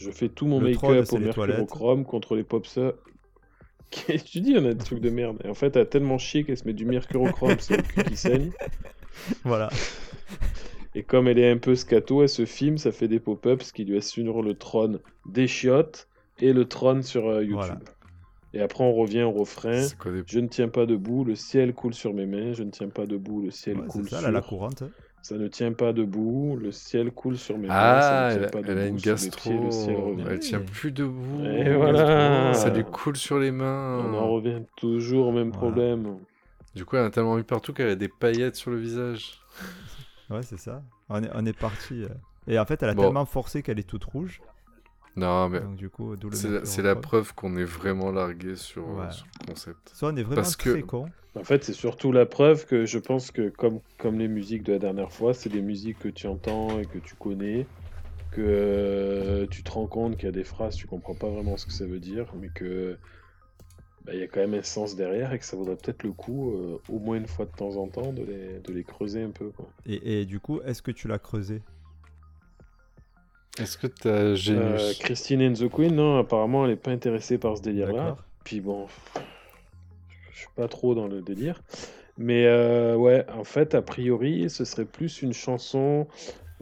Je 0.00 0.10
fais 0.10 0.28
tout 0.28 0.46
mon 0.46 0.60
make-up 0.60 1.04
c'est 1.04 1.16
au 1.16 1.18
mercurochrome 1.18 2.04
contre 2.04 2.36
les 2.36 2.44
pop-ups. 2.44 2.78
Qu'est-ce 3.90 4.24
que 4.24 4.28
tu 4.28 4.40
dis 4.40 4.54
On 4.58 4.64
a 4.64 4.72
des 4.74 4.84
trucs 4.84 5.00
de 5.00 5.10
merde? 5.10 5.38
Et 5.44 5.48
en 5.48 5.54
fait, 5.54 5.76
elle 5.76 5.82
a 5.82 5.86
tellement 5.86 6.18
chié 6.18 6.44
qu'elle 6.44 6.56
se 6.56 6.64
met 6.64 6.72
du 6.72 6.84
mercurochrome 6.84 7.58
sur 7.60 7.76
le 7.76 7.82
cul 7.82 8.02
qui 8.04 8.16
saigne. 8.16 8.50
Voilà. 9.44 9.70
Et 10.96 11.04
comme 11.04 11.28
elle 11.28 11.38
est 11.38 11.48
un 11.48 11.58
peu 11.58 11.76
scato, 11.76 12.22
elle 12.22 12.28
se 12.28 12.44
filme, 12.46 12.78
ça 12.78 12.90
fait 12.90 13.06
des 13.06 13.20
pop-ups 13.20 13.70
qui 13.70 13.84
lui 13.84 13.96
assurent 13.96 14.42
le 14.42 14.54
trône 14.54 14.98
des 15.26 15.46
chiottes 15.46 16.08
et 16.40 16.52
le 16.52 16.64
trône 16.64 17.02
sur 17.04 17.28
euh, 17.28 17.44
YouTube. 17.44 17.54
Voilà. 17.54 17.78
Et 18.54 18.60
après, 18.60 18.82
on 18.84 18.92
revient 18.92 19.22
au 19.22 19.32
refrain. 19.32 19.82
C'est 19.82 19.96
des. 20.10 20.22
Je 20.26 20.38
ne 20.40 20.48
tiens 20.48 20.68
pas 20.68 20.86
debout, 20.86 21.24
le 21.24 21.34
ciel 21.34 21.74
coule 21.74 21.94
sur 21.94 22.12
mes 22.14 22.26
mains. 22.26 22.52
Je 22.52 22.62
ne 22.62 22.70
tiens 22.70 22.88
pas 22.88 23.06
debout, 23.06 23.42
le 23.42 23.50
ciel 23.50 23.78
Ouais, 23.78 23.86
coule 23.86 24.04
c'est 24.04 24.10
ça, 24.10 24.18
sur. 24.18 24.26
là, 24.26 24.32
la 24.32 24.42
courante. 24.42 24.82
Ça 25.24 25.36
ne 25.38 25.48
tient 25.48 25.72
pas 25.72 25.94
debout, 25.94 26.54
le 26.60 26.70
ciel 26.70 27.10
coule 27.10 27.38
sur 27.38 27.56
mes 27.56 27.68
mains. 27.68 27.74
Ah, 27.74 28.00
ça 28.02 28.10
ne 28.10 28.30
elle, 28.32 28.38
tient 28.38 28.46
a- 28.46 28.50
pas 28.50 28.58
elle 28.70 28.78
a 28.78 28.82
debout, 28.84 28.96
une 28.96 29.00
gastro. 29.00 29.40
pieds, 29.40 29.58
le 29.58 29.70
ciel 29.70 29.96
revient. 29.96 30.24
Elle 30.28 30.38
tient 30.38 30.60
plus 30.60 30.92
debout. 30.92 31.42
Et 31.46 31.74
voilà. 31.74 32.52
Ça 32.52 32.68
lui 32.68 32.84
coule 32.84 33.16
sur 33.16 33.38
les 33.38 33.50
mains. 33.50 34.04
On 34.06 34.12
en 34.14 34.28
revient 34.28 34.60
toujours 34.76 35.28
au 35.28 35.32
même 35.32 35.48
Voilà. 35.48 35.58
problème. 35.58 36.18
Du 36.74 36.84
coup, 36.84 36.96
elle 36.96 37.06
a 37.06 37.10
tellement 37.10 37.38
eu 37.38 37.42
partout 37.44 37.72
qu'elle 37.72 37.88
a 37.88 37.94
des 37.94 38.08
paillettes 38.08 38.56
sur 38.56 38.70
le 38.70 38.76
visage. 38.76 39.40
Ouais, 40.28 40.42
c'est 40.42 40.58
ça. 40.58 40.82
On 41.08 41.22
est, 41.22 41.30
on 41.34 41.46
est 41.46 41.58
parti. 41.58 42.02
euh. 42.04 42.08
Et 42.46 42.58
en 42.58 42.66
fait, 42.66 42.82
elle 42.82 42.90
a 42.90 42.94
Bon. 42.94 43.04
tellement 43.04 43.24
forcé 43.24 43.62
qu'elle 43.62 43.78
est 43.78 43.88
toute 43.88 44.04
rouge. 44.04 44.42
Non, 45.16 45.48
mais 45.48 45.60
Donc, 45.60 45.76
du 45.76 45.88
coup, 45.90 46.16
d'où 46.16 46.30
le 46.30 46.36
c'est 46.36 46.44
la, 46.48 46.50
mercurochrome. 46.54 46.74
c'est 46.74 46.82
la 46.82 46.96
preuve 46.96 47.34
qu'on 47.34 47.56
est 47.56 47.64
vraiment 47.64 48.10
largué 48.10 48.56
sur, 48.56 48.86
Ouais. 48.88 49.10
sur 49.12 49.26
le 49.40 49.46
concept. 49.52 49.90
Soit 49.94 50.10
on 50.12 50.16
est 50.16 50.22
vraiment 50.22 50.36
Parce 50.36 50.56
que- 50.56 50.80
con. 50.80 51.06
En 51.36 51.42
fait, 51.44 51.64
c'est 51.64 51.72
surtout 51.72 52.12
la 52.12 52.26
preuve 52.26 52.64
que 52.66 52.86
je 52.86 52.98
pense 52.98 53.30
que, 53.32 53.48
comme, 53.48 53.80
comme 53.98 54.18
les 54.20 54.28
musiques 54.28 54.62
de 54.62 54.72
la 54.72 54.78
dernière 54.78 55.10
fois, 55.12 55.34
c'est 55.34 55.48
des 55.50 55.62
musiques 55.62 55.98
que 55.98 56.08
tu 56.08 56.26
entends 56.28 56.78
et 56.78 56.84
que 56.86 56.98
tu 56.98 57.14
connais, 57.16 57.66
que 58.30 58.40
euh, 58.40 59.46
tu 59.48 59.62
te 59.64 59.70
rends 59.72 59.86
compte 59.88 60.14
qu'il 60.16 60.26
y 60.26 60.28
a 60.28 60.32
des 60.32 60.44
phrases, 60.44 60.76
tu 60.76 60.86
comprends 60.86 61.14
pas 61.16 61.28
vraiment 61.28 61.56
ce 61.56 61.66
que 61.66 61.72
ça 61.72 61.86
veut 61.86 61.98
dire, 61.98 62.32
mais 62.40 62.50
que 62.54 62.96
bah, 64.04 64.12
il 64.14 64.20
y 64.20 64.22
a 64.22 64.28
quand 64.28 64.40
même 64.40 64.54
un 64.54 64.62
sens 64.62 64.94
derrière 64.94 65.32
et 65.32 65.38
que 65.40 65.44
ça 65.44 65.56
vaudrait 65.56 65.76
peut-être 65.76 66.04
le 66.04 66.12
coup, 66.12 66.52
euh, 66.52 66.78
au 66.88 66.98
moins 67.00 67.16
une 67.16 67.26
fois 67.26 67.46
de 67.46 67.50
temps 67.52 67.76
en 67.76 67.88
temps, 67.88 68.12
de 68.12 68.22
les, 68.22 68.60
de 68.60 68.72
les 68.72 68.84
creuser 68.84 69.22
un 69.22 69.30
peu. 69.30 69.48
Quoi. 69.50 69.66
Et, 69.86 70.20
et 70.20 70.26
du 70.26 70.38
coup, 70.38 70.60
est-ce 70.62 70.82
que 70.82 70.90
tu 70.92 71.08
l'as 71.08 71.18
creusé? 71.18 71.62
Est-ce 73.60 73.78
que 73.78 73.86
t'as 73.86 74.08
Euh, 74.10 74.34
Genius 74.34 74.98
Christine 74.98 75.42
and 75.42 75.52
the 75.54 75.68
Queen, 75.68 75.94
non, 75.94 76.18
apparemment, 76.18 76.64
elle 76.64 76.72
est 76.72 76.76
pas 76.76 76.90
intéressée 76.90 77.38
par 77.38 77.56
ce 77.56 77.62
délire-là. 77.62 78.16
Puis 78.44 78.60
bon, 78.60 78.86
je 80.32 80.38
suis 80.38 80.48
pas 80.56 80.68
trop 80.68 80.94
dans 80.94 81.06
le 81.06 81.22
délire. 81.22 81.62
Mais 82.18 82.46
euh, 82.46 82.94
ouais, 82.96 83.24
en 83.36 83.44
fait, 83.44 83.74
a 83.74 83.82
priori, 83.82 84.48
ce 84.50 84.64
serait 84.64 84.84
plus 84.84 85.22
une 85.22 85.32
chanson 85.32 86.06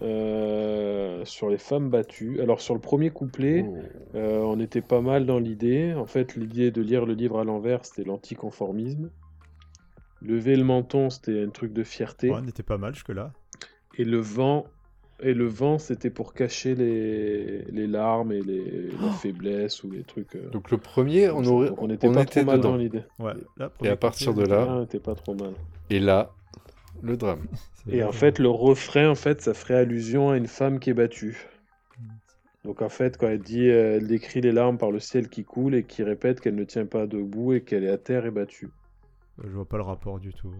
euh, 0.00 1.24
sur 1.24 1.48
les 1.50 1.58
femmes 1.58 1.90
battues. 1.90 2.40
Alors 2.40 2.60
sur 2.60 2.74
le 2.74 2.80
premier 2.80 3.10
couplet, 3.10 3.64
Oh. 3.66 3.76
euh, 4.14 4.38
on 4.40 4.58
était 4.60 4.80
pas 4.80 5.00
mal 5.00 5.26
dans 5.26 5.38
l'idée. 5.38 5.94
En 5.94 6.06
fait, 6.06 6.36
l'idée 6.36 6.70
de 6.70 6.82
lire 6.82 7.04
le 7.06 7.14
livre 7.14 7.38
à 7.40 7.44
l'envers, 7.44 7.84
c'était 7.84 8.04
l'anticonformisme. 8.04 9.10
Lever 10.22 10.56
le 10.56 10.64
menton, 10.64 11.10
c'était 11.10 11.42
un 11.42 11.48
truc 11.50 11.72
de 11.72 11.82
fierté. 11.82 12.30
Ouais, 12.30 12.38
on 12.42 12.46
était 12.48 12.62
pas 12.62 12.78
mal 12.78 12.94
jusque-là. 12.94 13.32
Et 13.98 14.04
le 14.04 14.18
vent, 14.18 14.64
et 15.22 15.34
le 15.34 15.46
vent, 15.46 15.78
c'était 15.78 16.10
pour 16.10 16.34
cacher 16.34 16.74
les, 16.74 17.62
les 17.70 17.86
larmes 17.86 18.32
et 18.32 18.42
les, 18.42 18.90
la 19.00 19.10
faiblesse 19.10 19.82
ou 19.84 19.90
les 19.90 20.02
trucs. 20.02 20.34
euh, 20.36 20.50
Donc 20.50 20.70
le 20.70 20.78
premier, 20.78 21.30
on, 21.30 21.44
aurait, 21.44 21.70
on 21.78 21.88
était 21.90 22.08
on 22.08 22.12
pas 22.12 22.22
était 22.22 22.40
trop 22.40 22.50
mal 22.50 22.58
dedans. 22.58 22.70
dans 22.72 22.76
l'idée. 22.76 23.04
Ouais. 23.18 23.32
Et 23.82 23.88
à 23.88 23.96
partir 23.96 24.34
de 24.34 24.44
là, 24.44 24.66
on 24.68 24.84
était 24.84 25.00
pas 25.00 25.14
trop 25.14 25.34
mal. 25.34 25.52
et 25.90 26.00
là, 26.00 26.30
le 27.02 27.16
drame. 27.16 27.40
Et 27.90 28.02
en 28.04 28.12
fait, 28.12 28.38
le 28.38 28.48
refrain, 28.48 29.08
en 29.08 29.14
fait, 29.14 29.40
ça 29.40 29.54
ferait 29.54 29.74
allusion 29.74 30.30
à 30.30 30.36
une 30.36 30.46
femme 30.46 30.78
qui 30.78 30.90
est 30.90 30.94
battue. 30.94 31.48
Donc 32.64 32.80
en 32.80 32.88
fait, 32.88 33.16
quand 33.16 33.26
elle 33.28 33.40
dit, 33.42 33.68
euh, 33.68 33.96
elle 33.96 34.06
décrit 34.06 34.40
les 34.40 34.52
larmes 34.52 34.78
par 34.78 34.92
le 34.92 35.00
ciel 35.00 35.28
qui 35.28 35.42
coule 35.44 35.74
et 35.74 35.82
qui 35.84 36.04
répète 36.04 36.40
qu'elle 36.40 36.54
ne 36.54 36.62
tient 36.64 36.86
pas 36.86 37.06
debout 37.08 37.54
et 37.54 37.62
qu'elle 37.62 37.82
est 37.82 37.90
à 37.90 37.98
terre 37.98 38.24
et 38.24 38.30
battue. 38.30 38.68
Je 39.42 39.48
vois 39.50 39.64
pas 39.64 39.78
le 39.78 39.82
rapport 39.82 40.20
du 40.20 40.32
tout. 40.32 40.54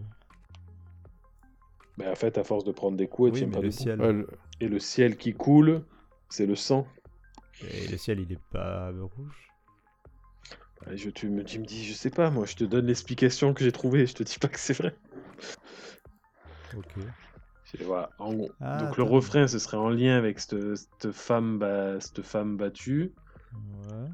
Mais 1.99 2.07
en 2.09 2.15
fait, 2.15 2.39
à 2.39 2.45
force 2.45 2.65
de 2.65 2.73
prendre 2.73 2.97
des 2.97 3.07
coups, 3.09 3.29
elle 3.29 3.33
Oui, 3.35 3.39
tient 3.41 3.49
pas 3.49 3.61
le 3.61 3.71
debout. 3.71 3.83
ciel, 3.83 4.01
Ouais, 4.01 4.13
le- 4.13 4.29
Et 4.61 4.69
le 4.69 4.79
ciel 4.79 5.17
qui 5.17 5.33
coule, 5.35 5.83
c'est 6.29 6.47
le 6.47 6.57
sang. 6.57 6.87
et 7.63 7.89
le 7.89 7.97
ciel, 7.97 8.21
il 8.21 8.31
est 8.33 8.41
pas 8.51 8.91
rouge. 8.91 9.53
Je, 10.95 11.11
tu, 11.11 11.29
me, 11.29 11.45
tu 11.45 11.59
me 11.61 11.65
dis, 11.65 11.85
je 11.85 11.93
sais 11.95 12.11
pas, 12.11 12.31
moi, 12.31 12.45
je 12.45 12.57
te 12.57 12.65
donne 12.65 12.87
l'explication 12.87 13.55
que 13.55 13.63
j'ai 13.65 13.73
trouvée, 13.73 14.07
je 14.07 14.15
te 14.15 14.23
dis 14.23 14.39
pas 14.39 14.49
que 14.49 14.59
c'est 14.59 14.75
vrai. 14.75 14.97
Ok. 16.73 16.97
Et 17.79 17.85
voilà, 17.85 18.11
en 18.19 18.33
gros. 18.35 18.55
Ah, 18.61 18.79
Donc 18.79 18.97
le 18.97 19.03
refrain, 19.03 19.47
ce 19.49 19.59
serait 19.59 19.77
en 19.77 19.89
lien 19.91 20.17
avec 20.17 20.39
cette, 20.41 20.77
cette 20.77 21.13
femme, 21.13 21.59
ba- 21.59 22.01
cette 22.01 22.23
femme 22.23 22.57
battue. 22.57 23.13
Ouais. 23.53 24.09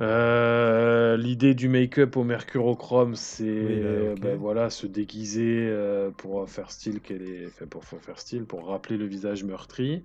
Euh, 0.00 1.16
L'idée 1.16 1.54
du 1.54 1.68
make-up 1.68 2.16
au 2.16 2.24
mercurochrome, 2.24 3.14
c'est 3.14 3.44
Oui, 3.60 3.80
ok. 4.00 4.20
ben 4.20 4.36
voilà, 4.36 4.70
se 4.70 4.86
déguiser 4.86 5.68
euh, 5.68 6.10
pour 6.10 6.48
faire 6.48 6.70
style 6.70 7.00
qu'elle 7.00 7.22
est, 7.22 7.46
enfin, 7.48 7.66
pour 7.66 7.84
faire 7.84 8.18
style, 8.18 8.44
pour 8.46 8.66
rappeler 8.66 8.96
le 8.96 9.06
visage 9.06 9.44
meurtri. 9.44 10.04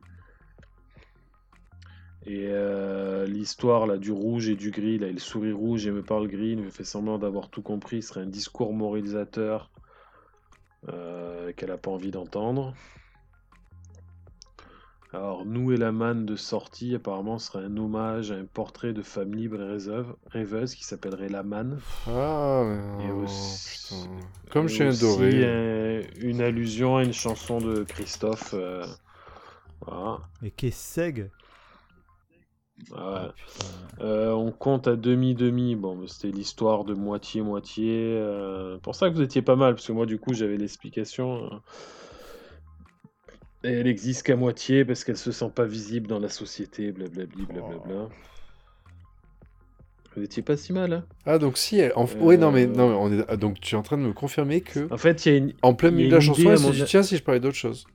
Et 2.25 2.47
euh, 2.49 3.25
l'histoire 3.25 3.88
là 3.88 3.97
du 3.97 4.12
rouge 4.12 4.49
et 4.49 4.55
du 4.58 4.71
gris, 4.71 4.97
là, 4.97 5.08
il 5.08 5.19
sourit 5.19 5.53
rouge 5.53 5.88
et 5.88 5.91
me 5.91 6.03
parle 6.03 6.27
gris, 6.27 6.49
il 6.51 6.60
me 6.60 6.69
fait 6.69 6.84
semblant 6.84 7.17
d'avoir 7.19 7.49
tout 7.49 7.62
compris, 7.62 8.01
ce 8.01 8.10
serait 8.10 8.21
un 8.21 8.25
discours 8.27 8.73
moralisateur 8.73 9.71
euh, 10.89 11.53
qu'elle 11.53 11.69
n'a 11.69 11.77
pas 11.77 11.91
envie 11.91 12.12
d'entendre. 12.12 12.73
Alors, 15.15 15.45
Nous 15.45 15.71
et 15.71 15.78
la 15.78 15.93
manne 15.93 16.25
de 16.25 16.36
sortie, 16.36 16.93
apparemment, 16.93 17.39
serait 17.39 17.63
un 17.63 17.78
hommage 17.78 18.32
à 18.32 18.36
un 18.36 18.43
portrait 18.43 18.91
de 18.91 19.01
femme 19.01 19.34
libre 19.34 19.62
et 19.62 19.78
rêveuse 20.30 20.75
qui 20.75 20.84
s'appellerait 20.84 21.30
La 21.30 21.41
Manne. 21.41 21.80
Ah, 22.06 22.63
mais 22.65 23.06
Et 23.06 23.12
oh, 23.12 23.23
aussi- 23.23 23.95
putain. 23.95 24.12
Comme 24.51 24.65
Et 24.65 24.69
suis 24.69 24.84
aussi, 24.84 25.06
adoré. 25.06 25.32
euh, 25.45 26.04
une 26.21 26.41
allusion 26.41 26.97
à 26.97 27.04
une 27.06 27.13
chanson 27.13 27.60
de 27.62 27.84
Christophe. 27.84 28.54
euh, 28.54 28.86
voilà. 29.86 30.19
Et 30.43 30.51
Kesseg 30.51 31.30
Ouais. 32.91 32.97
Ah, 32.97 33.34
putain. 33.34 34.04
Euh, 34.06 34.32
on 34.34 34.51
compte 34.51 34.89
à 34.89 34.97
demi-demi. 34.97 35.75
Bon, 35.78 36.06
c'était 36.08 36.36
l'histoire 36.36 36.84
de 36.84 36.93
moitié-moitié. 36.93 38.17
euh, 38.17 38.78
pour 38.80 38.95
ça 38.95 39.10
que 39.10 39.15
vous 39.15 39.21
étiez 39.21 39.41
pas 39.41 39.56
mal, 39.56 39.75
parce 39.75 39.88
que 39.88 39.93
moi, 39.93 40.06
du 40.06 40.19
coup, 40.19 40.34
j'avais 40.34 40.58
l'explication. 40.58 41.49
Et 43.65 43.71
elle 43.80 43.88
existe 43.88 44.23
qu'à 44.23 44.36
moitié 44.36 44.86
parce 44.86 45.04
qu'elle 45.04 45.17
se 45.17 45.32
sent 45.32 45.49
pas 45.54 45.65
visible 45.65 46.08
dans 46.08 46.19
la 46.19 46.30
société, 46.30 46.91
blablabli, 46.91 47.45
blablabla. 47.45 48.10
Vous 50.15 50.23
étiez 50.23 50.43
pas 50.43 50.56
si 50.56 50.71
mal. 50.71 50.93
Hein 50.93 51.06
Ah, 51.25 51.38
donc 51.39 51.58
si, 51.58 51.78
elle... 51.80 51.91
en... 51.95 52.06
non, 52.06 52.51
mais, 52.51 52.65
Euh. 52.65 52.67
non, 52.67 52.89
mais 52.89 52.95
on 52.95 53.19
est... 53.21 53.25
ah, 53.28 53.36
donc 53.38 53.60
tu 53.60 53.75
es 53.75 53.78
en 53.78 53.82
train 53.82 53.97
de 53.97 54.04
me 54.04 54.13
confirmer 54.13 54.62
que, 54.62 54.91
en 54.93 54.97
fait, 54.97 55.25
il 55.25 55.32
y 55.32 55.36
a 55.36 55.38
une. 55.39 55.54
en 55.62 55.73
plein 55.73 55.91
milieu 55.91 56.10
de 56.10 56.15
la 56.15 56.21
chanson, 56.21 56.51
elle 56.51 56.60
mon 56.60 56.69
dit, 56.69 56.84
tiens, 56.86 57.04
si 57.04 57.17
je 57.17 57.23
parlais 57.23 57.39
d'autre 57.41 57.58
chose. 57.58 57.86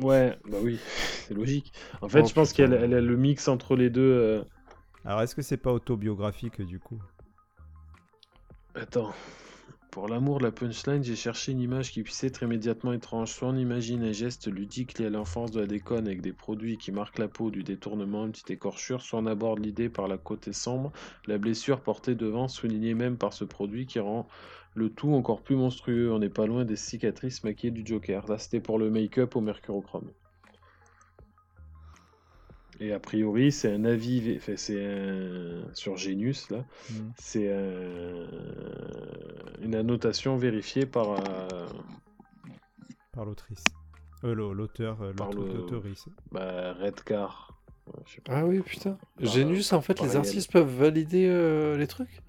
Ouais, 0.00 0.36
bah 0.50 0.58
oui, 0.60 0.78
c'est 1.26 1.34
logique. 1.34 1.72
En 2.02 2.08
fait, 2.08 2.22
Oh, 2.22 2.26
je 2.26 2.34
pense 2.34 2.52
qu'elle 2.52 2.72
elle 2.74 2.94
a 2.94 3.00
le 3.00 3.16
mix 3.16 3.46
entre 3.48 3.76
les 3.76 3.90
deux. 3.90 4.02
euh, 4.02 4.42
Alors, 5.04 5.22
est-ce 5.22 5.34
que 5.36 5.42
c'est 5.42 5.56
pas 5.56 5.72
autobiographique 5.72 6.60
du 6.60 6.78
coup? 6.80 6.98
Attends. 8.74 9.12
Pour 9.94 10.08
l'amour 10.08 10.38
de 10.38 10.42
la 10.42 10.50
punchline, 10.50 11.04
j'ai 11.04 11.14
cherché 11.14 11.52
une 11.52 11.60
image 11.60 11.92
qui 11.92 12.02
puisse 12.02 12.24
être 12.24 12.42
immédiatement 12.42 12.92
étrange. 12.92 13.30
Soit 13.30 13.46
on 13.46 13.56
imagine 13.56 14.02
un 14.02 14.10
geste 14.10 14.48
ludique 14.48 14.98
lié 14.98 15.06
à 15.06 15.10
l'enfance 15.10 15.52
de 15.52 15.60
la 15.60 15.68
déconne 15.68 16.08
avec 16.08 16.20
des 16.20 16.32
produits 16.32 16.78
qui 16.78 16.90
marquent 16.90 17.20
la 17.20 17.28
peau, 17.28 17.52
du 17.52 17.62
détournement, 17.62 18.26
une 18.26 18.32
petite 18.32 18.50
écorchure, 18.50 19.02
soit 19.02 19.20
on 19.20 19.26
aborde 19.26 19.60
l'idée 19.60 19.88
par 19.88 20.08
la 20.08 20.18
côté 20.18 20.52
sombre, 20.52 20.90
la 21.28 21.38
blessure 21.38 21.80
portée 21.80 22.16
devant, 22.16 22.48
soulignée 22.48 22.94
même 22.94 23.16
par 23.16 23.32
ce 23.32 23.44
produit 23.44 23.86
qui 23.86 24.00
rend 24.00 24.26
le 24.74 24.90
tout 24.90 25.12
encore 25.12 25.42
plus 25.42 25.54
monstrueux. 25.54 26.12
On 26.12 26.18
n'est 26.18 26.28
pas 26.28 26.48
loin 26.48 26.64
des 26.64 26.74
cicatrices 26.74 27.44
maquillées 27.44 27.70
du 27.70 27.86
Joker. 27.86 28.26
Là, 28.26 28.36
c'était 28.38 28.58
pour 28.58 28.80
le 28.80 28.90
make-up 28.90 29.36
au 29.36 29.40
mercurochrome. 29.40 30.10
Et 32.80 32.92
a 32.92 32.98
priori, 32.98 33.52
c'est 33.52 33.72
un 33.72 33.84
avis, 33.84 34.34
enfin, 34.36 34.54
c'est 34.56 34.84
un... 34.84 35.62
sur 35.74 35.96
Genius, 35.96 36.50
là, 36.50 36.64
Hmm. 36.90 37.10
c'est 37.16 37.52
un- 37.52 38.26
une 39.62 39.74
annotation 39.74 40.36
vérifiée 40.36 40.84
par, 40.86 41.12
euh, 41.12 41.66
Par 43.12 43.24
l'autrice. 43.24 43.64
Euh, 44.24 44.34
l'au- 44.34 44.52
l'auteur, 44.54 45.00
euh, 45.02 45.12
l'autrice. 45.16 46.06
bah, 46.32 46.72
Redcar. 46.74 47.56
Ouais. 47.86 48.02
Ah 48.28 48.44
oui, 48.46 48.60
putain. 48.60 48.98
Par- 49.22 49.32
Genius, 49.32 49.72
en 49.72 49.80
fait, 49.80 50.00
les 50.00 50.06
réel. 50.08 50.18
artistes 50.18 50.50
peuvent 50.50 50.74
valider 50.74 51.26
euh, 51.28 51.76
les 51.76 51.86
trucs? 51.86 52.20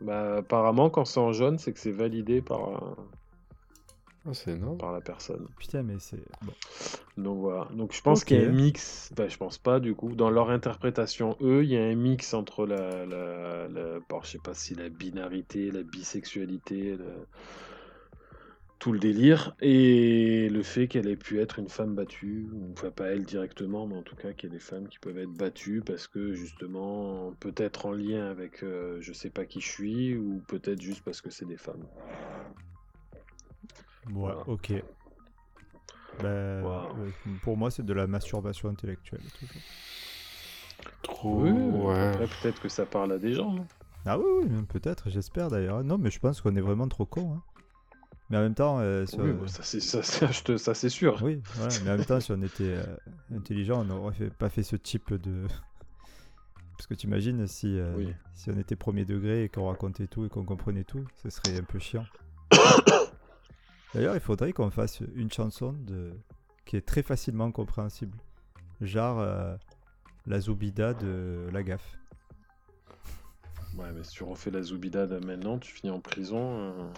Bah, 0.00 0.36
apparemment, 0.38 0.90
quand 0.90 1.04
c'est 1.04 1.20
en 1.20 1.32
jaune, 1.32 1.58
c'est 1.58 1.72
que 1.72 1.78
c'est 1.80 1.90
validé 1.92 2.40
par, 2.40 2.82
euh, 2.82 2.94
Ah, 4.26 4.34
c'est 4.34 4.52
énorme. 4.52 4.78
par 4.78 4.92
la 4.92 5.00
personne. 5.00 5.46
Putain, 5.58 5.82
mais 5.82 5.98
c'est. 5.98 6.20
Bon. 6.42 6.52
Donc 7.22 7.40
voilà. 7.40 7.68
Donc 7.74 7.94
je 7.94 8.02
pense 8.02 8.24
qu'il 8.24 8.36
y 8.38 8.44
a 8.44 8.48
un 8.48 8.52
mix. 8.52 9.12
Je 9.16 9.36
pense 9.36 9.58
pas 9.58 9.80
du 9.80 9.94
coup. 9.94 10.14
Dans 10.14 10.30
leur 10.30 10.50
interprétation, 10.50 11.36
eux, 11.40 11.64
il 11.64 11.70
y 11.70 11.76
a 11.76 11.82
un 11.84 11.94
mix 11.94 12.34
entre 12.34 12.66
la, 12.66 13.06
la, 13.06 13.68
la- 13.68 14.00
bon, 14.08 14.20
je 14.22 14.28
sais 14.30 14.38
pas 14.38 14.54
si 14.54 14.74
la 14.74 14.88
binarité, 14.88 15.70
la 15.70 15.82
bisexualité, 15.82 16.96
tout 18.78 18.92
le 18.92 19.00
délire, 19.00 19.56
et 19.60 20.48
le 20.50 20.62
fait 20.62 20.86
qu'elle 20.86 21.08
ait 21.08 21.16
pu 21.16 21.40
être 21.40 21.58
une 21.58 21.68
femme 21.68 21.96
battue, 21.96 22.48
ou 22.52 22.70
enfin 22.72 22.92
pas 22.92 23.06
elle 23.06 23.24
directement, 23.24 23.88
mais 23.88 23.96
en 23.96 24.02
tout 24.02 24.14
cas 24.14 24.32
qu'il 24.32 24.48
y 24.50 24.52
a 24.52 24.54
des 24.54 24.60
femmes 24.60 24.88
qui 24.88 25.00
peuvent 25.00 25.18
être 25.18 25.32
battues 25.32 25.82
parce 25.84 26.06
que 26.06 26.32
justement, 26.32 27.32
peut-être 27.40 27.86
en 27.86 27.92
lien 27.92 28.30
avec 28.30 28.62
euh, 28.62 28.98
je 29.00 29.12
sais 29.12 29.30
pas 29.30 29.46
qui 29.46 29.60
je 29.60 29.68
suis, 29.68 30.16
ou 30.16 30.40
peut-être 30.46 30.80
juste 30.80 31.02
parce 31.04 31.20
que 31.20 31.30
c'est 31.30 31.46
des 31.46 31.56
femmes. 31.56 31.84
Ouais, 34.08 34.14
Voilà. 34.14 34.42
ok. 34.48 34.72
Ben, 36.22 36.62
Wow. 36.64 36.68
euh, 36.98 37.10
pour 37.42 37.56
moi, 37.56 37.70
c'est 37.70 37.84
de 37.84 37.92
la 37.92 38.06
masturbation 38.06 38.68
intellectuelle. 38.68 39.20
toujours. 39.38 39.62
Trop. 41.02 41.42
Oui, 41.42 41.50
ouais. 41.50 42.26
peut-être 42.40 42.60
que 42.60 42.68
ça 42.68 42.86
parle 42.86 43.12
à 43.12 43.18
des 43.18 43.32
gens. 43.34 43.56
hein. 43.56 43.66
Ah 44.06 44.18
oui, 44.18 44.24
oui, 44.44 44.62
peut-être, 44.68 45.10
j'espère 45.10 45.48
d'ailleurs. 45.50 45.84
Non, 45.84 45.98
mais 45.98 46.10
je 46.10 46.18
pense 46.18 46.40
qu'on 46.40 46.54
est 46.56 46.60
vraiment 46.60 46.88
trop 46.88 47.04
cons. 47.06 47.34
hein. 47.34 47.42
Mais 48.30 48.36
en 48.36 48.40
même 48.40 48.54
temps, 48.54 48.78
euh, 48.80 49.06
si 49.06 49.16
Oui, 49.20 49.30
on- 49.30 49.42
bah, 49.42 49.48
ça 49.48 49.62
c'est 49.62 49.80
ça, 49.80 50.02
ça, 50.02 50.32
sûr. 50.88 51.18
oui, 51.22 51.40
voilà, 51.54 51.74
mais 51.84 51.90
en 51.90 51.96
même 51.96 52.04
temps, 52.04 52.20
si 52.20 52.30
on 52.32 52.42
était 52.42 52.74
euh, 52.76 52.84
intelligent, 53.34 53.80
on 53.80 53.84
n'aurait 53.84 54.14
fait- 54.14 54.30
pas 54.30 54.48
fait 54.50 54.62
ce 54.62 54.76
type 54.76 55.14
de. 55.14 55.46
Parce 56.76 56.86
que 56.86 56.94
tu 56.94 57.06
imagines 57.06 57.46
si, 57.46 57.78
euh, 57.78 57.94
Oui. 57.96 58.12
si 58.34 58.50
on 58.50 58.58
était 58.58 58.76
premier 58.76 59.04
degré 59.04 59.44
et 59.44 59.48
qu'on 59.48 59.66
racontait 59.68 60.06
tout 60.06 60.24
et 60.26 60.28
qu'on 60.28 60.44
comprenait 60.44 60.84
tout, 60.84 61.04
ce 61.22 61.30
serait 61.30 61.58
un 61.58 61.64
peu 61.64 61.78
chiant. 61.78 62.04
D'ailleurs, 63.94 64.14
il 64.14 64.20
faudrait 64.20 64.52
qu'on 64.52 64.70
fasse 64.70 65.00
une 65.14 65.30
chanson 65.32 65.72
de... 65.72 66.12
qui 66.66 66.76
est 66.76 66.86
très 66.86 67.02
facilement 67.02 67.50
compréhensible. 67.52 68.16
Genre 68.80 69.18
euh, 69.18 69.56
la 70.26 70.40
Zoubida 70.40 70.94
de 70.94 71.48
la 71.52 71.62
gaffe. 71.62 71.98
Ouais, 73.76 73.90
mais 73.92 74.04
si 74.04 74.12
tu 74.12 74.24
refais 74.24 74.50
la 74.50 74.62
Zoubida 74.62 75.06
de 75.06 75.18
maintenant, 75.18 75.58
tu 75.58 75.72
finis 75.72 75.90
en 75.90 76.00
prison. 76.00 76.38
euh, 76.40 76.88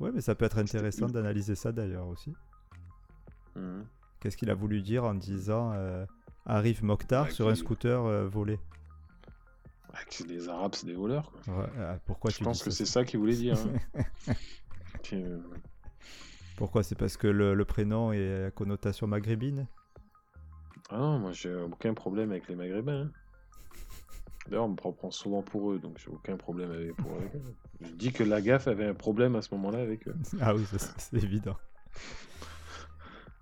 Ouais, 0.00 0.10
mais 0.12 0.20
ça 0.20 0.34
peut 0.34 0.44
être 0.44 0.58
intéressant 0.58 1.06
d'analyser 1.06 1.54
ça 1.54 1.72
d'ailleurs 1.72 2.06
aussi. 2.08 2.34
mhm. 3.56 3.84
Qu'est-ce 4.20 4.36
qu'il 4.36 4.50
a 4.50 4.54
voulu 4.54 4.80
dire 4.82 5.04
en 5.04 5.14
disant 5.14 5.72
euh, 5.74 6.04
arrive 6.46 6.82
Mokhtar 6.84 7.26
Ouais, 7.26 7.30
sur 7.30 7.48
un 7.48 7.54
scooter 7.54 8.26
volé? 8.28 8.58
Ah, 9.92 10.04
que 10.06 10.24
les 10.24 10.48
Arabes, 10.48 10.74
c'est 10.74 10.86
des 10.86 10.94
voleurs. 10.94 11.30
quoi. 11.46 11.56
Ouais, 11.58 11.98
Pourquoi 12.06 12.30
Je 12.30 12.38
tu 12.38 12.44
pense 12.44 12.58
dis 12.58 12.64
que 12.64 12.70
c'est 12.70 12.86
ça 12.86 13.04
qu'il 13.04 13.20
voulait 13.20 13.36
dire. 13.36 13.56
hein. 13.96 14.32
Pourquoi? 16.56 16.82
C'est 16.82 16.96
parce 16.96 17.16
que 17.16 17.28
le, 17.28 17.54
le 17.54 17.64
prénom 17.64 18.12
est 18.12 18.46
à 18.46 18.50
connotation 18.50 19.06
maghrébine? 19.06 19.68
Ah 20.88 20.96
non, 20.96 21.18
moi 21.18 21.32
j'ai 21.32 21.54
aucun 21.54 21.92
problème 21.92 22.30
avec 22.30 22.48
les 22.48 22.54
Maghrébins. 22.56 23.02
hein. 23.02 23.12
D'ailleurs, 24.46 24.64
on 24.64 24.68
me 24.70 24.74
prend 24.76 25.10
souvent 25.10 25.42
pour 25.42 25.72
eux, 25.72 25.78
donc 25.78 25.98
j'ai 25.98 26.10
aucun 26.10 26.36
problème 26.38 26.70
avec, 26.70 26.96
pour 26.96 27.16
avec 27.16 27.34
eux. 27.34 27.42
Je 27.80 27.92
dis 27.92 28.12
que 28.12 28.22
la 28.24 28.40
gaffe 28.40 28.68
avait 28.68 28.86
un 28.86 28.94
problème 28.94 29.36
à 29.36 29.42
ce 29.42 29.54
moment-là 29.54 29.80
avec 29.80 30.08
eux. 30.08 30.16
Ah 30.40 30.54
oui, 30.54 30.66
c'est 30.98 31.14
évident. 31.22 31.56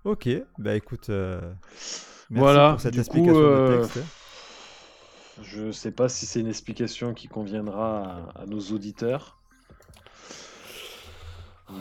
Ok, 0.03 0.27
bah 0.57 0.75
écoute, 0.75 1.09
euh, 1.09 1.53
merci 2.29 2.61
Voilà, 2.61 2.63
pour 2.63 2.81
cette 2.81 2.97
du 2.97 3.03
coup, 3.05 3.37
explication 3.37 3.47
euh, 3.47 3.49
de 3.49 3.59
texte. 3.59 3.99
Je 5.43 5.71
sais 5.71 5.91
pas 5.91 6.09
si 6.09 6.25
c'est 6.25 6.39
une 6.39 6.47
explication 6.47 7.13
qui 7.13 7.27
conviendra 7.27 8.31
à, 8.35 8.41
à 8.41 8.45
nos 8.47 8.59
auditeurs. 8.71 9.42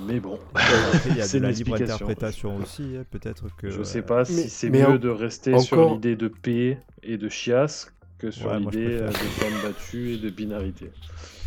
Mais 0.07 0.21
bon, 0.21 0.39
il 1.11 1.17
y 1.17 1.21
a 1.21 1.25
c'est 1.27 1.39
de 1.39 1.43
la 1.43 1.51
une 1.51 1.57
libre 1.57 1.75
interprétation 1.75 2.57
aussi, 2.57 2.97
hein, 2.97 3.05
peut-être 3.11 3.55
que... 3.57 3.71
je 3.71 3.83
sais 3.83 4.03
pas 4.03 4.25
si 4.25 4.49
c'est 4.49 4.71
mieux 4.71 4.87
en- 4.87 4.97
de 4.97 5.09
rester 5.09 5.59
sur 5.59 5.93
l'idée 5.93 6.17
de 6.17 6.29
paix 6.29 6.79
et 7.03 7.17
de 7.19 7.29
chiasse 7.29 7.93
que 8.19 8.31
sur 8.31 8.47
Ouais, 8.51 8.61
l'idée 8.61 8.87
euh, 9.01 9.09
de 9.09 9.13
femmes 9.13 9.61
battues 9.63 10.13
et 10.15 10.19
de 10.19 10.31
binarité. 10.31 10.91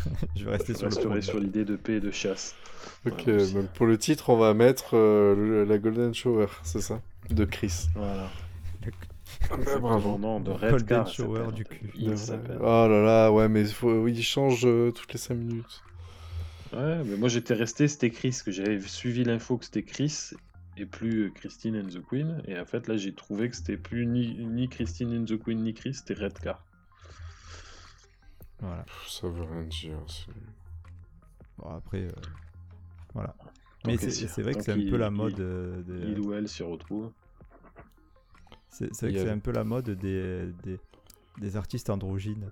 je 0.36 0.44
vais 0.46 0.52
rester 0.52 0.74
Je 0.74 0.90
sur 0.90 1.12
resterai 1.12 1.40
l'idée 1.40 1.64
de 1.66 1.76
paix 1.78 1.94
et 1.94 2.00
de 2.02 2.12
chasse. 2.12 2.56
Ok, 3.08 3.24
Voilà, 3.26 3.42
aussi. 3.42 3.54
donc 3.54 3.68
pour 3.74 3.86
le 3.86 3.98
titre, 3.98 4.30
on 4.30 4.38
va 4.38 4.54
mettre 4.54 4.96
euh, 4.98 5.34
le- 5.36 5.64
la 5.64 5.78
Golden 5.78 6.14
Shower, 6.14 6.48
c'est 6.64 6.82
ça? 6.82 7.02
De 7.30 7.46
Chris. 7.46 7.88
Voilà. 7.96 8.30
Ah 9.50 9.56
bah, 9.58 9.80
bravo. 9.80 10.18
De 10.18 10.52
Golden 10.52 10.72
Redcar. 10.74 11.08
Shower 11.08 11.52
du 11.54 11.64
cul. 11.66 11.90
Il 11.96 12.12
De- 12.12 12.16
s'appelle. 12.16 12.58
Oh 12.60 12.88
là 12.90 13.02
là, 13.02 13.32
ouais, 13.32 13.48
mais 13.48 13.62
il 13.62 13.74
faut... 13.74 14.08
il 14.08 14.22
change 14.22 14.64
euh, 14.66 14.92
toutes 14.92 15.14
les 15.14 15.20
5 15.20 15.36
minutes. 15.36 15.82
Ouais, 16.76 17.04
mais 17.06 17.16
moi 17.18 17.30
j'étais 17.30 17.54
resté, 17.54 17.88
c'était 17.88 18.10
Chris, 18.12 18.38
que 18.44 18.52
j'avais 18.52 18.80
suivi 18.82 19.24
l'info 19.24 19.58
que 19.58 19.66
c'était 19.66 19.84
Chris 19.84 20.32
et 20.78 20.86
plus 20.86 21.26
euh, 21.26 21.30
Christine 21.30 21.78
and 21.78 21.88
the 21.88 22.02
Queen. 22.06 22.42
Et 22.48 22.60
en 22.60 22.66
fait 22.66 22.88
là 22.88 22.98
j'ai 22.98 23.14
trouvé 23.14 23.50
que 23.50 23.56
c'était 23.56 23.78
plus 23.78 24.06
ni, 24.06 24.46
ni 24.46 24.68
Christine 24.68 25.18
and 25.22 25.26
the 25.26 25.38
Queen 25.42 25.62
ni 25.64 25.74
Chris, 25.74 25.94
c'était 25.94 26.16
Redcar. 26.16 26.66
Voilà. 28.60 28.86
Ça 29.08 29.28
veut 29.28 29.44
rien 29.44 29.64
dire. 29.64 29.98
Bon, 31.58 31.70
après, 31.70 32.04
euh, 32.04 32.12
voilà. 33.14 33.36
Mais 33.86 33.98
Tant 33.98 34.10
c'est 34.10 34.42
vrai 34.42 34.54
que 34.56 34.62
c'est 34.64 34.72
un 34.72 34.90
peu 34.90 34.98
la 34.98 35.08
il- 35.08 35.12
mode 35.14 35.40
euh, 35.40 35.82
des... 35.84 36.12
Il 36.12 36.20
ou 36.20 36.34
elle 36.34 36.50
s'y 36.50 36.64
retrouve. 36.64 37.12
C'est 38.70 38.92
vrai 38.92 39.12
Il 39.12 39.14
que 39.16 39.22
c'est 39.24 39.30
un 39.30 39.40
peu 39.40 39.52
la 39.52 39.64
mode 39.64 39.90
des, 39.92 40.48
des, 40.64 40.80
des 41.40 41.56
artistes 41.56 41.90
androgynes. 41.90 42.50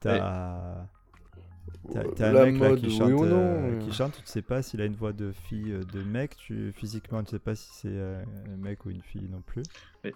T'as 0.00 0.18
t'as- 0.18 0.88
t'as 2.16 2.32
La 2.32 2.42
un 2.42 2.50
mec 2.52 2.60
là, 2.60 2.76
qui, 2.76 2.86
oui 2.86 2.92
chante, 2.96 3.10
ou 3.12 3.24
non 3.26 3.36
euh, 3.36 3.70
euh. 3.72 3.78
qui 3.78 3.92
chante, 3.92 4.12
tu 4.14 4.22
ne 4.22 4.26
sais 4.26 4.42
pas 4.42 4.62
s'il 4.62 4.80
a 4.80 4.84
une 4.84 4.94
voix 4.96 5.12
de 5.12 5.32
fille, 5.32 5.72
euh, 5.72 5.82
de 5.84 6.02
mec, 6.02 6.36
tu, 6.36 6.72
physiquement 6.72 7.22
tu 7.22 7.30
sais 7.32 7.38
pas 7.38 7.54
si 7.54 7.68
c'est 7.72 7.88
euh, 7.90 8.22
un 8.52 8.56
mec 8.56 8.84
ou 8.86 8.90
une 8.90 9.02
fille 9.02 9.28
non 9.30 9.42
plus. 9.44 9.62
Oui. 10.04 10.12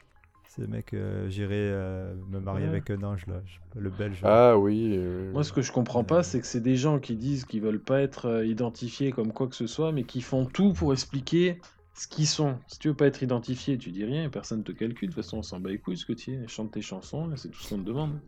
C'est 0.49 0.63
le 0.63 0.69
mec, 0.69 0.95
euh, 0.95 1.29
j'irai 1.29 1.57
euh, 1.59 2.15
me 2.31 2.41
marier 2.41 2.65
Ouais. 2.65 2.71
avec 2.71 2.91
un 2.91 3.03
ange 3.03 3.27
là, 3.27 3.43
le 3.77 3.91
belge. 3.91 4.21
Ah 4.25 4.57
oui. 4.59 4.95
euh, 4.97 5.31
Moi 5.33 5.45
ce 5.45 5.53
que 5.53 5.61
je 5.63 5.71
comprends 5.73 6.01
Euh. 6.01 6.05
pas 6.05 6.23
c'est 6.23 6.41
que 6.41 6.47
c'est 6.47 6.61
des 6.63 6.77
gens 6.77 6.99
qui 6.99 7.17
disent 7.17 7.45
qu'ils 7.45 7.61
veulent 7.61 7.83
pas 7.83 8.01
être 8.01 8.27
euh, 8.27 8.47
identifiés 8.47 9.13
comme 9.13 9.33
quoi 9.33 9.47
que 9.49 9.57
ce 9.57 9.67
soit, 9.67 9.93
mais 9.93 10.05
qui 10.05 10.21
font 10.23 10.47
tout 10.47 10.73
pour 10.73 10.93
expliquer 10.93 11.61
ce 11.95 12.09
qu'ils 12.09 12.27
sont. 12.27 12.57
Si 12.67 12.79
tu 12.79 12.89
veux 12.89 12.95
pas 12.95 13.07
être 13.07 13.23
identifié, 13.23 13.77
tu 13.77 13.91
dis 13.91 14.05
rien, 14.05 14.31
personne 14.31 14.63
te 14.65 14.73
calcule, 14.73 15.11
de 15.11 15.15
toute 15.15 15.23
façon 15.23 15.39
on 15.39 15.43
s'en 15.43 15.61
bat 15.61 15.69
les 15.71 15.79
couilles 15.79 15.97
ce 15.99 16.07
que 16.07 16.13
tu 16.15 16.33
es, 16.33 16.49
chante 16.49 16.71
tes 16.73 16.81
chansons, 16.83 17.29
c'est 17.37 17.51
tout 17.51 17.61
ce 17.61 17.69
qu'on 17.69 17.79
te 17.81 17.87
demande. 17.87 18.19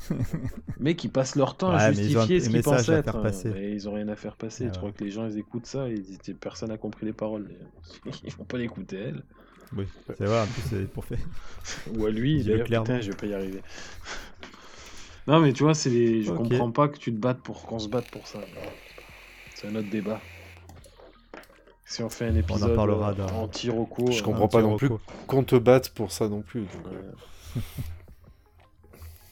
mais 0.80 0.94
qui 0.96 1.08
passent 1.08 1.36
leur 1.36 1.56
temps 1.56 1.70
à 1.70 1.88
Ouais, 1.88 1.94
justifier 1.94 2.40
ce 2.40 2.50
qu'ils 2.50 2.62
pensent 2.62 2.88
à 2.88 2.98
être. 2.98 3.04
faire 3.04 3.16
hein, 3.16 3.22
passer. 3.22 3.50
Ils 3.72 3.88
ont 3.88 3.94
rien 3.94 4.08
à 4.08 4.16
faire 4.16 4.36
passer. 4.36 4.64
Ah 4.66 4.70
tu 4.70 4.72
ouais. 4.74 4.78
crois 4.78 4.92
que 4.92 5.04
les 5.04 5.10
gens 5.10 5.26
ils 5.26 5.38
écoutent 5.38 5.66
ça 5.66 5.88
et 5.88 5.94
ils 5.94 6.02
disent 6.02 6.36
personne 6.40 6.68
n'a 6.68 6.78
compris 6.78 7.06
les 7.06 7.12
paroles. 7.12 7.48
Ils 8.24 8.32
vont 8.34 8.44
pas 8.44 8.58
l'écouter 8.58 8.96
elle. 8.98 9.22
Oui, 9.76 9.86
c'est 10.06 10.24
vrai, 10.26 10.42
en 10.42 10.46
plus 10.46 10.62
c'est 10.70 10.86
pour 10.92 11.04
faire. 11.04 11.18
Ou 11.96 12.06
à 12.06 12.10
lui, 12.10 12.44
d'ailleurs, 12.44 12.66
clairement. 12.66 12.84
putain, 12.84 13.00
je 13.00 13.10
vais 13.10 13.16
pas 13.16 13.26
y 13.26 13.34
arriver. 13.34 13.62
Non, 15.26 15.40
mais 15.40 15.52
tu 15.52 15.62
vois, 15.62 15.74
c'est 15.74 15.90
les... 15.90 16.22
je 16.22 16.30
Ok. 16.30 16.36
comprends 16.48 16.70
pas 16.70 16.88
que 16.88 16.98
tu 16.98 17.12
te 17.12 17.18
battes 17.18 17.40
pour 17.40 17.62
qu'on 17.66 17.78
se 17.78 17.88
batte 17.88 18.10
pour 18.10 18.26
ça. 18.26 18.40
C'est 19.54 19.68
un 19.68 19.74
autre 19.76 19.88
débat. 19.90 20.20
Si 21.86 22.02
on 22.02 22.10
fait 22.10 22.26
un 22.26 22.34
épisode 22.34 22.74
parlera 22.74 23.12
euh, 23.18 23.28
anti-roco, 23.28 24.10
Je 24.10 24.20
euh, 24.20 24.22
comprends 24.22 24.48
pas 24.48 24.62
non 24.62 24.76
plus 24.76 24.90
qu'on 25.26 25.44
te 25.44 25.56
batte 25.56 25.90
pour 25.90 26.12
ça 26.12 26.28
non 26.28 26.42
plus. 26.42 26.62
donc, 26.62 26.86
euh. 26.86 27.12
ouais. 27.56 27.62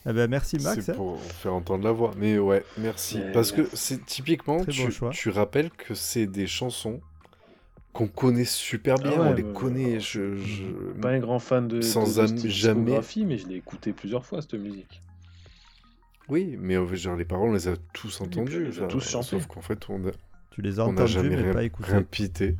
Eh 0.05 0.11
ben, 0.11 0.29
merci 0.29 0.57
Max. 0.57 0.81
C'est 0.83 0.91
hein. 0.91 0.95
pour 0.95 1.21
faire 1.21 1.53
entendre 1.53 1.83
la 1.83 1.91
voix. 1.91 2.11
Mais 2.17 2.37
ouais, 2.37 2.65
merci. 2.77 3.19
Parce 3.33 3.51
que 3.51 3.67
c'est 3.73 4.05
typiquement, 4.05 4.57
bon 4.57 5.09
tu, 5.11 5.29
rappelles 5.29 5.69
que 5.71 5.93
c'est 5.93 6.27
des 6.27 6.45
chansons 6.47 6.99
qu'on 7.93 8.07
connaît 8.07 8.43
super 8.45 8.97
bien. 8.97 9.13
Ah 9.15 9.21
ouais, 9.21 9.27
on 9.29 9.33
les 9.33 9.43
connaît. 9.43 9.99
Je, 9.99 10.35
je... 10.35 10.63
Pas 11.01 11.11
un 11.11 11.19
grand 11.19 11.39
fan 11.39 11.67
de, 11.67 11.79
Sans 11.81 12.01
de, 12.03 12.27
de 12.27 12.47
jamais- 12.49 12.81
discographie, 12.81 13.25
mais 13.25 13.37
je 13.37 13.47
l'ai 13.47 13.55
écouté 13.55 13.93
plusieurs 13.93 14.25
fois 14.25 14.41
cette 14.41 14.55
musique. 14.55 15.01
Oui, 16.29 16.57
mais 16.59 16.75
genre 16.95 17.15
les 17.15 17.25
paroles, 17.25 17.49
on 17.49 17.53
les 17.53 17.67
a 17.67 17.75
tous 17.93 18.21
entendues. 18.21 18.65
on 18.65 18.69
les 18.69 18.81
a 18.81 18.87
tous 18.87 19.07
chantées. 19.07 19.27
Sauf 19.27 19.47
qu'en 19.47 19.61
fait, 19.61 19.89
on 19.89 20.07
a, 20.07 20.11
Tu 20.51 20.61
les 20.61 20.79
as 20.79 20.85
entendus, 20.85 21.11
jamais 21.11 21.29
mais 21.29 21.35
rien, 21.43 21.53
pas 21.53 21.63
écoutés. 21.63 21.91
rien 21.91 22.01
pité. 22.03 22.55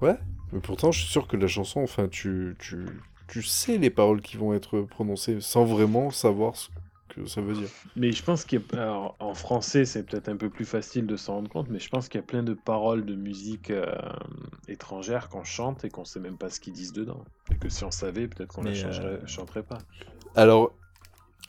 Ouais, 0.00 0.16
mais 0.52 0.60
pourtant, 0.60 0.90
je 0.92 1.00
suis 1.00 1.10
sûr 1.10 1.26
que 1.26 1.36
la 1.36 1.46
chanson, 1.46 1.80
enfin, 1.80 2.08
tu, 2.08 2.56
tu, 2.58 2.86
tu 3.28 3.42
sais 3.42 3.78
les 3.78 3.90
paroles 3.90 4.20
qui 4.20 4.36
vont 4.36 4.54
être 4.54 4.80
prononcées 4.82 5.40
sans 5.40 5.64
vraiment 5.64 6.10
savoir 6.10 6.56
ce 6.56 6.68
que 7.14 7.26
ça 7.26 7.40
veut 7.40 7.54
dire. 7.54 7.68
Mais 7.96 8.12
je 8.12 8.22
pense 8.22 8.44
qu'en 8.44 9.34
français, 9.34 9.84
c'est 9.84 10.02
peut-être 10.04 10.28
un 10.28 10.36
peu 10.36 10.50
plus 10.50 10.64
facile 10.64 11.06
de 11.06 11.16
s'en 11.16 11.34
rendre 11.34 11.48
compte, 11.50 11.68
mais 11.70 11.78
je 11.78 11.88
pense 11.88 12.08
qu'il 12.08 12.20
y 12.20 12.24
a 12.24 12.26
plein 12.26 12.42
de 12.42 12.54
paroles 12.54 13.04
de 13.04 13.14
musique 13.14 13.70
euh, 13.70 13.86
étrangère 14.68 15.28
qu'on 15.28 15.44
chante 15.44 15.84
et 15.84 15.90
qu'on 15.90 16.04
sait 16.04 16.20
même 16.20 16.36
pas 16.36 16.50
ce 16.50 16.60
qu'ils 16.60 16.72
disent 16.72 16.92
dedans. 16.92 17.24
Et 17.52 17.56
que 17.56 17.68
si 17.68 17.84
on 17.84 17.90
savait, 17.90 18.26
peut-être 18.28 18.52
qu'on 18.52 18.62
changerait- 18.74 19.06
euh, 19.22 19.26
chanterait 19.26 19.62
pas. 19.62 19.78
Alors, 20.34 20.72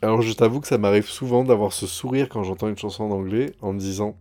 alors 0.02 0.22
je 0.22 0.32
t'avoue 0.32 0.60
que 0.60 0.68
ça 0.68 0.78
m'arrive 0.78 1.06
souvent 1.08 1.42
d'avoir 1.44 1.72
ce 1.72 1.86
sourire 1.86 2.28
quand 2.28 2.42
j'entends 2.42 2.68
une 2.68 2.78
chanson 2.78 3.04
en 3.04 3.10
anglais 3.10 3.52
en 3.60 3.72
me 3.72 3.78
disant 3.78 4.16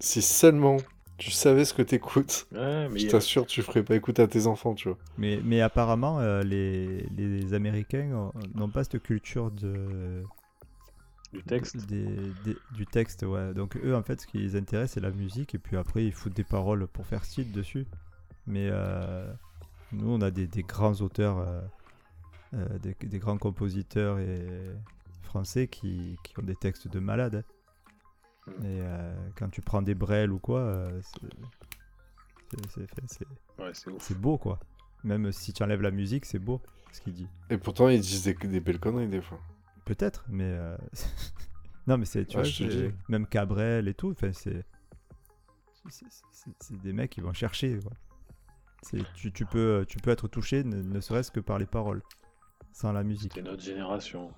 si 0.00 0.22
seulement 0.22 0.76
tu 1.20 1.30
savais 1.30 1.64
ce 1.64 1.74
que 1.74 1.82
t'écoutes, 1.82 2.46
Ouais, 2.52 2.88
mais 2.88 2.98
je 2.98 3.06
t'assure 3.08 3.46
tu 3.46 3.62
ferais 3.62 3.84
pas 3.84 3.94
écouter 3.94 4.22
à 4.22 4.26
tes 4.26 4.46
enfants, 4.46 4.74
tu 4.74 4.88
vois. 4.88 4.98
Mais, 5.18 5.40
mais 5.44 5.60
apparemment, 5.60 6.18
euh, 6.20 6.42
les, 6.42 7.02
les 7.16 7.54
Américains 7.54 8.10
ont- 8.12 8.32
n'ont 8.54 8.68
pas 8.70 8.82
cette 8.84 9.02
culture 9.02 9.50
de, 9.50 10.22
du 11.32 11.42
texte. 11.42 11.76
des- 11.86 12.32
des- 12.44 12.58
du 12.72 12.86
texte. 12.86 13.22
Ouais. 13.22 13.54
Donc 13.54 13.76
eux, 13.84 13.94
en 13.94 14.02
fait, 14.02 14.20
ce 14.20 14.26
qui 14.26 14.38
les 14.38 14.56
intéresse, 14.56 14.92
c'est 14.92 15.00
la 15.00 15.10
musique. 15.10 15.54
Et 15.54 15.58
puis 15.58 15.76
après, 15.76 16.04
ils 16.04 16.12
foutent 16.12 16.34
des 16.34 16.44
paroles 16.44 16.86
pour 16.88 17.06
faire 17.06 17.24
style 17.24 17.52
dessus. 17.52 17.86
Mais 18.46 18.68
euh, 18.72 19.32
nous, 19.92 20.10
on 20.10 20.20
a 20.22 20.30
des, 20.30 20.46
des 20.46 20.62
grands 20.62 20.94
auteurs, 21.02 21.38
euh, 22.54 22.78
des, 22.78 22.96
des 23.06 23.18
grands 23.18 23.38
compositeurs 23.38 24.18
et 24.18 24.46
français 25.22 25.68
qui, 25.68 26.16
qui 26.24 26.38
ont 26.40 26.42
des 26.42 26.56
textes 26.56 26.88
de 26.88 26.98
malades. 26.98 27.34
hein. 27.36 27.44
Mm. 28.58 28.64
Et 28.64 28.80
euh, 28.82 29.28
quand 29.36 29.48
tu 29.50 29.60
prends 29.60 29.82
des 29.82 29.94
brels 29.94 30.32
ou 30.32 30.38
quoi, 30.38 30.60
euh, 30.60 31.00
c'est- 31.02 31.20
Ouais, 33.58 33.72
beau, 34.14 34.38
quoi. 34.38 34.58
Même 35.04 35.30
si 35.32 35.52
tu 35.52 35.62
enlèves 35.62 35.82
la 35.82 35.90
musique, 35.90 36.24
c'est 36.24 36.38
beau 36.38 36.60
ce 36.92 37.00
qu'il 37.00 37.12
dit. 37.14 37.28
Et 37.48 37.56
pourtant 37.58 37.88
ils 37.88 38.00
disent 38.00 38.24
des, 38.24 38.34
des 38.34 38.60
belles 38.60 38.80
conneries 38.80 39.08
des 39.08 39.22
fois. 39.22 39.40
Peut-être, 39.84 40.24
mais. 40.28 40.44
euh, 40.44 40.76
non, 41.86 41.96
mais 41.98 42.04
c'est. 42.04 42.26
Tu 42.26 42.36
Ouais, 42.36 42.42
vois, 42.42 42.90
même 43.08 43.26
Cabrel 43.26 43.88
et 43.88 43.94
tout, 43.94 44.10
enfin, 44.10 44.32
c'est. 44.32 44.64
c'est- 45.88 46.76
des 46.82 46.92
mecs 46.92 47.10
qui 47.10 47.20
vont 47.20 47.32
chercher, 47.32 47.78
quoi. 47.80 47.92
Tu, 49.14 49.30
tu, 49.32 49.44
peux, 49.44 49.84
tu 49.88 49.98
peux 49.98 50.10
être 50.10 50.26
touché, 50.26 50.64
ne, 50.64 50.82
ne 50.82 51.00
serait-ce 51.00 51.30
que 51.30 51.40
par 51.40 51.58
les 51.58 51.66
paroles, 51.66 52.02
sans 52.72 52.92
la 52.92 53.02
musique. 53.04 53.32
C'est 53.34 53.42
notre 53.42 53.62
génération. 53.62 54.32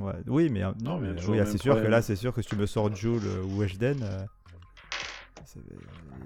Ouais. 0.00 0.14
Oui, 0.26 0.48
mais, 0.50 0.62
euh, 0.64 0.72
Non, 0.82 0.98
mais 0.98 1.10
oui, 1.28 1.36
le 1.36 1.42
ah, 1.42 1.46
c'est 1.46 1.58
sûr 1.58 1.74
que 1.80 1.86
là, 1.86 2.02
c'est 2.02 2.16
sûr 2.16 2.32
que 2.32 2.42
si 2.42 2.48
tu 2.48 2.56
me 2.56 2.66
sors 2.66 2.94
Joule 2.94 3.22
euh, 3.24 3.42
ou 3.42 3.58
Weshden, 3.60 4.02
euh, 4.02 4.24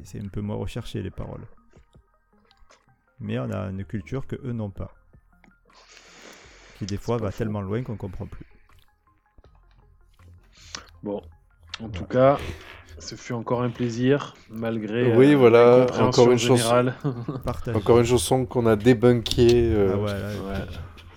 c'est 0.05 0.21
un 0.21 0.29
peu 0.29 0.41
moins 0.41 0.57
recherché 0.57 1.03
les 1.03 1.11
paroles. 1.11 1.45
Mais 3.21 3.39
on 3.39 3.51
a 3.51 3.69
une 3.71 3.85
culture 3.85 4.27
que 4.27 4.37
eux 4.45 4.53
n'ont 4.53 4.71
pas. 4.71 4.91
Qui 6.79 6.87
des 6.87 6.97
fois 6.97 7.17
va 7.19 7.31
tellement 7.33 7.61
loin 7.61 7.83
qu'on 7.83 7.97
comprend 7.97 8.27
plus. 8.27 8.47
Bon, 11.03 11.23
en 11.81 11.89
tout 11.89 12.05
cas, 12.05 12.39
ce 12.99 13.15
fut 13.15 13.33
encore 13.33 13.63
un 13.63 13.71
plaisir, 13.71 14.35
malgré 14.51 15.15
Oui, 15.17 15.33
euh, 15.33 15.37
voilà, 15.37 15.79
l'incompréhension 15.81 16.23
encore 16.23 16.33
une 16.33 16.39
chanson. 16.39 16.57
générale. 16.57 16.95
Partage. 17.45 17.77
Encore 17.77 17.99
une 18.01 18.07
chanson 18.07 18.47
qu'on 18.47 18.67
a 18.67 18.77
débunké. 18.77 19.71
euh, 19.73 19.93
Ah 19.95 19.99
ouais, 19.99 20.13
là, 20.21 20.29
Ouais. 20.29 20.67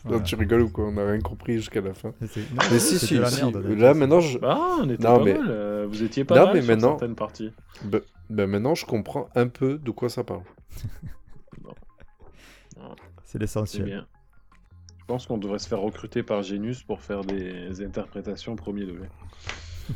Non, 0.09 0.19
tu 0.21 0.35
rigoles 0.35 0.61
ou 0.61 0.69
quoi 0.69 0.85
On 0.85 0.91
n'a 0.93 1.05
rien 1.09 1.19
compris 1.21 1.53
jusqu'à 1.55 1.81
la 1.81 1.93
fin. 1.93 2.09
Non, 2.09 2.27
Mais 2.71 2.79
si, 2.79 2.97
c'est 2.99 3.05
si, 3.07 3.17
la 3.17 3.29
si. 3.29 3.43
merde, 3.43 3.57
Là 3.65 3.93
maintenant, 3.93 4.19
je... 4.19 4.37
Ah, 4.43 4.77
on 4.81 4.89
était 4.89 5.03
Non, 5.03 5.17
pas 5.19 5.23
mais- 5.25 5.33
mal. 5.37 5.47
euh, 5.49 5.87
vous 5.89 6.03
étiez 6.03 6.23
pas 6.25 6.35
Non, 6.35 6.45
mal 6.45 6.53
mais 6.55 6.61
sur 6.61 6.69
maintenant- 6.71 6.97
certaines 6.99 7.15
parties. 7.15 7.51
Ben, 7.83 8.01
ben 8.29 8.47
maintenant, 8.47 8.75
je 8.75 8.85
comprends 8.85 9.29
un 9.35 9.47
peu 9.47 9.77
de 9.77 9.91
quoi 9.91 10.09
ça 10.09 10.23
parle. 10.23 10.43
C'est 13.23 13.31
C'est 13.33 13.39
l'essentiel. 13.39 13.83
bien. 13.85 14.07
Je 14.99 15.05
pense 15.05 15.25
qu'on 15.25 15.37
devrait 15.37 15.59
se 15.59 15.67
faire 15.67 15.79
recruter 15.79 16.23
par 16.23 16.43
Genius 16.43 16.83
pour 16.83 17.01
faire 17.01 17.21
des 17.23 17.81
interprétations 17.83 18.55
premier 18.55 18.85
degré. 18.85 19.07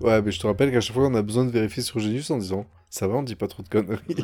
Ouais, 0.00 0.20
mais 0.20 0.32
je 0.32 0.40
te 0.40 0.46
rappelle 0.48 0.72
qu'à 0.72 0.80
chaque 0.80 0.94
fois, 0.94 1.06
on 1.06 1.14
a 1.14 1.22
besoin 1.22 1.44
de 1.44 1.50
vérifier 1.50 1.80
sur 1.82 2.00
Genius 2.00 2.28
en 2.30 2.36
disant 2.38 2.66
ça 2.90 3.06
va, 3.06 3.14
on 3.14 3.22
dit 3.22 3.36
pas 3.36 3.46
trop 3.46 3.62
de 3.62 3.68
conneries. 3.68 4.02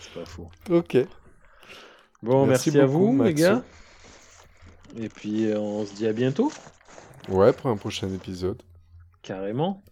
C'est 0.00 0.14
pas 0.14 0.24
faux. 0.24 0.48
ok. 0.70 0.96
Bon, 2.22 2.46
Merci 2.46 2.70
merci, 2.70 2.80
à 2.80 2.86
vous, 2.86 3.22
les 3.22 3.34
gars. 3.34 3.62
Et 4.98 5.08
puis, 5.08 5.46
euh, 5.50 5.58
on 5.58 5.84
se 5.84 5.94
dit 5.94 6.06
à 6.06 6.12
bientôt, 6.12 6.50
Ouais, 7.28 7.52
pour 7.52 7.70
un 7.70 7.76
prochain 7.76 8.08
épisode. 8.12 8.62
carrément. 9.22 9.82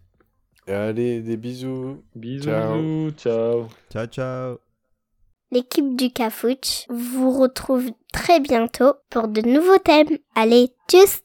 Allez, 0.67 1.21
des 1.21 1.37
bisous. 1.37 2.03
Bisous, 2.15 2.45
Ciao. 2.45 2.77
bisous, 2.81 3.11
ciao. 3.19 3.67
Ciao, 3.93 4.07
ciao. 4.07 4.59
L'équipe 5.51 5.95
du 5.95 6.11
Cafouche 6.11 6.87
vous 6.89 7.39
retrouve 7.39 7.91
très 8.13 8.41
bientôt 8.41 8.95
pour 9.11 9.29
de 9.29 9.41
nouveaux 9.43 9.79
thèmes. 9.79 10.17
Allez, 10.35 10.71
tchuss 10.89 11.21